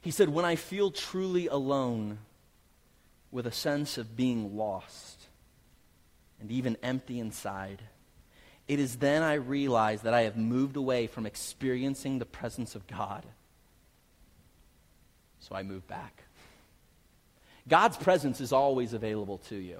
He 0.02 0.12
said, 0.12 0.30
When 0.30 0.46
I 0.46 0.56
feel 0.56 0.92
truly 0.92 1.48
alone, 1.48 2.20
with 3.32 3.48
a 3.48 3.52
sense 3.52 3.98
of 3.98 4.16
being 4.16 4.56
lost 4.56 5.28
and 6.40 6.52
even 6.52 6.78
empty 6.82 7.20
inside, 7.20 7.82
it 8.68 8.80
is 8.80 8.96
then 8.98 9.24
I 9.24 9.34
realize 9.34 10.04
that 10.04 10.14
I 10.14 10.22
have 10.22 10.38
moved 10.38 10.78
away 10.78 11.08
from 11.08 11.26
experiencing 11.26 12.18
the 12.18 12.26
presence 12.26 12.76
of 12.76 12.88
God. 12.88 13.26
So 15.40 15.56
I 15.56 15.64
move 15.64 15.86
back. 15.88 16.24
God's 17.68 17.98
presence 17.98 18.40
is 18.40 18.54
always 18.54 18.94
available 18.94 19.40
to 19.50 19.56
you 19.56 19.80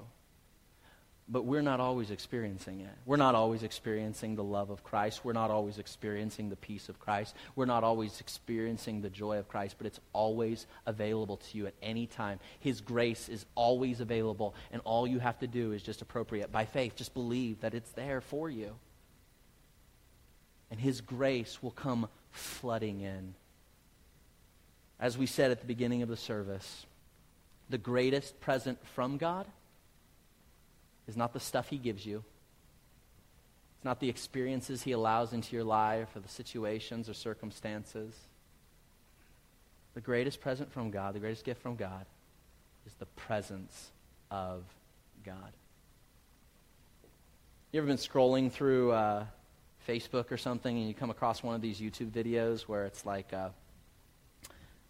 but 1.28 1.44
we're 1.44 1.64
not 1.64 1.80
always 1.80 2.12
experiencing 2.12 2.82
it. 2.82 2.94
We're 3.06 3.18
not 3.18 3.34
always 3.34 3.64
experiencing 3.64 4.36
the 4.36 4.44
love 4.44 4.70
of 4.70 4.84
Christ. 4.84 5.26
We're 5.26 5.34
not 5.34 5.50
always 5.50 5.80
experiencing 5.80 6.50
the 6.50 6.56
peace 6.56 6.88
of 6.88 7.00
Christ. 7.00 7.36
We're 7.56 7.66
not 7.66 7.84
always 7.84 8.22
experiencing 8.22 9.02
the 9.02 9.10
joy 9.10 9.40
of 9.40 9.48
Christ, 9.48 9.76
but 9.80 9.88
it's 9.88 10.00
always 10.14 10.68
available 10.86 11.38
to 11.38 11.58
you 11.58 11.66
at 11.66 11.74
any 11.82 12.06
time. 12.06 12.40
His 12.60 12.80
grace 12.80 13.28
is 13.28 13.46
always 13.56 14.02
available, 14.02 14.54
and 14.72 14.84
all 14.86 15.08
you 15.08 15.18
have 15.18 15.40
to 15.40 15.48
do 15.48 15.72
is 15.72 15.82
just 15.82 16.04
appropriate 16.04 16.52
by 16.52 16.66
faith. 16.66 16.96
Just 16.96 17.16
believe 17.16 17.62
that 17.62 17.74
it's 17.74 17.92
there 17.92 18.22
for 18.22 18.48
you. 18.48 18.76
And 20.70 20.80
His 20.80 21.02
grace 21.02 21.64
will 21.64 21.72
come 21.72 22.08
flooding 22.32 23.02
in. 23.02 23.34
As 25.00 25.18
we 25.18 25.26
said 25.26 25.50
at 25.50 25.60
the 25.60 25.66
beginning 25.68 26.04
of 26.04 26.10
the 26.10 26.18
service, 26.18 26.86
the 27.68 27.78
greatest 27.80 28.40
present 28.42 28.78
from 28.94 29.18
God 29.18 29.48
is 31.08 31.18
not 31.18 31.34
the 31.34 31.40
stuff 31.40 31.70
He 31.70 31.78
gives 31.78 32.06
you. 32.06 32.24
It's 33.78 33.86
not 33.86 34.00
the 34.00 34.10
experiences 34.10 34.84
He 34.84 34.92
allows 34.92 35.34
into 35.34 35.56
your 35.56 35.66
life 35.66 36.16
or 36.16 36.20
the 36.20 36.30
situations 36.30 37.10
or 37.10 37.14
circumstances. 37.14 38.16
The 39.94 40.02
greatest 40.02 40.42
present 40.42 40.72
from 40.72 40.92
God, 40.92 41.16
the 41.16 41.20
greatest 41.20 41.46
gift 41.46 41.62
from 41.62 41.76
God, 41.76 42.06
is 42.86 42.94
the 42.96 43.06
presence 43.06 43.92
of 44.30 44.64
God. 45.26 45.54
You 47.72 47.80
ever 47.80 47.88
been 47.88 47.98
scrolling 47.98 48.52
through 48.52 48.92
uh, 48.92 49.26
Facebook 49.88 50.32
or 50.32 50.38
something 50.38 50.78
and 50.78 50.88
you 50.88 50.94
come 50.94 51.10
across 51.10 51.44
one 51.44 51.56
of 51.56 51.62
these 51.62 51.80
YouTube 51.80 52.12
videos 52.12 52.62
where 52.62 52.86
it's 52.86 53.06
like, 53.06 53.34
uh, 53.34 53.50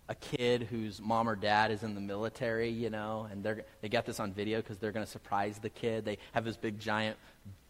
a 0.08 0.16
kid 0.16 0.64
whose 0.64 1.02
mom 1.02 1.28
or 1.28 1.36
dad 1.36 1.72
is 1.72 1.84
in 1.84 1.96
the 1.96 2.02
military, 2.02 2.70
you 2.70 2.90
know, 2.90 3.28
and 3.32 3.44
they're, 3.44 3.64
they 3.82 3.90
get 3.90 4.06
this 4.06 4.20
on 4.20 4.32
video 4.34 4.62
because 4.62 4.78
they're 4.78 4.92
going 4.92 5.06
to 5.06 5.12
surprise 5.12 5.58
the 5.60 5.70
kid. 5.70 6.06
They 6.06 6.20
have 6.34 6.46
this 6.46 6.58
big 6.58 6.80
giant 6.80 7.18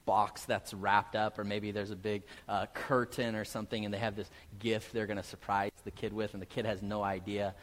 box 0.05 0.45
that's 0.45 0.73
wrapped 0.73 1.15
up, 1.15 1.39
or 1.39 1.43
maybe 1.43 1.71
there's 1.71 1.91
a 1.91 1.95
big 1.95 2.23
uh, 2.47 2.65
curtain 2.73 3.36
or 3.36 3.45
something, 3.45 3.86
and 3.86 3.93
they 3.93 3.97
have 3.97 4.15
this 4.15 4.29
gift 4.59 4.93
they're 4.93 5.07
going 5.07 5.17
to 5.17 5.23
surprise 5.23 5.71
the 5.83 5.91
kid 5.91 6.13
with, 6.13 6.33
and 6.33 6.41
the 6.41 6.47
kid 6.47 6.65
has 6.65 6.81
no 6.81 7.03
idea. 7.03 7.55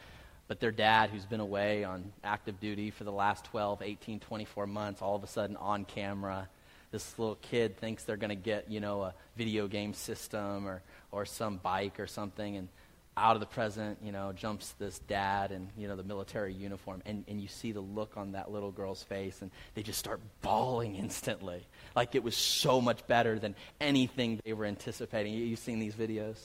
But 0.47 0.59
their 0.59 0.71
dad, 0.71 1.09
who's 1.09 1.25
been 1.25 1.39
away 1.39 1.83
on 1.83 2.11
active 2.23 2.59
duty 2.59 2.89
for 2.89 3.05
the 3.05 3.11
last 3.11 3.45
12, 3.45 3.81
18, 3.81 4.19
24 4.19 4.67
months, 4.67 5.01
all 5.01 5.15
of 5.15 5.23
a 5.23 5.27
sudden 5.27 5.55
on 5.55 5.85
camera, 5.85 6.49
this 6.91 7.17
little 7.17 7.37
kid 7.41 7.77
thinks 7.77 8.03
they're 8.03 8.17
going 8.17 8.29
to 8.29 8.35
get, 8.35 8.69
you 8.69 8.79
know, 8.79 9.01
a 9.01 9.13
video 9.35 9.67
game 9.67 9.93
system 9.93 10.67
or, 10.67 10.81
or 11.11 11.25
some 11.25 11.57
bike 11.57 11.99
or 11.99 12.07
something, 12.07 12.57
and 12.57 12.67
out 13.15 13.35
of 13.35 13.39
the 13.39 13.45
present, 13.45 13.99
you 14.03 14.11
know, 14.11 14.33
jumps 14.33 14.73
this 14.79 14.99
dad 14.99 15.51
in, 15.51 15.69
you 15.77 15.87
know, 15.87 15.95
the 15.95 16.03
military 16.03 16.53
uniform. 16.53 17.01
And, 17.05 17.23
and 17.27 17.39
you 17.39 17.47
see 17.47 17.71
the 17.71 17.81
look 17.81 18.17
on 18.17 18.31
that 18.31 18.51
little 18.51 18.71
girl's 18.71 19.03
face, 19.03 19.41
and 19.41 19.51
they 19.75 19.83
just 19.83 19.99
start 19.99 20.19
bawling 20.41 20.95
instantly. 20.97 21.65
Like 21.95 22.15
it 22.15 22.23
was 22.23 22.35
so 22.35 22.81
much 22.81 23.05
better 23.07 23.37
than 23.37 23.55
anything 23.79 24.39
they 24.43 24.53
were 24.53 24.65
anticipating. 24.65 25.33
You, 25.33 25.45
you've 25.45 25.59
seen 25.59 25.79
these 25.79 25.95
videos? 25.95 26.37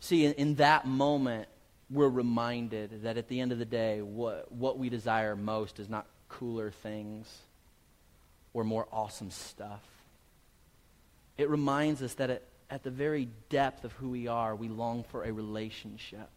See, 0.00 0.26
in, 0.26 0.34
in 0.34 0.54
that 0.56 0.86
moment, 0.86 1.48
we're 1.90 2.08
reminded 2.08 3.04
that 3.04 3.16
at 3.16 3.28
the 3.28 3.40
end 3.40 3.52
of 3.52 3.58
the 3.58 3.64
day, 3.64 4.02
what, 4.02 4.52
what 4.52 4.78
we 4.78 4.88
desire 4.88 5.36
most 5.36 5.78
is 5.78 5.88
not 5.88 6.06
cooler 6.28 6.70
things 6.70 7.26
or 8.52 8.64
more 8.64 8.86
awesome 8.92 9.30
stuff. 9.30 9.82
It 11.36 11.48
reminds 11.48 12.02
us 12.02 12.14
that 12.14 12.30
it, 12.30 12.48
at 12.74 12.82
the 12.82 12.90
very 12.90 13.28
depth 13.50 13.84
of 13.84 13.92
who 13.92 14.08
we 14.10 14.26
are, 14.26 14.56
we 14.56 14.66
long 14.66 15.04
for 15.04 15.22
a 15.22 15.30
relationship. 15.30 16.28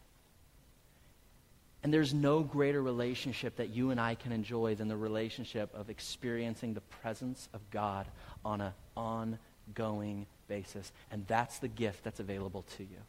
And 1.81 1.91
there's 1.91 2.13
no 2.13 2.41
greater 2.41 2.79
relationship 2.79 3.55
that 3.55 3.69
you 3.69 3.89
and 3.89 3.99
I 3.99 4.13
can 4.13 4.31
enjoy 4.31 4.75
than 4.75 4.88
the 4.88 4.95
relationship 4.95 5.73
of 5.73 5.89
experiencing 5.89 6.75
the 6.75 6.81
presence 7.01 7.49
of 7.55 7.61
God 7.71 8.05
on 8.45 8.61
an 8.61 8.73
ongoing 8.95 10.27
basis. 10.47 10.91
And 11.09 11.25
that's 11.25 11.57
the 11.57 11.67
gift 11.67 12.03
that's 12.03 12.19
available 12.19 12.65
to 12.77 12.83
you. 12.83 12.99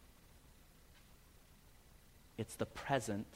It's 2.38 2.54
the 2.54 2.66
present 2.66 3.26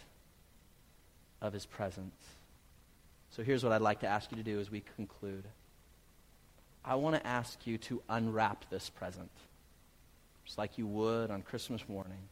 of 1.42 1.52
his 1.52 1.66
presence. 1.66 2.16
So 3.28 3.42
here's 3.42 3.62
what 3.62 3.74
I'd 3.74 3.82
like 3.82 4.00
to 4.00 4.08
ask 4.08 4.30
you 4.30 4.38
to 4.38 4.42
do 4.42 4.58
as 4.58 4.70
we 4.70 4.82
conclude. 4.96 5.44
I 6.82 6.94
want 6.94 7.14
to 7.16 7.26
ask 7.26 7.66
you 7.66 7.76
to 7.76 8.00
unwrap 8.08 8.70
this 8.70 8.88
present 8.88 9.28
just 10.44 10.58
like 10.58 10.78
you 10.78 10.86
would 10.86 11.30
on 11.30 11.42
Christmas 11.42 11.88
morning, 11.88 12.28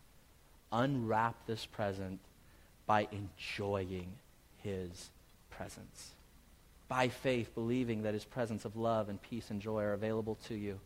unwrap 0.73 1.35
this 1.47 1.67
present 1.67 2.21
by 2.87 3.09
enjoying 3.13 4.13
his 4.59 5.11
presence. 5.51 6.13
By 6.89 7.09
faith, 7.09 7.55
believing 7.55 8.03
that 8.03 8.15
his 8.15 8.25
presence 8.25 8.65
of 8.65 8.77
love 8.77 9.09
and 9.09 9.23
peace 9.23 9.51
and 9.51 9.61
joy 9.61 9.83
are 9.83 9.93
available 9.93 10.37
to 10.49 10.55
you. 10.55 10.81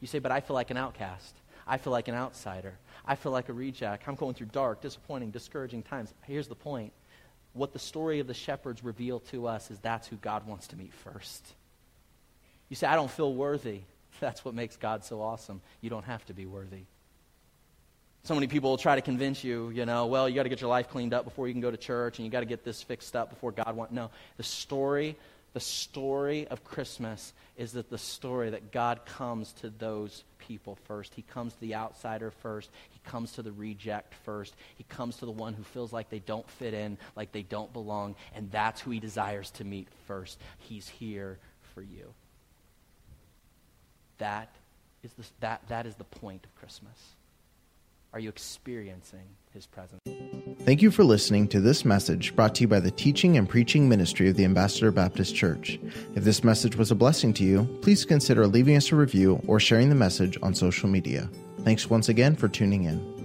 You 0.00 0.06
say, 0.06 0.18
but 0.18 0.32
I 0.32 0.40
feel 0.40 0.54
like 0.54 0.70
an 0.70 0.76
outcast. 0.76 1.34
I 1.66 1.78
feel 1.78 1.92
like 1.92 2.08
an 2.08 2.14
outsider. 2.14 2.74
I 3.06 3.14
feel 3.14 3.32
like 3.32 3.48
a 3.48 3.52
reject. 3.52 4.06
I'm 4.06 4.14
going 4.14 4.34
through 4.34 4.48
dark, 4.48 4.80
disappointing, 4.80 5.30
discouraging 5.30 5.82
times. 5.82 6.12
Here's 6.22 6.48
the 6.48 6.54
point. 6.54 6.92
What 7.52 7.72
the 7.72 7.78
story 7.78 8.20
of 8.20 8.26
the 8.26 8.34
shepherds 8.34 8.82
reveal 8.82 9.20
to 9.30 9.46
us 9.46 9.70
is 9.70 9.78
that's 9.78 10.08
who 10.08 10.16
God 10.16 10.46
wants 10.46 10.66
to 10.68 10.76
meet 10.76 10.92
first. 10.92 11.46
You 12.68 12.76
say, 12.76 12.86
I 12.86 12.96
don't 12.96 13.10
feel 13.10 13.34
worthy. 13.34 13.80
That's 14.20 14.44
what 14.44 14.54
makes 14.54 14.76
God 14.76 15.04
so 15.04 15.20
awesome. 15.20 15.60
You 15.80 15.90
don't 15.90 16.04
have 16.04 16.24
to 16.26 16.34
be 16.34 16.46
worthy. 16.46 16.84
So 18.24 18.34
many 18.34 18.46
people 18.46 18.70
will 18.70 18.78
try 18.78 18.94
to 18.94 19.02
convince 19.02 19.44
you, 19.44 19.68
you 19.68 19.84
know, 19.84 20.06
well, 20.06 20.28
you 20.28 20.34
got 20.34 20.44
to 20.44 20.48
get 20.48 20.62
your 20.62 20.70
life 20.70 20.88
cleaned 20.88 21.12
up 21.12 21.24
before 21.24 21.46
you 21.46 21.52
can 21.52 21.60
go 21.60 21.70
to 21.70 21.76
church, 21.76 22.18
and 22.18 22.24
you 22.24 22.32
got 22.32 22.40
to 22.40 22.46
get 22.46 22.64
this 22.64 22.82
fixed 22.82 23.14
up 23.14 23.28
before 23.28 23.52
God 23.52 23.76
wants. 23.76 23.92
No, 23.92 24.10
the 24.38 24.42
story, 24.42 25.14
the 25.52 25.60
story 25.60 26.46
of 26.48 26.64
Christmas 26.64 27.34
is 27.58 27.72
that 27.72 27.90
the 27.90 27.98
story 27.98 28.48
that 28.50 28.72
God 28.72 29.04
comes 29.04 29.52
to 29.60 29.68
those 29.68 30.24
people 30.38 30.78
first. 30.86 31.12
He 31.14 31.20
comes 31.20 31.52
to 31.52 31.60
the 31.60 31.74
outsider 31.74 32.30
first. 32.30 32.70
He 32.90 33.00
comes 33.04 33.32
to 33.32 33.42
the 33.42 33.52
reject 33.52 34.14
first. 34.24 34.54
He 34.76 34.84
comes 34.84 35.18
to 35.18 35.26
the 35.26 35.30
one 35.30 35.52
who 35.52 35.62
feels 35.62 35.92
like 35.92 36.08
they 36.08 36.18
don't 36.20 36.48
fit 36.48 36.72
in, 36.72 36.96
like 37.16 37.32
they 37.32 37.42
don't 37.42 37.74
belong, 37.74 38.14
and 38.34 38.50
that's 38.50 38.80
who 38.80 38.90
he 38.90 39.00
desires 39.00 39.50
to 39.52 39.64
meet 39.64 39.88
first. 40.06 40.38
He's 40.60 40.88
here 40.88 41.38
for 41.74 41.82
you. 41.82 42.14
That 44.18 44.54
is 45.02 45.12
the, 45.12 45.24
that, 45.40 45.62
that 45.68 45.86
is 45.86 45.96
the 45.96 46.04
point 46.04 46.44
of 46.44 46.54
Christmas. 46.54 47.14
Are 48.12 48.20
you 48.20 48.28
experiencing 48.28 49.26
his 49.52 49.66
presence? 49.66 50.00
Thank 50.60 50.82
you 50.82 50.90
for 50.90 51.02
listening 51.02 51.48
to 51.48 51.60
this 51.60 51.84
message 51.84 52.34
brought 52.36 52.54
to 52.54 52.60
you 52.62 52.68
by 52.68 52.80
the 52.80 52.92
teaching 52.92 53.36
and 53.36 53.48
preaching 53.48 53.88
ministry 53.88 54.28
of 54.30 54.36
the 54.36 54.44
Ambassador 54.44 54.92
Baptist 54.92 55.34
Church. 55.34 55.80
If 56.14 56.24
this 56.24 56.44
message 56.44 56.76
was 56.76 56.90
a 56.90 56.94
blessing 56.94 57.34
to 57.34 57.44
you, 57.44 57.64
please 57.82 58.04
consider 58.04 58.46
leaving 58.46 58.76
us 58.76 58.92
a 58.92 58.96
review 58.96 59.42
or 59.48 59.58
sharing 59.58 59.88
the 59.88 59.94
message 59.96 60.38
on 60.42 60.54
social 60.54 60.88
media. 60.88 61.28
Thanks 61.64 61.90
once 61.90 62.08
again 62.08 62.36
for 62.36 62.48
tuning 62.48 62.84
in. 62.84 63.23